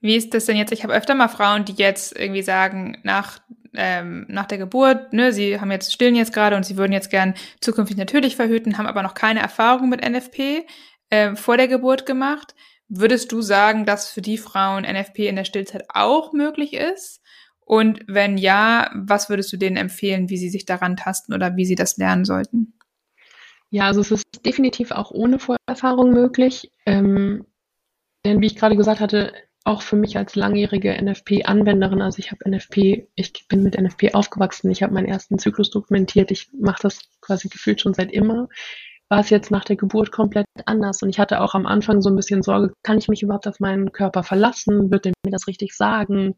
Wie 0.00 0.14
ist 0.14 0.34
das 0.34 0.44
denn 0.44 0.56
jetzt? 0.56 0.72
Ich 0.72 0.82
habe 0.84 0.94
öfter 0.94 1.14
mal 1.14 1.28
Frauen, 1.28 1.64
die 1.64 1.72
jetzt 1.72 2.16
irgendwie 2.16 2.42
sagen, 2.42 3.00
nach 3.02 3.40
ähm, 3.78 4.26
nach 4.28 4.46
der 4.46 4.58
Geburt, 4.58 5.12
ne, 5.12 5.32
sie 5.32 5.60
haben 5.60 5.70
jetzt 5.70 5.92
stillen 5.92 6.16
jetzt 6.16 6.32
gerade 6.32 6.56
und 6.56 6.64
sie 6.64 6.76
würden 6.76 6.92
jetzt 6.92 7.10
gern 7.10 7.34
zukünftig 7.60 7.96
natürlich 7.96 8.36
verhüten, 8.36 8.78
haben 8.78 8.86
aber 8.86 9.02
noch 9.02 9.14
keine 9.14 9.40
Erfahrung 9.40 9.88
mit 9.88 10.06
NFP 10.06 10.66
äh, 11.10 11.36
vor 11.36 11.56
der 11.56 11.68
Geburt 11.68 12.06
gemacht. 12.06 12.54
Würdest 12.88 13.32
du 13.32 13.42
sagen, 13.42 13.84
dass 13.84 14.08
für 14.08 14.22
die 14.22 14.38
Frauen 14.38 14.84
NFP 14.84 15.28
in 15.28 15.36
der 15.36 15.44
Stillzeit 15.44 15.84
auch 15.88 16.32
möglich 16.32 16.74
ist? 16.74 17.20
Und 17.64 18.04
wenn 18.06 18.38
ja, 18.38 18.90
was 18.94 19.28
würdest 19.28 19.52
du 19.52 19.56
denen 19.56 19.76
empfehlen, 19.76 20.30
wie 20.30 20.36
sie 20.36 20.50
sich 20.50 20.66
daran 20.66 20.96
tasten 20.96 21.34
oder 21.34 21.56
wie 21.56 21.64
sie 21.64 21.74
das 21.74 21.96
lernen 21.96 22.24
sollten? 22.24 22.74
Ja, 23.70 23.86
also 23.86 24.00
es 24.00 24.12
ist 24.12 24.24
definitiv 24.46 24.92
auch 24.92 25.10
ohne 25.10 25.40
Vorerfahrung 25.40 26.12
möglich. 26.12 26.70
Ähm, 26.86 27.44
denn 28.24 28.40
wie 28.40 28.46
ich 28.46 28.56
gerade 28.56 28.76
gesagt 28.76 29.00
hatte, 29.00 29.32
auch 29.66 29.82
für 29.82 29.96
mich 29.96 30.16
als 30.16 30.36
langjährige 30.36 30.96
NFP-Anwenderin, 31.02 32.00
also 32.00 32.18
ich 32.18 32.30
habe 32.30 32.48
NFP, 32.48 33.08
ich 33.14 33.48
bin 33.48 33.62
mit 33.62 33.78
NFP 33.78 34.14
aufgewachsen, 34.14 34.70
ich 34.70 34.82
habe 34.82 34.94
meinen 34.94 35.06
ersten 35.06 35.38
Zyklus 35.38 35.70
dokumentiert, 35.70 36.30
ich 36.30 36.48
mache 36.58 36.82
das 36.82 37.00
quasi 37.20 37.48
gefühlt 37.48 37.80
schon 37.80 37.92
seit 37.92 38.12
immer, 38.12 38.48
war 39.08 39.20
es 39.20 39.30
jetzt 39.30 39.50
nach 39.50 39.64
der 39.64 39.76
Geburt 39.76 40.12
komplett 40.12 40.46
anders. 40.66 41.02
Und 41.02 41.10
ich 41.10 41.18
hatte 41.18 41.40
auch 41.40 41.54
am 41.54 41.66
Anfang 41.66 42.00
so 42.00 42.10
ein 42.10 42.16
bisschen 42.16 42.42
Sorge, 42.42 42.72
kann 42.82 42.98
ich 42.98 43.08
mich 43.08 43.22
überhaupt 43.22 43.48
auf 43.48 43.60
meinen 43.60 43.92
Körper 43.92 44.22
verlassen, 44.22 44.90
wird 44.90 45.06
er 45.06 45.12
mir 45.24 45.32
das 45.32 45.48
richtig 45.48 45.74
sagen, 45.74 46.34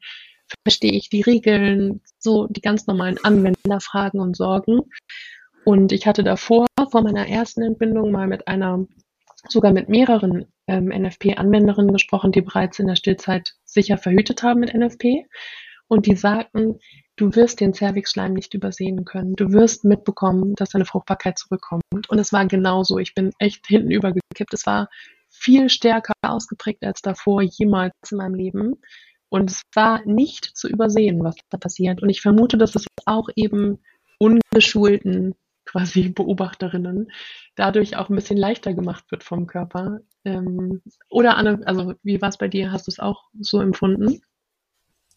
verstehe 0.65 0.93
ich 0.93 1.11
die 1.11 1.23
Regeln, 1.23 2.01
so 2.19 2.47
die 2.47 2.63
ganz 2.63 2.87
normalen 2.87 3.19
Anwenderfragen 3.23 4.21
und 4.21 4.37
Sorgen. 4.37 4.81
Und 5.65 5.93
ich 5.93 6.07
hatte 6.07 6.25
davor, 6.25 6.67
vor 6.91 7.03
meiner 7.03 7.29
ersten 7.29 7.63
Entbindung, 7.63 8.11
mal 8.11 8.27
mit 8.27 8.49
einer 8.49 8.87
sogar 9.49 9.73
mit 9.73 9.89
mehreren 9.89 10.47
ähm, 10.69 10.89
NFP-Anwenderinnen 10.89 11.93
gesprochen, 11.93 12.33
die 12.33 12.43
bereits 12.43 12.79
in 12.79 12.87
der 12.87 12.97
Stillzeit 12.97 13.55
sicher 13.65 13.99
verhütet 13.99 14.43
haben 14.43 14.61
mit 14.61 14.75
NFP. 14.75 15.27
Und 15.89 16.07
die 16.07 16.17
sagten, 16.17 16.79
du 17.17 17.35
wirst 17.35 17.61
den 17.61 17.73
Cervixschleim 17.73 18.35
nicht 18.35 18.55
übersehen 18.55 19.05
können. 19.05 19.35
Du 19.35 19.53
wirst 19.53 19.85
mitbekommen, 19.85 20.55
dass 20.55 20.71
deine 20.71 20.85
Fruchtbarkeit 20.85 21.39
zurückkommt. 21.39 21.83
Und 22.09 22.19
es 22.19 22.33
war 22.33 22.47
genauso. 22.47 22.99
Ich 22.99 23.15
bin 23.15 23.33
echt 23.39 23.67
hinten 23.67 23.91
übergekippt. 23.91 24.53
Es 24.53 24.67
war 24.67 24.89
viel 25.31 25.71
stärker 25.71 26.13
ausgeprägt 26.23 26.85
als 26.85 27.01
davor 27.01 27.43
jemals 27.43 27.95
in 28.11 28.19
meinem 28.19 28.35
Leben. 28.35 28.75
Und 29.31 29.51
es 29.51 29.63
war 29.75 30.05
nicht 30.05 30.45
zu 30.57 30.69
übersehen, 30.69 31.23
was 31.25 31.37
da 31.51 31.59
passiert. 31.59 32.03
Und 32.03 32.11
ich 32.11 32.21
vermute, 32.21 32.59
dass 32.59 32.75
es 32.75 32.87
auch 33.07 33.29
eben 33.35 33.79
ungeschulten 34.19 35.35
quasi 35.69 36.09
Beobachterinnen 36.09 37.11
dadurch 37.55 37.97
auch 37.97 38.09
ein 38.09 38.17
bisschen 38.17 38.39
leichter 38.39 38.73
gemacht 38.75 39.11
wird 39.11 39.23
vom 39.23 39.47
Körper. 39.47 40.01
Ähm, 40.25 40.83
oder 41.11 41.37
Anne, 41.37 41.61
also 41.67 41.95
wie 42.03 42.21
war 42.23 42.31
es 42.31 42.39
bei 42.39 42.49
dir? 42.49 42.73
Hast 42.73 42.87
du 42.87 42.91
es 42.91 42.99
auch 42.99 43.29
so 43.39 43.61
empfunden? 43.61 44.21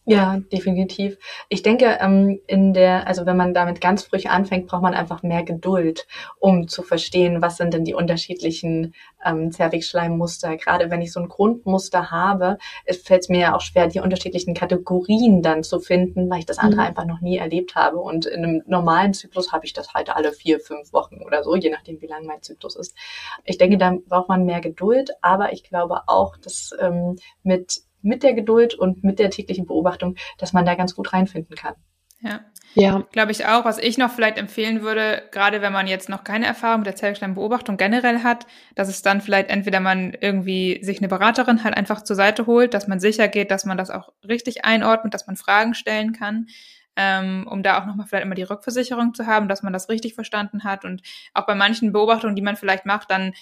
Ja, 0.04 0.38
definitiv. 0.50 1.16
Ich 1.48 1.62
denke, 1.62 1.98
ähm, 2.00 2.40
in 2.48 2.74
der, 2.74 3.06
also 3.06 3.24
wenn 3.24 3.36
man 3.36 3.54
damit 3.54 3.80
ganz 3.80 4.02
früh 4.02 4.18
anfängt, 4.26 4.66
braucht 4.66 4.82
man 4.82 4.94
einfach 4.94 5.22
mehr 5.22 5.44
Geduld, 5.44 6.08
um 6.40 6.66
zu 6.66 6.82
verstehen, 6.82 7.40
was 7.40 7.56
sind 7.56 7.72
denn 7.72 7.84
die 7.84 7.94
unterschiedlichen 7.94 8.94
ähm, 9.24 9.52
Zervixschleimmuster. 9.52 10.56
Gerade 10.56 10.90
wenn 10.90 11.02
ich 11.02 11.12
so 11.12 11.20
ein 11.20 11.28
Grundmuster 11.28 12.10
habe, 12.10 12.58
fällt 13.04 13.22
es 13.22 13.28
mir 13.28 13.40
ja 13.40 13.54
auch 13.54 13.60
schwer, 13.60 13.86
die 13.86 14.00
unterschiedlichen 14.00 14.54
Kategorien 14.54 15.40
dann 15.40 15.62
zu 15.62 15.78
finden, 15.78 16.28
weil 16.28 16.40
ich 16.40 16.46
das 16.46 16.58
andere 16.58 16.80
mhm. 16.80 16.88
einfach 16.88 17.06
noch 17.06 17.20
nie 17.20 17.36
erlebt 17.36 17.76
habe. 17.76 17.98
Und 17.98 18.26
in 18.26 18.44
einem 18.44 18.62
normalen 18.66 19.14
Zyklus 19.14 19.52
habe 19.52 19.66
ich 19.66 19.72
das 19.72 19.94
halt 19.94 20.10
alle 20.10 20.32
vier, 20.32 20.58
fünf 20.58 20.92
Wochen 20.92 21.22
oder 21.24 21.44
so, 21.44 21.54
je 21.54 21.70
nachdem, 21.70 22.00
wie 22.00 22.08
lang 22.08 22.26
mein 22.26 22.42
Zyklus 22.42 22.74
ist. 22.74 22.96
Ich 23.44 23.56
denke, 23.56 23.78
da 23.78 23.96
braucht 24.08 24.28
man 24.28 24.44
mehr 24.44 24.60
Geduld, 24.60 25.12
aber 25.22 25.52
ich 25.52 25.62
glaube 25.62 26.00
auch, 26.08 26.36
dass 26.38 26.72
ähm, 26.80 27.18
mit 27.44 27.82
mit 28.02 28.22
der 28.22 28.34
Geduld 28.34 28.74
und 28.74 29.04
mit 29.04 29.18
der 29.18 29.30
täglichen 29.30 29.66
Beobachtung, 29.66 30.16
dass 30.38 30.52
man 30.52 30.64
da 30.64 30.74
ganz 30.74 30.94
gut 30.94 31.12
reinfinden 31.12 31.56
kann. 31.56 31.74
Ja. 32.20 32.40
Ja. 32.74 33.06
Glaube 33.12 33.32
ich 33.32 33.44
auch. 33.46 33.64
Was 33.64 33.78
ich 33.78 33.98
noch 33.98 34.10
vielleicht 34.10 34.38
empfehlen 34.38 34.82
würde, 34.82 35.24
gerade 35.30 35.60
wenn 35.60 35.72
man 35.72 35.86
jetzt 35.86 36.08
noch 36.08 36.24
keine 36.24 36.46
Erfahrung 36.46 36.80
mit 36.80 36.86
der 36.86 36.96
Zellschleimbeobachtung 36.96 37.76
generell 37.76 38.22
hat, 38.22 38.46
dass 38.74 38.88
es 38.88 39.02
dann 39.02 39.20
vielleicht 39.20 39.50
entweder 39.50 39.80
man 39.80 40.16
irgendwie 40.18 40.82
sich 40.82 40.98
eine 40.98 41.08
Beraterin 41.08 41.64
halt 41.64 41.76
einfach 41.76 42.02
zur 42.02 42.16
Seite 42.16 42.46
holt, 42.46 42.72
dass 42.72 42.88
man 42.88 43.00
sicher 43.00 43.28
geht, 43.28 43.50
dass 43.50 43.66
man 43.66 43.76
das 43.76 43.90
auch 43.90 44.10
richtig 44.26 44.64
einordnet, 44.64 45.12
dass 45.12 45.26
man 45.26 45.36
Fragen 45.36 45.74
stellen 45.74 46.12
kann, 46.12 46.46
ähm, 46.96 47.46
um 47.50 47.62
da 47.62 47.80
auch 47.80 47.86
nochmal 47.86 48.06
vielleicht 48.06 48.24
immer 48.24 48.34
die 48.34 48.42
Rückversicherung 48.42 49.12
zu 49.12 49.26
haben, 49.26 49.48
dass 49.48 49.62
man 49.62 49.72
das 49.72 49.90
richtig 49.90 50.14
verstanden 50.14 50.64
hat 50.64 50.86
und 50.86 51.02
auch 51.34 51.46
bei 51.46 51.54
manchen 51.54 51.92
Beobachtungen, 51.92 52.36
die 52.36 52.42
man 52.42 52.56
vielleicht 52.56 52.86
macht, 52.86 53.10
dann 53.10 53.34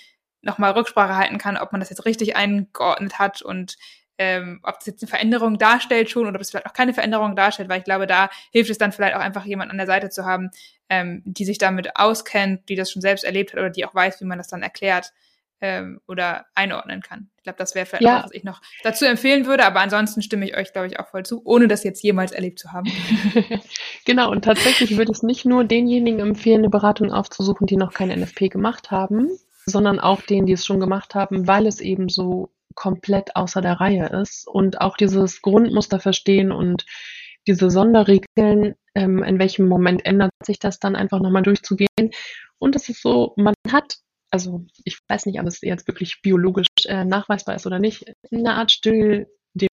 nochmal 0.43 0.73
Rücksprache 0.73 1.17
halten 1.17 1.39
kann, 1.39 1.57
ob 1.57 1.71
man 1.71 1.81
das 1.81 1.91
jetzt 1.91 2.05
richtig 2.05 2.35
eingeordnet 2.35 3.19
hat 3.19 3.43
und 3.43 3.77
ähm, 4.21 4.61
ob 4.65 4.75
das 4.75 4.87
jetzt 4.87 5.03
eine 5.03 5.09
Veränderung 5.09 5.57
darstellt 5.57 6.11
schon 6.11 6.27
oder 6.27 6.35
ob 6.35 6.43
es 6.43 6.51
vielleicht 6.51 6.67
auch 6.67 6.75
keine 6.75 6.93
Veränderung 6.93 7.35
darstellt, 7.37 7.71
weil 7.71 7.79
ich 7.79 7.87
glaube, 7.87 8.07
da 8.07 8.29
hilft 8.53 8.69
es 8.69 8.77
dann 8.77 8.93
vielleicht 8.93 9.17
auch 9.17 9.21
einfach 9.21 9.47
jemand 9.47 9.71
an 9.71 9.79
der 9.79 9.87
Seite 9.87 10.11
zu 10.11 10.27
haben, 10.27 10.51
ähm, 10.91 11.23
die 11.25 11.47
sich 11.47 11.57
damit 11.57 11.97
auskennt, 11.97 12.69
die 12.69 12.77
das 12.77 12.91
schon 12.91 13.01
selbst 13.01 13.25
erlebt 13.25 13.53
hat 13.53 13.59
oder 13.59 13.71
die 13.71 13.87
auch 13.87 13.95
weiß, 13.95 14.21
wie 14.21 14.27
man 14.27 14.37
das 14.37 14.49
dann 14.49 14.63
erklärt 14.63 15.15
ähm, 15.63 16.03
oder 16.07 16.45
einordnen 16.55 17.01
kann. 17.01 17.31
Ich 17.39 17.45
glaube, 17.45 17.57
das 17.57 17.75
wäre 17.75 17.87
vielleicht 17.87 18.03
ja. 18.03 18.21
auch, 18.21 18.25
was 18.25 18.35
ich 18.35 18.45
noch 18.45 18.61
dazu 18.83 19.07
empfehlen 19.07 19.47
würde, 19.47 19.65
aber 19.65 19.81
ansonsten 19.81 20.21
stimme 20.21 20.47
ich 20.47 20.55
euch, 20.55 20.75
glaube 20.75 20.89
ich, 20.89 21.01
auch 21.01 21.09
voll 21.09 21.25
zu, 21.25 21.41
ohne 21.47 21.67
das 21.67 21.83
jetzt 21.83 22.03
jemals 22.03 22.33
erlebt 22.33 22.59
zu 22.59 22.73
haben. 22.73 22.93
genau, 24.05 24.31
und 24.31 24.45
tatsächlich 24.45 24.99
würde 24.99 25.13
ich 25.13 25.23
nicht 25.23 25.47
nur 25.47 25.65
denjenigen 25.65 26.21
empfehlen, 26.21 26.59
eine 26.59 26.69
Beratung 26.69 27.11
aufzusuchen, 27.11 27.67
die 27.67 27.77
noch 27.77 27.95
keine 27.95 28.15
NFP 28.19 28.51
gemacht 28.51 28.91
haben, 28.91 29.31
sondern 29.65 29.99
auch 29.99 30.21
denen, 30.21 30.47
die 30.47 30.53
es 30.53 30.67
schon 30.67 30.79
gemacht 30.79 31.15
haben, 31.15 31.47
weil 31.47 31.67
es 31.67 31.81
eben 31.81 32.11
so 32.11 32.51
komplett 32.81 33.37
außer 33.37 33.61
der 33.61 33.75
Reihe 33.75 34.07
ist 34.23 34.49
und 34.49 34.81
auch 34.81 34.97
dieses 34.97 35.43
Grundmuster 35.43 36.01
verstehen 36.01 36.51
und 36.51 36.87
diese 37.47 37.71
Sonderregeln, 37.71 38.75
ähm, 38.95 39.23
in 39.23 39.39
welchem 39.39 39.69
Moment 39.69 40.07
ändert 40.07 40.31
sich 40.43 40.59
das 40.59 40.79
dann 40.79 40.97
einfach 40.97 41.21
nochmal 41.21 41.43
durchzugehen. 41.43 42.11
Und 42.59 42.77
es 42.77 42.89
ist 42.89 43.03
so, 43.03 43.35
man 43.37 43.53
hat, 43.71 43.99
also 44.31 44.65
ich 44.85 44.99
weiß 45.09 45.27
nicht, 45.27 45.39
ob 45.41 45.47
es 45.47 45.61
jetzt 45.61 45.89
wirklich 45.89 46.23
biologisch 46.23 46.69
äh, 46.87 47.05
nachweisbar 47.05 47.55
ist 47.55 47.67
oder 47.67 47.79
nicht, 47.79 48.15
eine 48.33 48.55
Art 48.55 48.73
Still, 48.73 49.27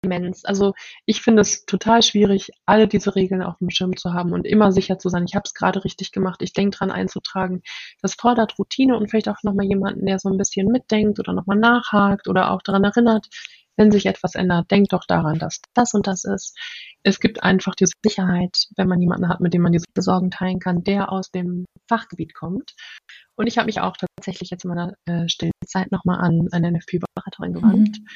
Demenz. 0.06 0.44
Also 0.46 0.74
ich 1.06 1.22
finde 1.22 1.42
es 1.42 1.66
total 1.66 2.02
schwierig, 2.04 2.52
alle 2.66 2.88
diese 2.88 3.16
Regeln 3.16 3.42
auf 3.42 3.58
dem 3.58 3.70
Schirm 3.70 3.98
zu 3.98 4.14
haben 4.14 4.34
und 4.34 4.46
immer 4.46 4.72
sicher 4.72 5.00
zu 5.00 5.10
sein, 5.10 5.26
ich 5.28 5.36
habe 5.36 5.44
es 5.46 5.54
gerade 5.54 5.84
richtig 5.84 6.12
gemacht, 6.12 6.42
ich 6.42 6.54
denke 6.54 6.78
dran 6.78 6.92
einzutragen. 6.92 7.62
Das 8.02 8.16
fordert 8.16 8.58
Routine 8.60 8.98
und 8.98 9.10
vielleicht 9.10 9.30
auch 9.30 9.44
nochmal 9.44 9.66
jemanden, 9.66 10.06
der 10.06 10.20
so 10.20 10.30
ein 10.30 10.38
bisschen 10.38 10.68
mitdenkt 10.68 11.20
oder 11.20 11.34
nochmal 11.34 11.58
nachhakt 11.58 12.28
oder 12.28 12.52
auch 12.52 12.62
daran 12.62 12.84
erinnert, 12.84 13.28
wenn 13.78 13.92
sich 13.92 14.06
etwas 14.06 14.36
ändert, 14.36 14.72
denkt 14.72 14.94
doch 14.94 15.04
daran, 15.06 15.38
dass 15.38 15.60
das 15.74 15.94
und 15.94 16.08
das 16.08 16.24
ist. 16.24 16.58
Es 17.04 17.20
gibt 17.20 17.44
einfach 17.44 17.76
diese 17.76 17.92
Sicherheit, 18.04 18.68
wenn 18.78 18.88
man 18.88 19.02
jemanden 19.02 19.28
hat, 19.28 19.42
mit 19.42 19.54
dem 19.54 19.64
man 19.64 19.74
diese 19.74 19.86
Sorgen 19.98 20.32
teilen 20.32 20.60
kann, 20.60 20.84
der 20.84 21.12
aus 21.12 21.30
dem 21.32 21.66
Fachgebiet 21.90 22.34
kommt. 22.34 22.74
Und 23.36 23.48
ich 23.48 23.58
habe 23.58 23.66
mich 23.66 23.82
auch 23.82 23.98
tatsächlich 23.98 24.50
jetzt 24.50 24.64
in 24.64 24.70
meiner 24.70 24.94
äh, 25.06 25.28
stillen 25.28 25.52
Zeit 25.66 25.92
nochmal 25.92 26.22
an 26.22 26.48
eine 26.52 26.72
NFP-Beraterin 26.72 27.54
gewandt. 27.54 28.00
Mhm 28.00 28.08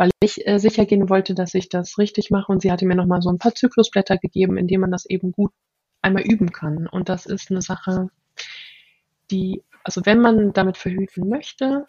weil 0.00 0.12
ich 0.20 0.46
äh, 0.46 0.58
sicher 0.58 0.86
gehen 0.86 1.10
wollte, 1.10 1.34
dass 1.34 1.52
ich 1.52 1.68
das 1.68 1.98
richtig 1.98 2.30
mache. 2.30 2.50
Und 2.50 2.62
sie 2.62 2.72
hatte 2.72 2.86
mir 2.86 2.94
nochmal 2.94 3.20
so 3.20 3.28
ein 3.28 3.36
paar 3.36 3.54
Zyklusblätter 3.54 4.16
gegeben, 4.16 4.56
in 4.56 4.66
denen 4.66 4.80
man 4.80 4.90
das 4.90 5.04
eben 5.04 5.30
gut 5.30 5.52
einmal 6.00 6.22
üben 6.22 6.52
kann. 6.52 6.86
Und 6.86 7.10
das 7.10 7.26
ist 7.26 7.50
eine 7.50 7.60
Sache, 7.60 8.08
die, 9.30 9.62
also 9.84 10.00
wenn 10.06 10.22
man 10.22 10.54
damit 10.54 10.78
verhüten 10.78 11.28
möchte, 11.28 11.86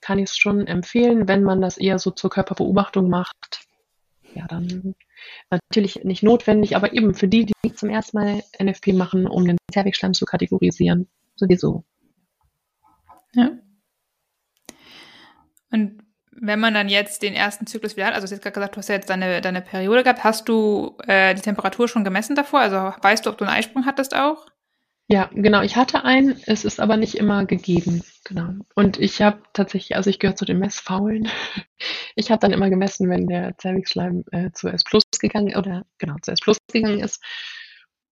kann 0.00 0.18
ich 0.18 0.30
es 0.30 0.38
schon 0.38 0.66
empfehlen. 0.66 1.28
Wenn 1.28 1.42
man 1.42 1.60
das 1.60 1.76
eher 1.76 1.98
so 1.98 2.10
zur 2.12 2.30
Körperbeobachtung 2.30 3.10
macht, 3.10 3.66
ja, 4.32 4.46
dann 4.46 4.94
natürlich 5.50 6.02
nicht 6.02 6.22
notwendig, 6.22 6.76
aber 6.76 6.94
eben 6.94 7.12
für 7.12 7.28
die, 7.28 7.52
die 7.62 7.74
zum 7.74 7.90
ersten 7.90 8.16
Mal 8.16 8.42
NFP 8.58 8.94
machen, 8.94 9.26
um 9.26 9.44
den 9.44 9.58
Zervixschleim 9.70 10.14
zu 10.14 10.24
kategorisieren, 10.24 11.08
sowieso. 11.36 11.84
Ja. 13.34 13.50
Und 15.70 16.09
wenn 16.32 16.60
man 16.60 16.74
dann 16.74 16.88
jetzt 16.88 17.22
den 17.22 17.34
ersten 17.34 17.66
Zyklus 17.66 17.96
wieder 17.96 18.06
hat, 18.06 18.14
also 18.14 18.26
du 18.26 18.30
hast 18.30 18.30
jetzt 18.32 18.42
gerade 18.42 18.54
gesagt, 18.54 18.76
du 18.76 18.78
hast 18.78 18.88
ja 18.88 18.94
jetzt 18.94 19.10
deine, 19.10 19.40
deine 19.40 19.62
Periode 19.62 20.02
gehabt, 20.02 20.24
hast 20.24 20.48
du 20.48 20.96
äh, 21.06 21.34
die 21.34 21.42
Temperatur 21.42 21.88
schon 21.88 22.04
gemessen 22.04 22.36
davor? 22.36 22.60
Also 22.60 22.92
weißt 23.02 23.26
du, 23.26 23.30
ob 23.30 23.38
du 23.38 23.44
einen 23.44 23.54
Eisprung 23.54 23.86
hattest 23.86 24.14
auch? 24.14 24.46
Ja, 25.08 25.28
genau. 25.34 25.62
Ich 25.62 25.74
hatte 25.74 26.04
einen, 26.04 26.40
es 26.46 26.64
ist 26.64 26.78
aber 26.78 26.96
nicht 26.96 27.16
immer 27.16 27.44
gegeben. 27.44 28.04
Genau. 28.24 28.52
Und 28.76 29.00
ich 29.00 29.20
habe 29.20 29.42
tatsächlich, 29.54 29.96
also 29.96 30.08
ich 30.08 30.20
gehöre 30.20 30.36
zu 30.36 30.44
den 30.44 30.58
Messfaulen. 30.58 31.28
Ich 32.16 32.30
habe 32.30 32.40
dann 32.40 32.52
immer 32.52 32.68
gemessen, 32.68 33.08
wenn 33.08 33.26
der 33.26 33.56
Zervixschleim 33.56 34.24
äh, 34.32 34.50
zu 34.52 34.68
S 34.68 34.84
Plus 34.84 35.04
gegangen 35.18 35.56
oder 35.56 35.86
genau 35.96 36.16
zu 36.20 36.32
S 36.32 36.40
Plus 36.40 36.58
gegangen 36.70 37.00
ist. 37.00 37.22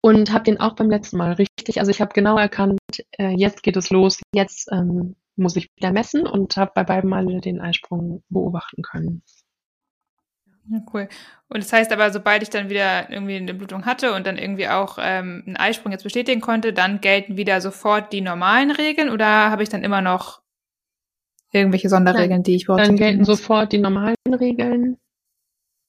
Und 0.01 0.31
habe 0.31 0.45
den 0.45 0.59
auch 0.59 0.75
beim 0.75 0.89
letzten 0.89 1.17
Mal 1.17 1.33
richtig, 1.33 1.79
also 1.79 1.91
ich 1.91 1.99
habe 1.99 2.13
genau 2.13 2.37
erkannt, 2.37 2.79
äh, 3.17 3.35
jetzt 3.35 3.63
geht 3.63 3.75
es 3.75 3.89
los, 3.89 4.21
jetzt 4.33 4.71
ähm, 4.71 5.15
muss 5.37 5.55
ich 5.55 5.69
wieder 5.75 5.91
messen 5.91 6.27
und 6.27 6.57
habe 6.57 6.71
bei 6.75 6.83
beiden 6.83 7.09
Male 7.09 7.39
den 7.41 7.61
Eisprung 7.61 8.23
beobachten 8.29 8.81
können. 8.81 9.23
Ja, 10.69 10.81
cool. 10.93 11.07
Und 11.47 11.63
das 11.63 11.71
heißt 11.71 11.93
aber, 11.93 12.11
sobald 12.11 12.43
ich 12.43 12.49
dann 12.49 12.69
wieder 12.69 13.09
irgendwie 13.09 13.37
eine 13.37 13.53
Blutung 13.53 13.85
hatte 13.85 14.13
und 14.13 14.27
dann 14.27 14.37
irgendwie 14.37 14.67
auch 14.67 14.97
ähm, 14.99 15.43
einen 15.45 15.55
Eisprung 15.55 15.93
jetzt 15.93 16.03
bestätigen 16.03 16.41
konnte, 16.41 16.73
dann 16.73 16.99
gelten 16.99 17.37
wieder 17.37 17.61
sofort 17.61 18.11
die 18.11 18.21
normalen 18.21 18.71
Regeln 18.71 19.09
oder 19.09 19.49
habe 19.49 19.63
ich 19.63 19.69
dann 19.69 19.83
immer 19.83 20.01
noch 20.01 20.41
irgendwelche 21.53 21.87
Sonderregeln, 21.87 22.29
Nein, 22.29 22.43
die 22.43 22.55
ich 22.55 22.65
überhaupt 22.65 22.85
Dann 22.85 22.97
gelten 22.97 23.23
sofort 23.23 23.71
die 23.71 23.77
normalen 23.77 24.15
Regeln. 24.27 24.97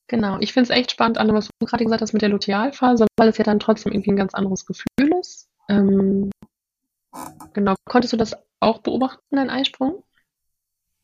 Genau. 0.06 0.38
Ich 0.40 0.52
finde 0.52 0.72
es 0.72 0.78
echt 0.78 0.92
spannend, 0.92 1.18
Anne, 1.18 1.34
was 1.34 1.48
du 1.48 1.66
gerade 1.66 1.84
gesagt 1.84 2.00
hast 2.00 2.12
mit 2.12 2.22
der 2.22 2.30
Lutealphase, 2.30 3.06
weil 3.16 3.28
es 3.28 3.38
ja 3.38 3.44
dann 3.44 3.58
trotzdem 3.58 3.92
irgendwie 3.92 4.12
ein 4.12 4.16
ganz 4.16 4.34
anderes 4.34 4.64
Gefühl 4.64 5.12
ist. 5.20 5.48
Ähm, 5.68 6.30
genau. 7.52 7.74
Konntest 7.84 8.12
du 8.12 8.16
das 8.16 8.36
auch 8.60 8.78
beobachten, 8.78 9.36
dein 9.36 9.50
Eisprung? 9.50 10.02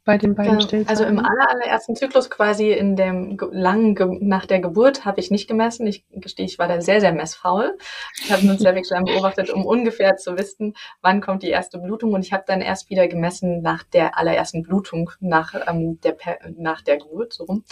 Bei 0.05 0.19
den 0.19 0.35
beiden 0.35 0.55
ja, 0.55 0.61
Stillzeiten? 0.61 0.89
Also 0.91 1.05
im 1.05 1.19
aller, 1.19 1.49
allerersten 1.49 1.97
Zyklus 1.97 2.29
quasi 2.29 2.73
in 2.73 2.95
dem 2.95 3.39
langen, 3.53 3.95
Ge 3.95 4.19
nach 4.21 4.45
der 4.45 4.61
Geburt 4.61 5.07
habe 5.07 5.19
ich 5.19 5.31
nicht 5.31 5.49
gemessen. 5.49 5.87
Ich 5.87 6.05
gestehe, 6.11 6.45
ich 6.45 6.59
war 6.59 6.69
da 6.69 6.83
sehr, 6.83 7.01
sehr 7.01 7.13
messfaul. 7.13 7.79
Ich 8.23 8.31
habe 8.31 8.45
nur 8.45 8.59
Cervixschleim 8.59 9.05
beobachtet, 9.05 9.49
um 9.49 9.65
ungefähr 9.65 10.17
zu 10.17 10.37
wissen, 10.37 10.75
wann 11.01 11.23
kommt 11.23 11.43
die 11.43 11.49
erste 11.49 11.79
Blutung. 11.79 12.13
Und 12.13 12.21
ich 12.21 12.35
habe 12.35 12.45
dann 12.47 12.61
erst 12.61 12.91
wieder 12.91 13.09
gemessen 13.09 13.63
nach 13.63 13.83
der 13.83 14.19
allerersten 14.19 14.63
Blutung, 14.63 15.11
nach, 15.21 15.55
ähm, 15.67 15.99
der, 16.03 16.19
nach 16.55 16.83
der 16.83 16.99
Geburt, 16.99 17.33
so 17.33 17.45
rum. 17.45 17.65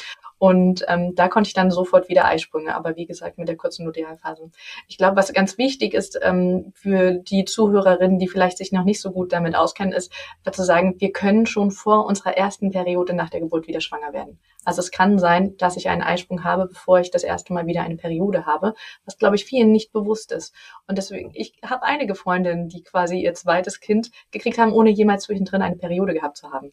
Und 0.42 0.84
ähm, 0.88 1.14
da 1.14 1.28
konnte 1.28 1.46
ich 1.46 1.54
dann 1.54 1.70
sofort 1.70 2.08
wieder 2.08 2.24
Eisprünge, 2.24 2.74
aber 2.74 2.96
wie 2.96 3.06
gesagt 3.06 3.38
mit 3.38 3.46
der 3.46 3.56
kurzen 3.56 3.86
Lutealphase. 3.86 4.50
Ich 4.88 4.98
glaube, 4.98 5.14
was 5.14 5.32
ganz 5.32 5.56
wichtig 5.56 5.94
ist 5.94 6.18
ähm, 6.20 6.72
für 6.74 7.12
die 7.12 7.44
Zuhörerinnen, 7.44 8.18
die 8.18 8.26
vielleicht 8.26 8.58
sich 8.58 8.72
noch 8.72 8.82
nicht 8.82 9.00
so 9.00 9.12
gut 9.12 9.32
damit 9.32 9.54
auskennen, 9.54 9.92
ist 9.92 10.12
zu 10.50 10.64
sagen, 10.64 10.96
wir 10.98 11.12
können 11.12 11.46
schon 11.46 11.70
vor 11.70 12.06
unserer 12.06 12.36
ersten 12.36 12.72
Periode 12.72 13.14
nach 13.14 13.30
der 13.30 13.38
Geburt 13.38 13.68
wieder 13.68 13.80
schwanger 13.80 14.12
werden. 14.12 14.40
Also 14.64 14.80
es 14.80 14.90
kann 14.90 15.20
sein, 15.20 15.56
dass 15.58 15.76
ich 15.76 15.88
einen 15.88 16.02
Eisprung 16.02 16.42
habe, 16.42 16.66
bevor 16.66 16.98
ich 16.98 17.12
das 17.12 17.22
erste 17.22 17.52
Mal 17.52 17.66
wieder 17.66 17.82
eine 17.82 17.96
Periode 17.96 18.44
habe, 18.44 18.74
was 19.04 19.18
glaube 19.18 19.36
ich 19.36 19.44
vielen 19.44 19.70
nicht 19.70 19.92
bewusst 19.92 20.32
ist. 20.32 20.52
Und 20.88 20.98
deswegen, 20.98 21.30
ich 21.34 21.54
habe 21.64 21.84
einige 21.84 22.16
Freundinnen, 22.16 22.68
die 22.68 22.82
quasi 22.82 23.20
ihr 23.20 23.34
zweites 23.34 23.78
Kind 23.78 24.10
gekriegt 24.32 24.58
haben, 24.58 24.72
ohne 24.72 24.90
jemals 24.90 25.22
zwischendrin 25.22 25.62
eine 25.62 25.76
Periode 25.76 26.14
gehabt 26.14 26.36
zu 26.36 26.50
haben. 26.50 26.72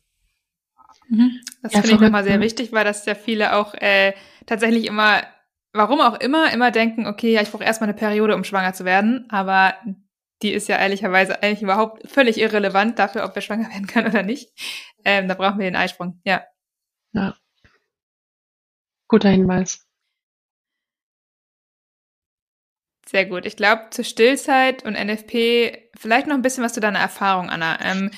Mhm. 1.09 1.41
Das 1.61 1.73
ja, 1.73 1.81
finde 1.81 1.95
ich 1.95 2.01
nochmal 2.01 2.23
sehr 2.23 2.39
wichtig, 2.39 2.71
weil 2.71 2.85
das 2.85 3.05
ja 3.05 3.15
viele 3.15 3.55
auch 3.55 3.73
äh, 3.73 4.13
tatsächlich 4.45 4.85
immer, 4.85 5.23
warum 5.73 5.99
auch 6.01 6.19
immer, 6.19 6.53
immer 6.53 6.71
denken, 6.71 7.07
okay, 7.07 7.33
ja, 7.33 7.41
ich 7.41 7.51
brauche 7.51 7.63
erstmal 7.63 7.89
eine 7.89 7.97
Periode, 7.97 8.35
um 8.35 8.43
schwanger 8.43 8.73
zu 8.73 8.85
werden, 8.85 9.25
aber 9.29 9.73
die 10.41 10.53
ist 10.53 10.69
ja 10.69 10.77
ehrlicherweise 10.77 11.41
eigentlich 11.43 11.63
überhaupt 11.63 12.09
völlig 12.09 12.37
irrelevant 12.39 12.99
dafür, 12.99 13.25
ob 13.25 13.35
wir 13.35 13.41
schwanger 13.41 13.69
werden 13.73 13.87
können 13.87 14.07
oder 14.07 14.23
nicht. 14.23 14.51
Ähm, 15.03 15.27
da 15.27 15.33
brauchen 15.33 15.59
wir 15.59 15.65
den 15.65 15.75
Eisprung, 15.75 16.21
ja. 16.23 16.43
Ja. 17.13 17.35
Guter 19.07 19.29
Hinweis. 19.29 19.85
Sehr 23.07 23.25
gut. 23.25 23.47
Ich 23.47 23.55
glaube, 23.55 23.87
zur 23.89 24.05
Stillzeit 24.05 24.85
und 24.85 24.93
NFP 24.93 25.89
vielleicht 25.97 26.27
noch 26.27 26.35
ein 26.35 26.43
bisschen 26.43 26.63
was 26.63 26.73
zu 26.73 26.79
deiner 26.79 26.99
Erfahrung, 26.99 27.49
Anna. 27.49 27.79
Ähm, 27.81 28.11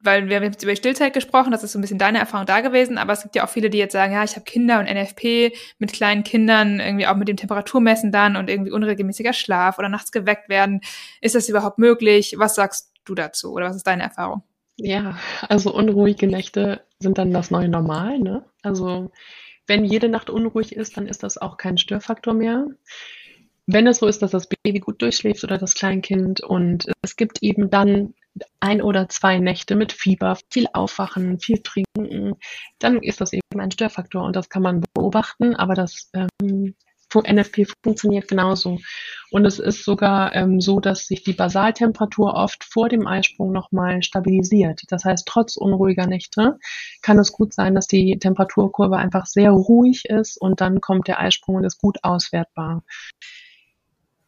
weil 0.00 0.28
wir 0.28 0.36
haben 0.36 0.44
jetzt 0.44 0.62
über 0.62 0.76
Stillzeit 0.76 1.12
gesprochen, 1.12 1.50
das 1.50 1.64
ist 1.64 1.72
so 1.72 1.78
ein 1.78 1.82
bisschen 1.82 1.98
deine 1.98 2.18
Erfahrung 2.18 2.46
da 2.46 2.60
gewesen, 2.60 2.98
aber 2.98 3.12
es 3.12 3.22
gibt 3.22 3.34
ja 3.34 3.44
auch 3.44 3.48
viele, 3.48 3.68
die 3.68 3.78
jetzt 3.78 3.92
sagen, 3.92 4.12
ja, 4.12 4.22
ich 4.22 4.36
habe 4.36 4.44
Kinder 4.44 4.78
und 4.78 4.86
NFP 4.86 5.52
mit 5.78 5.92
kleinen 5.92 6.22
Kindern, 6.22 6.78
irgendwie 6.78 7.06
auch 7.06 7.16
mit 7.16 7.28
dem 7.28 7.36
Temperaturmessen 7.36 8.12
dann 8.12 8.36
und 8.36 8.48
irgendwie 8.48 8.70
unregelmäßiger 8.70 9.32
Schlaf 9.32 9.78
oder 9.78 9.88
nachts 9.88 10.12
geweckt 10.12 10.48
werden. 10.48 10.80
Ist 11.20 11.34
das 11.34 11.48
überhaupt 11.48 11.78
möglich? 11.78 12.34
Was 12.38 12.54
sagst 12.54 12.92
du 13.04 13.14
dazu 13.14 13.52
oder 13.52 13.66
was 13.66 13.76
ist 13.76 13.86
deine 13.86 14.04
Erfahrung? 14.04 14.42
Ja, 14.76 15.18
also 15.48 15.74
unruhige 15.74 16.28
Nächte 16.28 16.82
sind 17.00 17.18
dann 17.18 17.32
das 17.32 17.50
neue 17.50 17.68
Normal, 17.68 18.20
ne? 18.20 18.44
Also 18.62 19.10
wenn 19.66 19.84
jede 19.84 20.08
Nacht 20.08 20.30
unruhig 20.30 20.76
ist, 20.76 20.96
dann 20.96 21.08
ist 21.08 21.24
das 21.24 21.36
auch 21.38 21.56
kein 21.56 21.78
Störfaktor 21.78 22.34
mehr 22.34 22.66
wenn 23.70 23.86
es 23.86 23.98
so 23.98 24.06
ist, 24.06 24.22
dass 24.22 24.30
das 24.30 24.48
Baby 24.48 24.80
gut 24.80 25.02
durchschläft 25.02 25.44
oder 25.44 25.58
das 25.58 25.74
Kleinkind 25.74 26.40
und 26.40 26.86
es 27.02 27.16
gibt 27.16 27.42
eben 27.42 27.68
dann 27.68 28.14
ein 28.60 28.82
oder 28.82 29.08
zwei 29.08 29.38
Nächte 29.38 29.76
mit 29.76 29.92
Fieber, 29.92 30.38
viel 30.50 30.66
Aufwachen, 30.72 31.40
viel 31.40 31.62
Trinken, 31.62 32.34
dann 32.78 33.02
ist 33.02 33.20
das 33.20 33.32
eben 33.32 33.60
ein 33.60 33.70
Störfaktor 33.70 34.22
und 34.22 34.36
das 34.36 34.48
kann 34.48 34.62
man 34.62 34.84
beobachten, 34.94 35.54
aber 35.54 35.74
das 35.74 36.10
ähm, 36.14 36.74
NFP 37.14 37.66
funktioniert 37.82 38.28
genauso. 38.28 38.78
Und 39.30 39.44
es 39.44 39.58
ist 39.58 39.84
sogar 39.84 40.34
ähm, 40.34 40.60
so, 40.60 40.80
dass 40.80 41.06
sich 41.06 41.22
die 41.22 41.32
Basaltemperatur 41.32 42.34
oft 42.34 42.64
vor 42.64 42.88
dem 42.88 43.06
Eisprung 43.06 43.52
nochmal 43.52 44.02
stabilisiert. 44.02 44.82
Das 44.88 45.04
heißt, 45.04 45.26
trotz 45.26 45.56
unruhiger 45.56 46.06
Nächte 46.06 46.58
kann 47.02 47.18
es 47.18 47.32
gut 47.32 47.54
sein, 47.54 47.74
dass 47.74 47.86
die 47.86 48.18
Temperaturkurve 48.18 48.96
einfach 48.96 49.26
sehr 49.26 49.50
ruhig 49.50 50.04
ist 50.06 50.40
und 50.40 50.60
dann 50.60 50.80
kommt 50.80 51.08
der 51.08 51.20
Eisprung 51.20 51.56
und 51.56 51.64
ist 51.64 51.78
gut 51.78 51.98
auswertbar. 52.02 52.84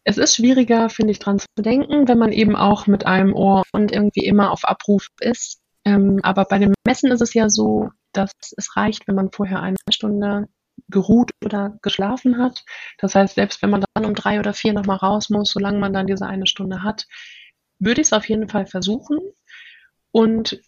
Es 0.04 0.18
ist 0.18 0.36
schwieriger, 0.36 0.88
finde 0.88 1.12
ich, 1.12 1.18
dran 1.18 1.38
zu 1.38 1.46
denken, 1.58 2.08
wenn 2.08 2.18
man 2.18 2.32
eben 2.32 2.56
auch 2.56 2.86
mit 2.86 3.06
einem 3.06 3.34
Ohr 3.34 3.62
und 3.72 3.92
irgendwie 3.92 4.24
immer 4.24 4.50
auf 4.50 4.64
Abruf 4.64 5.08
ist. 5.20 5.60
Ähm, 5.84 6.20
aber 6.22 6.44
bei 6.44 6.58
dem 6.58 6.74
Messen 6.86 7.10
ist 7.10 7.20
es 7.20 7.34
ja 7.34 7.48
so, 7.48 7.90
dass 8.12 8.32
es 8.56 8.76
reicht, 8.76 9.06
wenn 9.06 9.14
man 9.14 9.30
vorher 9.30 9.60
eine 9.60 9.76
Stunde 9.90 10.48
geruht 10.88 11.30
oder 11.44 11.78
geschlafen 11.82 12.38
hat. 12.38 12.64
Das 12.98 13.14
heißt, 13.14 13.34
selbst 13.34 13.62
wenn 13.62 13.70
man 13.70 13.84
dann 13.94 14.04
um 14.04 14.14
drei 14.14 14.38
oder 14.38 14.54
vier 14.54 14.72
nochmal 14.72 14.96
raus 14.96 15.30
muss, 15.30 15.50
solange 15.50 15.78
man 15.78 15.92
dann 15.92 16.06
diese 16.06 16.26
eine 16.26 16.46
Stunde 16.46 16.82
hat, 16.82 17.06
würde 17.78 18.00
ich 18.00 18.08
es 18.08 18.12
auf 18.12 18.28
jeden 18.28 18.48
Fall 18.48 18.66
versuchen. 18.66 19.18
Und 20.12 20.60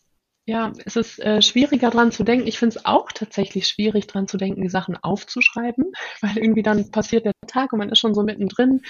ja, 0.44 0.72
es 0.84 0.96
ist 0.96 1.20
äh, 1.20 1.40
schwieriger 1.40 1.90
dran 1.90 2.10
zu 2.10 2.24
denken. 2.24 2.48
Ich 2.48 2.58
finde 2.58 2.76
es 2.76 2.84
auch 2.84 3.12
tatsächlich 3.12 3.68
schwierig 3.68 4.08
dran 4.08 4.26
zu 4.26 4.36
denken, 4.36 4.62
die 4.62 4.68
Sachen 4.68 4.96
aufzuschreiben, 4.96 5.92
weil 6.20 6.36
irgendwie 6.36 6.62
dann 6.62 6.90
passiert 6.90 7.24
der 7.24 7.32
Tag 7.46 7.72
und 7.72 7.78
man 7.78 7.90
ist 7.90 7.98
schon 7.98 8.14
so 8.14 8.22
mittendrin 8.22 8.82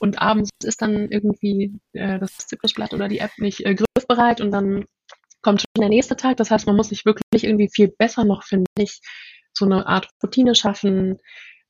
und 0.00 0.20
abends 0.20 0.50
ist 0.62 0.82
dann 0.82 1.08
irgendwie 1.10 1.78
äh, 1.92 2.18
das 2.18 2.36
Zyklusblatt 2.38 2.94
oder 2.94 3.08
die 3.08 3.18
App 3.18 3.32
nicht 3.38 3.64
äh, 3.64 3.74
griffbereit 3.74 4.40
und 4.40 4.50
dann 4.50 4.84
kommt 5.42 5.60
schon 5.60 5.80
der 5.80 5.88
nächste 5.88 6.16
Tag. 6.16 6.36
Das 6.38 6.50
heißt, 6.50 6.66
man 6.66 6.76
muss 6.76 6.88
sich 6.88 7.04
wirklich 7.04 7.44
irgendwie 7.44 7.70
viel 7.72 7.88
besser 7.88 8.24
noch, 8.24 8.42
finde 8.42 8.66
ich, 8.78 9.00
so 9.52 9.64
eine 9.64 9.86
Art 9.86 10.08
Routine 10.22 10.54
schaffen. 10.54 11.18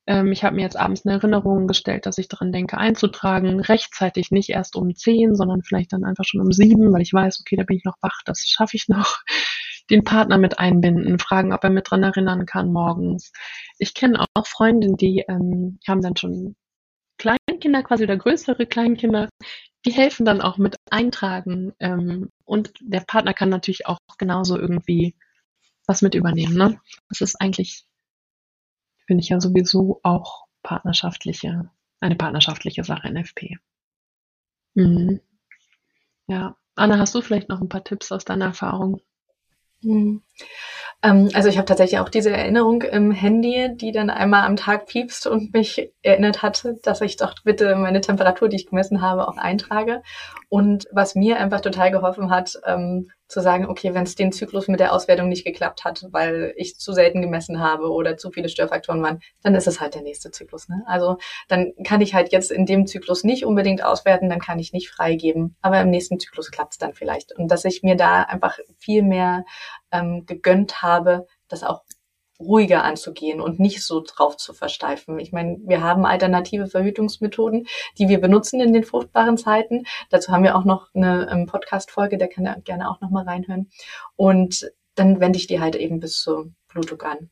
Ähm, 0.07 0.31
ich 0.31 0.43
habe 0.43 0.55
mir 0.55 0.63
jetzt 0.63 0.77
abends 0.77 1.05
eine 1.05 1.15
Erinnerung 1.15 1.67
gestellt, 1.67 2.05
dass 2.05 2.17
ich 2.17 2.27
daran 2.27 2.51
denke, 2.51 2.77
einzutragen, 2.77 3.59
rechtzeitig, 3.59 4.31
nicht 4.31 4.49
erst 4.49 4.75
um 4.75 4.95
zehn, 4.95 5.35
sondern 5.35 5.61
vielleicht 5.63 5.93
dann 5.93 6.05
einfach 6.05 6.23
schon 6.25 6.41
um 6.41 6.51
sieben, 6.51 6.91
weil 6.93 7.01
ich 7.01 7.13
weiß, 7.13 7.39
okay, 7.41 7.55
da 7.55 7.63
bin 7.63 7.77
ich 7.77 7.85
noch 7.85 7.97
wach, 8.01 8.21
das 8.25 8.45
schaffe 8.47 8.77
ich 8.77 8.87
noch. 8.87 9.17
Den 9.89 10.03
Partner 10.03 10.37
mit 10.37 10.59
einbinden, 10.59 11.17
fragen, 11.17 11.53
ob 11.53 11.63
er 11.63 11.69
mit 11.69 11.89
dran 11.89 12.03
erinnern 12.03 12.45
kann 12.45 12.73
morgens. 12.73 13.31
Ich 13.77 13.93
kenne 13.93 14.25
auch 14.33 14.45
Freundinnen, 14.45 14.97
die 14.97 15.23
ähm, 15.29 15.79
haben 15.87 16.01
dann 16.01 16.17
schon 16.17 16.57
Kleinkinder 17.17 17.83
quasi 17.83 18.03
oder 18.03 18.17
größere 18.17 18.65
Kleinkinder, 18.65 19.29
die 19.85 19.91
helfen 19.91 20.25
dann 20.25 20.41
auch 20.41 20.57
mit 20.57 20.75
eintragen. 20.89 21.73
Ähm, 21.79 22.29
und 22.45 22.73
der 22.81 23.01
Partner 23.01 23.33
kann 23.33 23.49
natürlich 23.49 23.85
auch 23.87 23.99
genauso 24.17 24.57
irgendwie 24.57 25.15
was 25.85 26.01
mit 26.01 26.15
übernehmen. 26.15 26.55
Ne? 26.55 26.79
Das 27.09 27.21
ist 27.21 27.39
eigentlich, 27.39 27.85
finde 29.05 29.23
ich 29.23 29.29
ja 29.29 29.39
sowieso 29.39 29.99
auch 30.03 30.45
partnerschaftliche, 30.63 31.71
eine 32.01 32.15
partnerschaftliche 32.15 32.83
Sache 32.83 33.07
NFP. 33.09 33.57
Mhm. 34.75 35.21
Ja. 36.27 36.57
Anna, 36.75 36.99
hast 36.99 37.15
du 37.15 37.21
vielleicht 37.21 37.49
noch 37.49 37.61
ein 37.61 37.69
paar 37.69 37.83
Tipps 37.83 38.11
aus 38.11 38.25
deiner 38.25 38.45
Erfahrung? 38.45 39.01
Mhm. 39.81 40.23
Ähm, 41.03 41.29
also 41.33 41.49
ich 41.49 41.57
habe 41.57 41.65
tatsächlich 41.65 41.99
auch 41.99 42.09
diese 42.09 42.31
Erinnerung 42.31 42.81
im 42.81 43.11
Handy, 43.11 43.69
die 43.75 43.91
dann 43.91 44.09
einmal 44.09 44.45
am 44.45 44.55
Tag 44.55 44.87
piepst 44.87 45.27
und 45.27 45.53
mich 45.53 45.91
erinnert 46.01 46.41
hatte, 46.41 46.77
dass 46.83 47.01
ich 47.01 47.17
doch 47.17 47.35
bitte 47.43 47.75
meine 47.75 48.01
Temperatur, 48.01 48.49
die 48.49 48.55
ich 48.55 48.67
gemessen 48.67 49.01
habe, 49.01 49.27
auch 49.27 49.37
eintrage. 49.37 50.01
Und 50.49 50.85
was 50.91 51.15
mir 51.15 51.37
einfach 51.37 51.61
total 51.61 51.91
geholfen 51.91 52.31
hat, 52.31 52.59
ähm, 52.65 53.09
zu 53.27 53.41
sagen, 53.41 53.65
okay, 53.65 53.93
wenn 53.93 54.03
es 54.03 54.15
den 54.15 54.31
Zyklus 54.31 54.67
mit 54.67 54.79
der 54.79 54.93
Auswertung 54.93 55.27
nicht 55.27 55.45
geklappt 55.45 55.83
hat, 55.83 56.05
weil 56.11 56.53
ich 56.55 56.77
zu 56.77 56.93
selten 56.93 57.21
gemessen 57.21 57.59
habe 57.59 57.91
oder 57.91 58.15
zu 58.15 58.31
viele 58.31 58.47
Störfaktoren 58.47 59.03
waren, 59.03 59.19
dann 59.43 59.53
ist 59.55 59.67
es 59.67 59.81
halt 59.81 59.95
der 59.95 60.01
nächste 60.01 60.31
Zyklus. 60.31 60.69
Ne? 60.69 60.83
Also 60.87 61.17
dann 61.49 61.73
kann 61.83 62.01
ich 62.01 62.13
halt 62.13 62.31
jetzt 62.31 62.51
in 62.51 62.65
dem 62.65 62.87
Zyklus 62.87 63.23
nicht 63.23 63.45
unbedingt 63.45 63.83
auswerten, 63.83 64.29
dann 64.29 64.39
kann 64.39 64.59
ich 64.59 64.71
nicht 64.71 64.89
freigeben, 64.89 65.57
aber 65.61 65.81
im 65.81 65.89
nächsten 65.89 66.19
Zyklus 66.19 66.51
klappt 66.51 66.73
es 66.73 66.77
dann 66.77 66.93
vielleicht. 66.93 67.37
Und 67.37 67.51
dass 67.51 67.65
ich 67.65 67.83
mir 67.83 67.97
da 67.97 68.21
einfach 68.21 68.57
viel 68.77 69.03
mehr 69.03 69.43
ähm, 69.91 70.25
gegönnt 70.25 70.81
habe, 70.81 71.27
das 71.47 71.63
auch 71.63 71.83
ruhiger 72.39 72.83
anzugehen 72.83 73.41
und 73.41 73.59
nicht 73.59 73.83
so 73.83 74.03
drauf 74.05 74.37
zu 74.37 74.53
versteifen. 74.53 75.19
Ich 75.19 75.31
meine, 75.31 75.57
wir 75.65 75.81
haben 75.81 76.05
alternative 76.05 76.67
Verhütungsmethoden, 76.67 77.67
die 77.97 78.09
wir 78.09 78.21
benutzen 78.21 78.61
in 78.61 78.73
den 78.73 78.83
fruchtbaren 78.83 79.37
Zeiten. 79.37 79.85
Dazu 80.09 80.31
haben 80.31 80.43
wir 80.43 80.55
auch 80.55 80.65
noch 80.65 80.93
eine 80.93 81.29
ähm, 81.31 81.45
Podcast-Folge, 81.47 82.17
der 82.17 82.27
kann 82.27 82.45
da 82.45 82.55
gerne 82.55 82.89
auch 82.91 83.01
noch 83.01 83.09
mal 83.09 83.23
reinhören. 83.23 83.69
Und 84.15 84.71
dann 84.95 85.19
wende 85.19 85.37
ich 85.39 85.47
die 85.47 85.59
halt 85.59 85.75
eben 85.75 85.99
bis 85.99 86.21
zur 86.21 86.51
Blutung 86.67 87.01
an. 87.01 87.29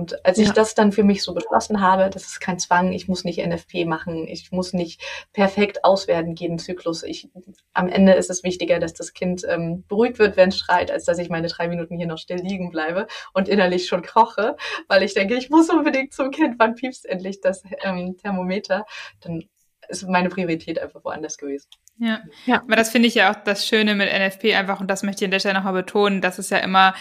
Und 0.00 0.24
als 0.24 0.38
ja. 0.38 0.44
ich 0.44 0.52
das 0.52 0.74
dann 0.74 0.92
für 0.92 1.04
mich 1.04 1.22
so 1.22 1.34
beschlossen 1.34 1.82
habe, 1.82 2.08
das 2.08 2.24
ist 2.24 2.40
kein 2.40 2.58
Zwang, 2.58 2.94
ich 2.94 3.06
muss 3.06 3.22
nicht 3.22 3.38
NFP 3.38 3.84
machen, 3.84 4.26
ich 4.26 4.50
muss 4.50 4.72
nicht 4.72 5.02
perfekt 5.34 5.84
auswerten 5.84 6.34
jeden 6.36 6.58
Zyklus. 6.58 7.02
Ich, 7.02 7.28
am 7.74 7.86
Ende 7.86 8.14
ist 8.14 8.30
es 8.30 8.42
wichtiger, 8.42 8.78
dass 8.78 8.94
das 8.94 9.12
Kind 9.12 9.44
ähm, 9.46 9.84
beruhigt 9.88 10.18
wird, 10.18 10.38
wenn 10.38 10.48
es 10.48 10.58
schreit, 10.58 10.90
als 10.90 11.04
dass 11.04 11.18
ich 11.18 11.28
meine 11.28 11.48
drei 11.48 11.68
Minuten 11.68 11.98
hier 11.98 12.06
noch 12.06 12.16
still 12.16 12.38
liegen 12.38 12.70
bleibe 12.70 13.08
und 13.34 13.46
innerlich 13.46 13.88
schon 13.88 14.02
koche, 14.02 14.56
weil 14.88 15.02
ich 15.02 15.12
denke, 15.12 15.34
ich 15.34 15.50
muss 15.50 15.68
unbedingt 15.68 16.14
zum 16.14 16.30
Kind, 16.30 16.54
wann 16.58 16.76
piepst 16.76 17.04
endlich 17.04 17.42
das 17.42 17.62
ähm, 17.82 18.16
Thermometer? 18.16 18.86
Dann 19.20 19.50
ist 19.90 20.08
meine 20.08 20.30
Priorität 20.30 20.78
einfach 20.78 21.04
woanders 21.04 21.36
gewesen. 21.36 21.68
Ja, 21.98 22.20
ja. 22.46 22.62
aber 22.62 22.76
das 22.76 22.88
finde 22.88 23.08
ich 23.08 23.16
ja 23.16 23.30
auch 23.30 23.44
das 23.44 23.66
Schöne 23.66 23.94
mit 23.94 24.10
NFP 24.10 24.54
einfach, 24.54 24.80
und 24.80 24.90
das 24.90 25.02
möchte 25.02 25.24
ich 25.24 25.26
an 25.26 25.32
der 25.32 25.40
Stelle 25.40 25.56
nochmal 25.56 25.74
betonen, 25.74 26.22
dass 26.22 26.38
es 26.38 26.48
ja 26.48 26.56
immer 26.56 26.94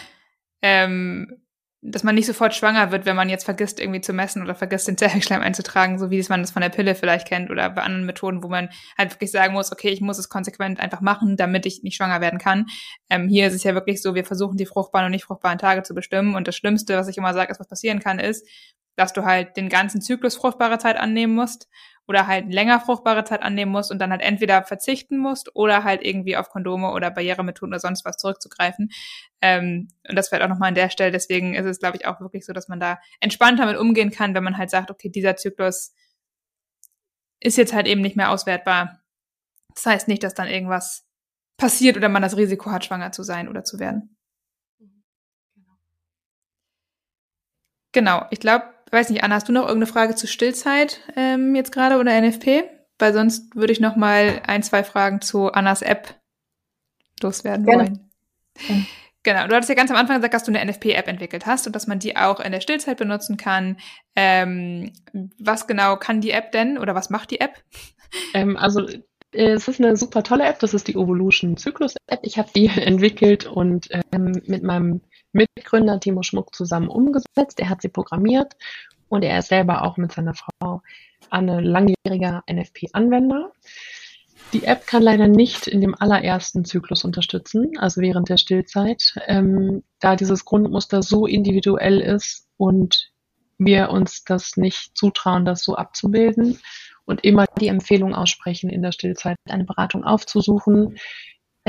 ähm, 0.62 1.42
dass 1.82 2.04
man 2.04 2.16
nicht 2.16 2.26
sofort 2.26 2.54
schwanger 2.54 2.92
wird, 2.92 3.06
wenn 3.06 3.16
man 3.16 3.30
jetzt 3.30 3.46
vergisst, 3.46 3.80
irgendwie 3.80 4.02
zu 4.02 4.12
messen 4.12 4.42
oder 4.42 4.54
vergisst, 4.54 4.88
den 4.88 4.98
Zervixschleim 4.98 5.42
einzutragen, 5.42 5.98
so 5.98 6.10
wie 6.10 6.24
man 6.28 6.42
das 6.42 6.52
von 6.52 6.62
der 6.62 6.70
Pille 6.70 6.94
vielleicht 6.94 7.28
kennt 7.28 7.50
oder 7.50 7.70
bei 7.70 7.82
anderen 7.82 8.06
Methoden, 8.06 8.44
wo 8.44 8.50
man 8.50 8.70
halt 8.98 9.12
wirklich 9.14 9.32
sagen 9.32 9.54
muss, 9.54 9.72
okay, 9.72 9.90
ich 9.90 10.02
muss 10.02 10.18
es 10.18 10.28
konsequent 10.28 10.80
einfach 10.80 11.00
machen, 11.00 11.38
damit 11.38 11.66
ich 11.66 11.82
nicht 11.84 11.96
schwanger 11.96 12.20
werden 12.20 12.40
kann. 12.40 12.66
Ähm, 13.10 13.30
hier 13.30 13.48
ist 13.48 13.54
es 13.54 13.64
ja 13.64 13.74
wirklich 13.74 14.02
so, 14.02 14.14
wir 14.14 14.26
versuchen 14.26 14.58
die 14.58 14.66
fruchtbaren 14.66 15.06
und 15.06 15.12
nicht 15.12 15.24
fruchtbaren 15.24 15.58
Tage 15.58 15.84
zu 15.84 15.94
bestimmen 15.94 16.36
und 16.36 16.48
das 16.48 16.56
Schlimmste, 16.58 16.98
was 16.98 17.08
ich 17.08 17.18
immer 17.18 17.34
sage, 17.34 17.52
ist, 17.52 17.60
was 17.60 17.68
passieren 17.68 18.00
kann, 18.00 18.20
ist, 18.20 18.46
dass 19.00 19.14
du 19.14 19.24
halt 19.24 19.56
den 19.56 19.70
ganzen 19.70 20.02
Zyklus 20.02 20.36
fruchtbare 20.36 20.78
Zeit 20.78 20.98
annehmen 20.98 21.34
musst 21.34 21.70
oder 22.06 22.28
halt 22.28 22.52
länger 22.52 22.82
fruchtbare 22.82 23.24
Zeit 23.24 23.42
annehmen 23.44 23.72
musst 23.72 23.92
und 23.92 24.00
dann 24.00 24.12
halt 24.12 24.22
entweder 24.22 24.64
verzichten 24.64 25.18
musst 25.18 25.56
oder 25.56 25.86
halt 25.86 26.04
irgendwie 26.04 26.36
auf 26.36 26.50
Kondome 26.50 26.92
oder 26.92 27.10
Barrieremethoden 27.10 27.72
oder 27.74 27.80
sonst 27.80 28.04
was 28.04 28.18
zurückzugreifen. 28.18 28.90
Ähm, 29.42 29.88
und 30.08 30.16
das 30.18 30.30
fällt 30.30 30.42
auch 30.42 30.50
nochmal 30.50 30.70
an 30.70 30.76
der 30.76 30.90
Stelle. 30.90 31.12
Deswegen 31.12 31.54
ist 31.56 31.66
es, 31.66 31.80
glaube 31.80 31.96
ich, 31.96 32.08
auch 32.08 32.20
wirklich 32.20 32.46
so, 32.46 32.52
dass 32.52 32.68
man 32.68 32.80
da 32.80 33.00
entspannter 33.22 33.66
mit 33.68 33.78
umgehen 33.78 34.12
kann, 34.12 34.34
wenn 34.34 34.44
man 34.44 34.58
halt 34.58 34.70
sagt, 34.70 34.92
okay, 34.92 35.10
dieser 35.10 35.38
Zyklus 35.38 35.94
ist 37.40 37.58
jetzt 37.58 37.74
halt 37.74 37.88
eben 37.88 38.02
nicht 38.02 38.18
mehr 38.18 38.32
auswertbar. 38.32 39.00
Das 39.74 39.86
heißt 39.86 40.08
nicht, 40.10 40.24
dass 40.24 40.34
dann 40.34 40.50
irgendwas 40.50 41.08
passiert 41.58 41.96
oder 41.96 42.10
man 42.10 42.22
das 42.22 42.36
Risiko 42.36 42.72
hat, 42.72 42.84
schwanger 42.84 43.14
zu 43.14 43.24
sein 43.24 43.48
oder 43.48 43.64
zu 43.64 43.80
werden. 43.80 44.19
Genau, 47.92 48.26
ich 48.30 48.40
glaube, 48.40 48.66
weiß 48.92 49.10
nicht, 49.10 49.24
Anna, 49.24 49.36
hast 49.36 49.48
du 49.48 49.54
noch 49.54 49.68
irgendeine 49.68 49.92
Frage 49.92 50.16
zu 50.16 50.28
Stillzeit 50.28 51.02
ähm, 51.16 51.56
jetzt 51.56 51.72
gerade 51.72 51.98
oder 51.98 52.20
NFP? 52.20 52.64
Weil 52.98 53.14
sonst 53.14 53.56
würde 53.56 53.72
ich 53.72 53.80
noch 53.80 53.96
mal 53.96 54.42
ein, 54.46 54.62
zwei 54.62 54.84
Fragen 54.84 55.22
zu 55.22 55.52
Annas 55.52 55.82
App 55.82 56.16
loswerden 57.22 57.66
Gerne. 57.66 57.84
wollen. 57.84 58.88
Genau, 59.24 59.48
du 59.48 59.56
hattest 59.56 59.70
ja 59.70 59.76
ganz 59.76 59.92
am 59.92 59.98
Anfang 59.98 60.18
gesagt, 60.18 60.34
dass 60.34 60.44
du 60.44 60.54
eine 60.54 60.66
NFP-App 60.66 61.08
entwickelt 61.08 61.46
hast 61.46 61.68
und 61.68 61.76
dass 61.76 61.88
man 61.88 62.00
die 62.00 62.16
auch 62.16 62.40
in 62.40 62.52
der 62.52 62.62
Stillzeit 62.62 62.98
benutzen 62.98 63.38
kann. 63.38 63.78
Ähm, 64.16 64.94
was 65.38 65.68
genau 65.68 65.98
kann 65.98 66.22
die 66.22 66.32
App 66.32 66.52
denn 66.52 66.78
oder 66.78 66.96
was 66.96 67.10
macht 67.10 67.32
die 67.32 67.42
App? 67.42 67.54
Ähm, 68.34 68.56
also 68.56 68.88
äh, 68.88 69.52
es 69.52 69.68
ist 69.68 69.80
eine 69.80 69.98
super 69.98 70.24
tolle 70.24 70.46
App, 70.46 70.60
das 70.60 70.74
ist 70.74 70.88
die 70.88 70.94
Evolution 70.94 71.58
Zyklus 71.58 71.96
App. 72.08 72.22
Ich 72.24 72.38
habe 72.38 72.50
die 72.56 72.68
entwickelt 72.76 73.46
und 73.46 73.90
ähm, 74.12 74.42
mit 74.46 74.64
meinem 74.64 75.02
Mitgründer 75.34 76.00
Timo 76.00 76.24
Schmuck 76.24 76.56
zusammen 76.56 76.88
umgesetzt. 76.88 77.60
Er 77.60 77.70
hat 77.70 77.82
sie 77.82 77.90
programmiert 77.90 78.56
und 79.10 79.24
er 79.24 79.40
ist 79.40 79.50
selber 79.50 79.84
auch 79.84 79.98
mit 79.98 80.12
seiner 80.12 80.34
Frau 80.34 80.82
Anne 81.30 81.62
langjähriger 81.62 82.44
NFP-Anwender. 82.52 83.52
Die 84.54 84.64
App 84.64 84.88
kann 84.88 85.04
leider 85.04 85.28
nicht 85.28 85.68
in 85.68 85.82
dem 85.82 85.94
allerersten 85.94 86.66
Zyklus 86.66 87.04
unterstützen, 87.04 87.78
also 87.78 88.02
während 88.02 88.30
der 88.30 88.38
Stillzeit, 88.38 89.14
ähm, 89.28 89.84
da 90.00 90.16
dieses 90.16 90.44
Grundmuster 90.46 91.04
so 91.04 91.28
individuell 91.28 92.00
ist 92.00 92.48
und 92.58 93.12
wir 93.60 93.90
uns 93.90 94.24
das 94.24 94.58
nicht 94.58 94.98
zutrauen, 94.98 95.46
das 95.46 95.62
so 95.62 95.76
abzubilden 95.76 96.60
und 97.06 97.24
immer 97.24 97.46
die 97.60 97.68
Empfehlung 97.68 98.16
aussprechen, 98.16 98.70
in 98.70 98.82
der 98.82 98.92
Stillzeit 98.92 99.38
eine 99.48 99.66
Beratung 99.66 100.04
aufzusuchen, 100.04 100.98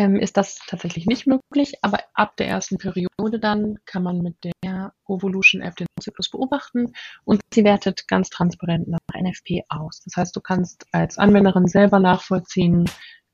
ähm, 0.00 0.16
ist 0.16 0.38
das 0.38 0.58
tatsächlich 0.66 1.04
nicht 1.04 1.26
möglich, 1.26 1.74
aber 1.82 1.98
ab 2.14 2.34
der 2.38 2.48
ersten 2.48 2.78
Periode 2.78 3.38
dann 3.38 3.78
kann 3.84 4.02
man 4.02 4.22
mit 4.22 4.34
der 4.64 4.94
Ovolution 5.04 5.60
App 5.60 5.76
den 5.76 5.86
Zyklus 6.00 6.30
beobachten 6.30 6.94
und 7.24 7.42
sie 7.52 7.64
wertet 7.64 8.08
ganz 8.08 8.30
transparent 8.30 8.88
nach 8.88 8.98
NFP 9.14 9.64
aus. 9.68 10.00
Das 10.06 10.16
heißt, 10.16 10.34
du 10.34 10.40
kannst 10.40 10.86
als 10.92 11.18
Anwenderin 11.18 11.66
selber 11.66 12.00
nachvollziehen, 12.00 12.86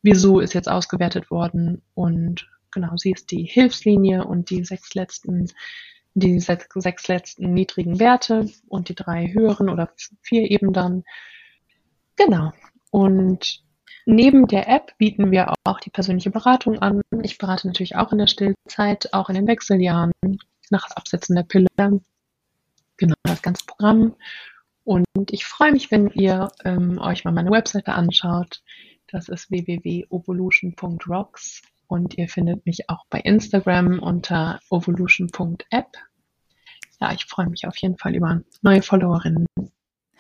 wieso 0.03 0.41
ist 0.41 0.55
jetzt 0.55 0.69
ausgewertet 0.69 1.31
worden 1.31 1.83
und 1.95 2.51
genau, 2.73 2.97
sie 2.97 3.13
ist 3.13 3.31
die 3.31 3.45
Hilfslinie 3.45 4.25
und 4.25 4.51
die 4.51 4.65
sechs 4.65 4.95
letzten 4.95 5.47
die 6.15 6.41
sechs, 6.41 6.67
sechs 6.75 7.07
letzten 7.07 7.53
niedrigen 7.53 8.01
Werte 8.01 8.49
und 8.67 8.89
die 8.89 8.95
drei 8.97 9.29
höheren 9.33 9.69
oder 9.69 9.93
vier 10.23 10.51
eben 10.51 10.73
dann. 10.73 11.05
Genau. 12.17 12.53
Und 12.91 13.66
Neben 14.09 14.47
der 14.47 14.69
App 14.69 14.97
bieten 14.99 15.33
wir 15.33 15.53
auch 15.65 15.81
die 15.81 15.91
persönliche 15.91 16.31
Beratung 16.31 16.79
an. 16.79 17.03
Ich 17.23 17.39
berate 17.39 17.67
natürlich 17.67 17.97
auch 17.97 18.13
in 18.13 18.19
der 18.19 18.29
Stillzeit, 18.29 19.13
auch 19.13 19.29
in 19.29 19.35
den 19.35 19.49
Wechseljahren, 19.49 20.13
nach 20.71 20.89
Absetzen 20.93 21.35
der 21.35 21.43
Pille. 21.43 21.67
Genau, 22.97 23.15
das 23.25 23.43
ganze 23.43 23.67
Programm. 23.67 24.15
Und 24.85 25.33
ich 25.33 25.45
freue 25.45 25.73
mich, 25.73 25.91
wenn 25.91 26.11
ihr 26.11 26.53
ähm, 26.65 26.99
euch 26.99 27.25
mal 27.25 27.33
meine 27.33 27.51
Webseite 27.51 27.95
anschaut. 27.95 28.63
Das 29.09 29.29
ist 29.29 29.51
www.ovolution.rocks 29.51 31.63
und 31.89 32.17
ihr 32.17 32.29
findet 32.29 32.65
mich 32.65 32.89
auch 32.89 33.07
bei 33.11 33.19
Instagram 33.19 33.99
unter 33.99 34.61
ovolution.app. 34.71 35.97
Ja, 37.01 37.13
ich 37.13 37.25
freue 37.25 37.49
mich 37.49 37.67
auf 37.67 37.77
jeden 37.79 37.99
Fall 37.99 38.15
über 38.15 38.41
neue 38.63 38.83
Followerinnen. 38.83 39.47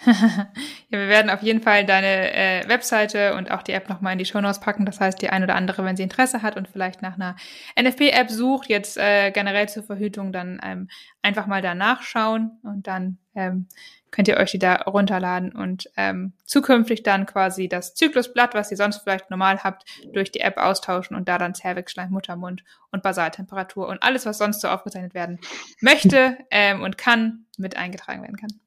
Ja, 0.04 0.48
wir 0.90 1.08
werden 1.08 1.30
auf 1.30 1.42
jeden 1.42 1.62
Fall 1.62 1.84
deine 1.84 2.32
äh, 2.32 2.68
Webseite 2.68 3.34
und 3.34 3.50
auch 3.50 3.62
die 3.62 3.72
App 3.72 3.88
nochmal 3.88 4.12
in 4.12 4.18
die 4.18 4.24
Show 4.24 4.40
Notes 4.40 4.60
packen. 4.60 4.84
Das 4.84 5.00
heißt, 5.00 5.20
die 5.20 5.30
ein 5.30 5.42
oder 5.42 5.54
andere, 5.54 5.84
wenn 5.84 5.96
sie 5.96 6.02
Interesse 6.02 6.42
hat 6.42 6.56
und 6.56 6.68
vielleicht 6.68 7.02
nach 7.02 7.14
einer 7.14 7.36
NFP-App 7.80 8.30
sucht, 8.30 8.68
jetzt 8.68 8.98
äh, 8.98 9.30
generell 9.30 9.68
zur 9.68 9.82
Verhütung, 9.84 10.32
dann 10.32 10.60
ähm, 10.62 10.88
einfach 11.22 11.46
mal 11.46 11.62
da 11.62 11.74
nachschauen 11.74 12.58
und 12.62 12.86
dann 12.86 13.18
ähm, 13.34 13.68
könnt 14.10 14.28
ihr 14.28 14.36
euch 14.36 14.52
die 14.52 14.58
da 14.58 14.76
runterladen 14.76 15.52
und 15.52 15.90
ähm, 15.96 16.32
zukünftig 16.44 17.02
dann 17.02 17.26
quasi 17.26 17.68
das 17.68 17.94
Zyklusblatt, 17.94 18.54
was 18.54 18.70
ihr 18.70 18.76
sonst 18.76 18.98
vielleicht 18.98 19.30
normal 19.30 19.62
habt, 19.62 19.84
durch 20.12 20.30
die 20.30 20.40
App 20.40 20.58
austauschen 20.58 21.16
und 21.16 21.28
da 21.28 21.38
dann 21.38 21.54
Zervixschleim, 21.54 22.10
Muttermund 22.10 22.64
und 22.92 23.02
Basaltemperatur 23.02 23.88
und 23.88 24.02
alles, 24.02 24.24
was 24.24 24.38
sonst 24.38 24.60
so 24.60 24.68
aufgezeichnet 24.68 25.14
werden 25.14 25.38
möchte 25.80 26.38
ähm, 26.50 26.82
und 26.82 26.96
kann, 26.96 27.46
mit 27.58 27.76
eingetragen 27.76 28.22
werden 28.22 28.36
kann. 28.36 28.60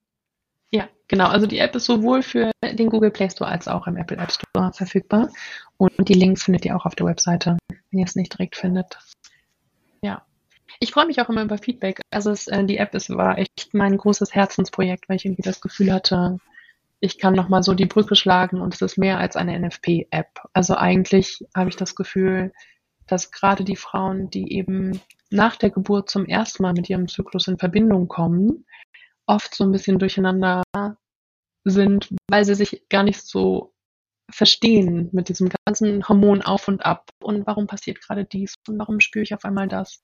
Ja, 0.71 0.87
genau. 1.07 1.27
Also 1.27 1.47
die 1.47 1.59
App 1.59 1.75
ist 1.75 1.85
sowohl 1.85 2.21
für 2.21 2.51
den 2.63 2.89
Google 2.89 3.11
Play 3.11 3.29
Store 3.29 3.49
als 3.49 3.67
auch 3.67 3.87
im 3.87 3.97
Apple 3.97 4.17
App 4.17 4.31
Store 4.31 4.71
verfügbar. 4.73 5.29
Und 5.77 6.07
die 6.07 6.13
Links 6.13 6.43
findet 6.43 6.65
ihr 6.65 6.75
auch 6.75 6.85
auf 6.85 6.95
der 6.95 7.07
Webseite, 7.07 7.57
wenn 7.69 7.99
ihr 7.99 8.05
es 8.05 8.15
nicht 8.15 8.33
direkt 8.33 8.55
findet. 8.55 8.99
Ja. 10.01 10.23
Ich 10.79 10.91
freue 10.91 11.07
mich 11.07 11.19
auch 11.19 11.29
immer 11.29 11.41
über 11.41 11.57
Feedback. 11.57 11.99
Also 12.11 12.31
es, 12.31 12.47
äh, 12.47 12.63
die 12.63 12.77
App 12.77 12.93
ist, 12.93 13.09
war 13.09 13.37
echt 13.37 13.73
mein 13.73 13.97
großes 13.97 14.33
Herzensprojekt, 14.33 15.09
weil 15.09 15.17
ich 15.17 15.25
irgendwie 15.25 15.41
das 15.41 15.59
Gefühl 15.59 15.91
hatte, 15.91 16.37
ich 17.01 17.17
kann 17.17 17.33
nochmal 17.33 17.63
so 17.63 17.73
die 17.73 17.85
Brücke 17.85 18.15
schlagen 18.15 18.61
und 18.61 18.73
es 18.73 18.81
ist 18.81 18.97
mehr 18.97 19.19
als 19.19 19.35
eine 19.35 19.57
NFP-App. 19.57 20.41
Also 20.53 20.75
eigentlich 20.75 21.45
habe 21.55 21.69
ich 21.69 21.75
das 21.75 21.95
Gefühl, 21.95 22.53
dass 23.07 23.31
gerade 23.31 23.63
die 23.63 23.75
Frauen, 23.75 24.29
die 24.29 24.53
eben 24.53 25.01
nach 25.29 25.55
der 25.55 25.69
Geburt 25.69 26.09
zum 26.09 26.25
ersten 26.25 26.63
Mal 26.63 26.73
mit 26.73 26.89
ihrem 26.89 27.07
Zyklus 27.07 27.47
in 27.47 27.57
Verbindung 27.57 28.07
kommen, 28.07 28.65
oft 29.29 29.53
so 29.53 29.63
ein 29.63 29.71
bisschen 29.71 29.99
durcheinander 29.99 30.63
sind, 31.63 32.09
weil 32.29 32.45
sie 32.45 32.55
sich 32.55 32.83
gar 32.89 33.03
nicht 33.03 33.21
so 33.21 33.73
verstehen 34.31 35.09
mit 35.11 35.29
diesem 35.29 35.49
ganzen 35.65 36.07
Hormon 36.07 36.41
auf 36.41 36.67
und 36.67 36.85
ab 36.85 37.09
und 37.21 37.47
warum 37.47 37.67
passiert 37.67 38.01
gerade 38.01 38.25
dies 38.25 38.55
und 38.67 38.77
warum 38.77 38.99
spüre 38.99 39.23
ich 39.23 39.33
auf 39.33 39.43
einmal 39.45 39.67
das. 39.67 40.03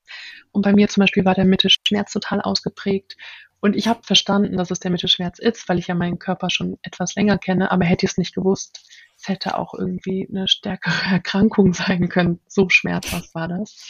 Und 0.52 0.64
bei 0.64 0.74
mir 0.74 0.88
zum 0.88 1.02
Beispiel 1.02 1.26
war 1.26 1.36
der 1.36 1.46
Mittelschmerz 1.46 2.12
total 2.12 2.42
ausgeprägt 2.42 3.18
und 3.62 3.76
ich 3.76 3.88
habe 3.88 4.04
verstanden, 4.04 4.58
dass 4.58 4.72
es 4.72 4.80
der 4.80 4.92
Mittelschmerz 4.92 5.40
ist, 5.40 5.68
weil 5.70 5.80
ich 5.80 5.88
ja 5.88 5.96
meinen 5.96 6.20
Körper 6.20 6.50
schon 6.50 6.78
etwas 6.84 7.16
länger 7.16 7.38
kenne, 7.38 7.72
aber 7.72 7.86
hätte 7.86 8.06
ich 8.06 8.12
es 8.12 8.18
nicht 8.18 8.36
gewusst, 8.36 8.88
es 9.18 9.28
hätte 9.28 9.58
auch 9.58 9.74
irgendwie 9.74 10.28
eine 10.30 10.48
stärkere 10.48 10.94
Erkrankung 11.14 11.74
sein 11.74 12.10
können. 12.10 12.40
So 12.48 12.70
schmerzhaft 12.70 13.34
war 13.34 13.48
das. 13.48 13.90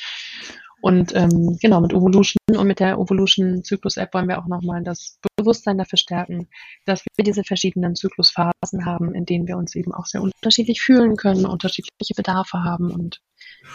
Und 0.85 1.15
ähm, 1.15 1.57
genau, 1.59 1.81
mit 1.81 1.93
Evolution 1.93 2.37
und 2.55 2.67
mit 2.67 2.79
der 2.79 2.93
Evolution 2.93 3.63
Zyklus 3.63 3.97
App 3.97 4.13
wollen 4.13 4.27
wir 4.27 4.37
auch 4.37 4.45
nochmal 4.45 4.83
das 4.83 5.17
Bewusstsein 5.35 5.79
dafür 5.79 5.97
stärken, 5.97 6.47
dass 6.85 7.03
wir 7.17 7.23
diese 7.23 7.43
verschiedenen 7.43 7.95
Zyklusphasen 7.95 8.85
haben, 8.85 9.15
in 9.15 9.25
denen 9.25 9.47
wir 9.47 9.57
uns 9.57 9.73
eben 9.73 9.95
auch 9.95 10.05
sehr 10.05 10.21
unterschiedlich 10.21 10.83
fühlen 10.83 11.15
können, 11.15 11.47
unterschiedliche 11.47 12.13
Bedarfe 12.15 12.63
haben 12.63 12.91
und 12.91 13.19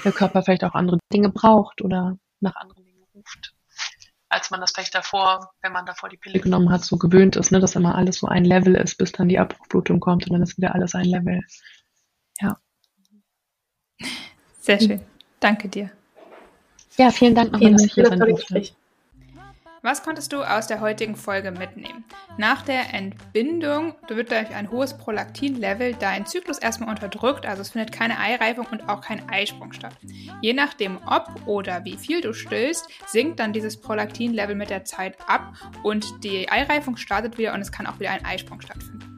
der 0.04 0.12
Körper 0.12 0.44
vielleicht 0.44 0.62
auch 0.62 0.74
andere 0.74 1.00
Dinge 1.12 1.30
braucht 1.30 1.82
oder 1.82 2.16
nach 2.38 2.54
anderen 2.54 2.84
Dingen 2.84 3.02
ruft 3.12 3.54
als 4.28 4.52
man 4.52 4.60
das 4.60 4.70
vielleicht 4.70 4.94
davor, 4.94 5.50
wenn 5.62 5.72
man 5.72 5.86
davor 5.86 6.08
die 6.08 6.16
Pille 6.16 6.38
genommen 6.38 6.70
hat, 6.70 6.84
so 6.84 6.96
gewöhnt 6.96 7.34
ist, 7.34 7.50
ne, 7.50 7.58
dass 7.58 7.74
immer 7.74 7.96
alles 7.96 8.18
so 8.18 8.28
ein 8.28 8.44
Level 8.44 8.76
ist, 8.76 8.96
bis 8.96 9.10
dann 9.10 9.28
die 9.28 9.40
Abbruchblutung 9.40 9.98
kommt 9.98 10.26
und 10.26 10.34
dann 10.34 10.42
ist 10.42 10.56
wieder 10.56 10.72
alles 10.76 10.94
ein 10.94 11.06
Level. 11.06 11.40
Ja. 12.40 12.56
Sehr 14.60 14.78
schön. 14.78 15.00
Danke 15.40 15.68
dir. 15.68 15.90
Ja, 16.96 17.10
vielen 17.10 17.34
Dank 17.34 17.52
nochmal, 17.52 17.72
dass 17.72 17.84
ich 17.84 17.94
hier 17.94 18.06
sein 18.06 18.18
durfte. 18.18 18.62
Was 19.82 20.02
konntest 20.02 20.34
du 20.34 20.42
aus 20.42 20.66
der 20.66 20.82
heutigen 20.82 21.16
Folge 21.16 21.52
mitnehmen? 21.52 22.04
Nach 22.36 22.60
der 22.60 22.92
Entbindung 22.92 23.94
wird 24.08 24.30
durch 24.30 24.50
ein 24.50 24.70
hohes 24.70 24.98
Prolaktin-Level 24.98 25.94
dein 25.94 26.26
Zyklus 26.26 26.58
erstmal 26.58 26.90
unterdrückt, 26.90 27.46
also 27.46 27.62
es 27.62 27.70
findet 27.70 27.90
keine 27.90 28.18
Eireifung 28.18 28.66
und 28.70 28.90
auch 28.90 29.00
kein 29.00 29.26
Eisprung 29.30 29.72
statt. 29.72 29.96
Je 30.42 30.52
nachdem, 30.52 30.98
ob 31.06 31.30
oder 31.46 31.82
wie 31.86 31.96
viel 31.96 32.20
du 32.20 32.34
stillst, 32.34 32.88
sinkt 33.06 33.40
dann 33.40 33.54
dieses 33.54 33.80
Prolaktin-Level 33.80 34.54
mit 34.54 34.68
der 34.68 34.84
Zeit 34.84 35.16
ab 35.26 35.54
und 35.82 36.24
die 36.24 36.50
Eireifung 36.50 36.98
startet 36.98 37.38
wieder 37.38 37.54
und 37.54 37.62
es 37.62 37.72
kann 37.72 37.86
auch 37.86 37.98
wieder 37.98 38.10
ein 38.10 38.24
Eisprung 38.26 38.60
stattfinden. 38.60 39.09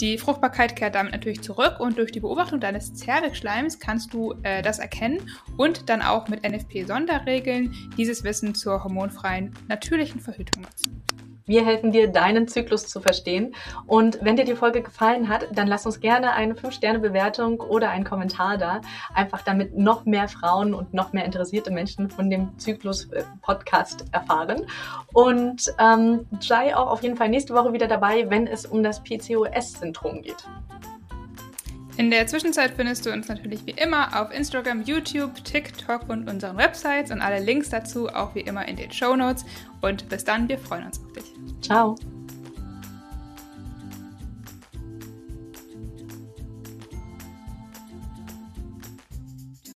Die 0.00 0.16
Fruchtbarkeit 0.16 0.76
kehrt 0.76 0.94
damit 0.94 1.12
natürlich 1.12 1.42
zurück 1.42 1.80
und 1.80 1.98
durch 1.98 2.12
die 2.12 2.20
Beobachtung 2.20 2.60
deines 2.60 2.94
Zervixschleims 2.94 3.80
kannst 3.80 4.14
du 4.14 4.32
äh, 4.44 4.62
das 4.62 4.78
erkennen 4.78 5.28
und 5.56 5.88
dann 5.88 6.02
auch 6.02 6.28
mit 6.28 6.48
NFP-Sonderregeln 6.48 7.74
dieses 7.96 8.22
Wissen 8.22 8.54
zur 8.54 8.84
hormonfreien 8.84 9.52
natürlichen 9.66 10.20
Verhütung 10.20 10.62
nutzen. 10.62 11.02
Wir 11.48 11.64
helfen 11.64 11.92
dir, 11.92 12.08
deinen 12.08 12.46
Zyklus 12.46 12.86
zu 12.86 13.00
verstehen. 13.00 13.54
Und 13.86 14.18
wenn 14.22 14.36
dir 14.36 14.44
die 14.44 14.54
Folge 14.54 14.82
gefallen 14.82 15.28
hat, 15.28 15.48
dann 15.50 15.66
lass 15.66 15.86
uns 15.86 15.98
gerne 15.98 16.32
eine 16.32 16.54
5-Sterne-Bewertung 16.54 17.60
oder 17.60 17.90
einen 17.90 18.04
Kommentar 18.04 18.58
da. 18.58 18.82
Einfach 19.14 19.40
damit 19.42 19.76
noch 19.76 20.04
mehr 20.04 20.28
Frauen 20.28 20.74
und 20.74 20.92
noch 20.92 21.14
mehr 21.14 21.24
interessierte 21.24 21.70
Menschen 21.70 22.10
von 22.10 22.28
dem 22.28 22.56
Zyklus-Podcast 22.58 24.04
erfahren. 24.12 24.66
Und 25.14 25.72
ähm, 25.78 26.26
sei 26.38 26.76
auch 26.76 26.90
auf 26.90 27.02
jeden 27.02 27.16
Fall 27.16 27.30
nächste 27.30 27.54
Woche 27.54 27.72
wieder 27.72 27.88
dabei, 27.88 28.28
wenn 28.28 28.46
es 28.46 28.66
um 28.66 28.82
das 28.82 29.02
PCOS-Syndrom 29.02 30.20
geht. 30.20 30.46
In 31.98 32.12
der 32.12 32.28
Zwischenzeit 32.28 32.74
findest 32.76 33.06
du 33.06 33.12
uns 33.12 33.26
natürlich 33.26 33.66
wie 33.66 33.72
immer 33.72 34.22
auf 34.22 34.32
Instagram, 34.32 34.82
YouTube, 34.82 35.42
TikTok 35.42 36.08
und 36.08 36.30
unseren 36.30 36.56
Websites 36.56 37.10
und 37.10 37.20
alle 37.20 37.40
Links 37.40 37.70
dazu 37.70 38.08
auch 38.08 38.36
wie 38.36 38.40
immer 38.42 38.68
in 38.68 38.76
den 38.76 38.92
Show 38.92 39.16
Notes. 39.16 39.44
Und 39.80 40.08
bis 40.08 40.22
dann, 40.22 40.48
wir 40.48 40.58
freuen 40.58 40.84
uns 40.84 41.00
auf 41.04 41.12
dich. 41.12 41.37
Ciao. 41.60 41.96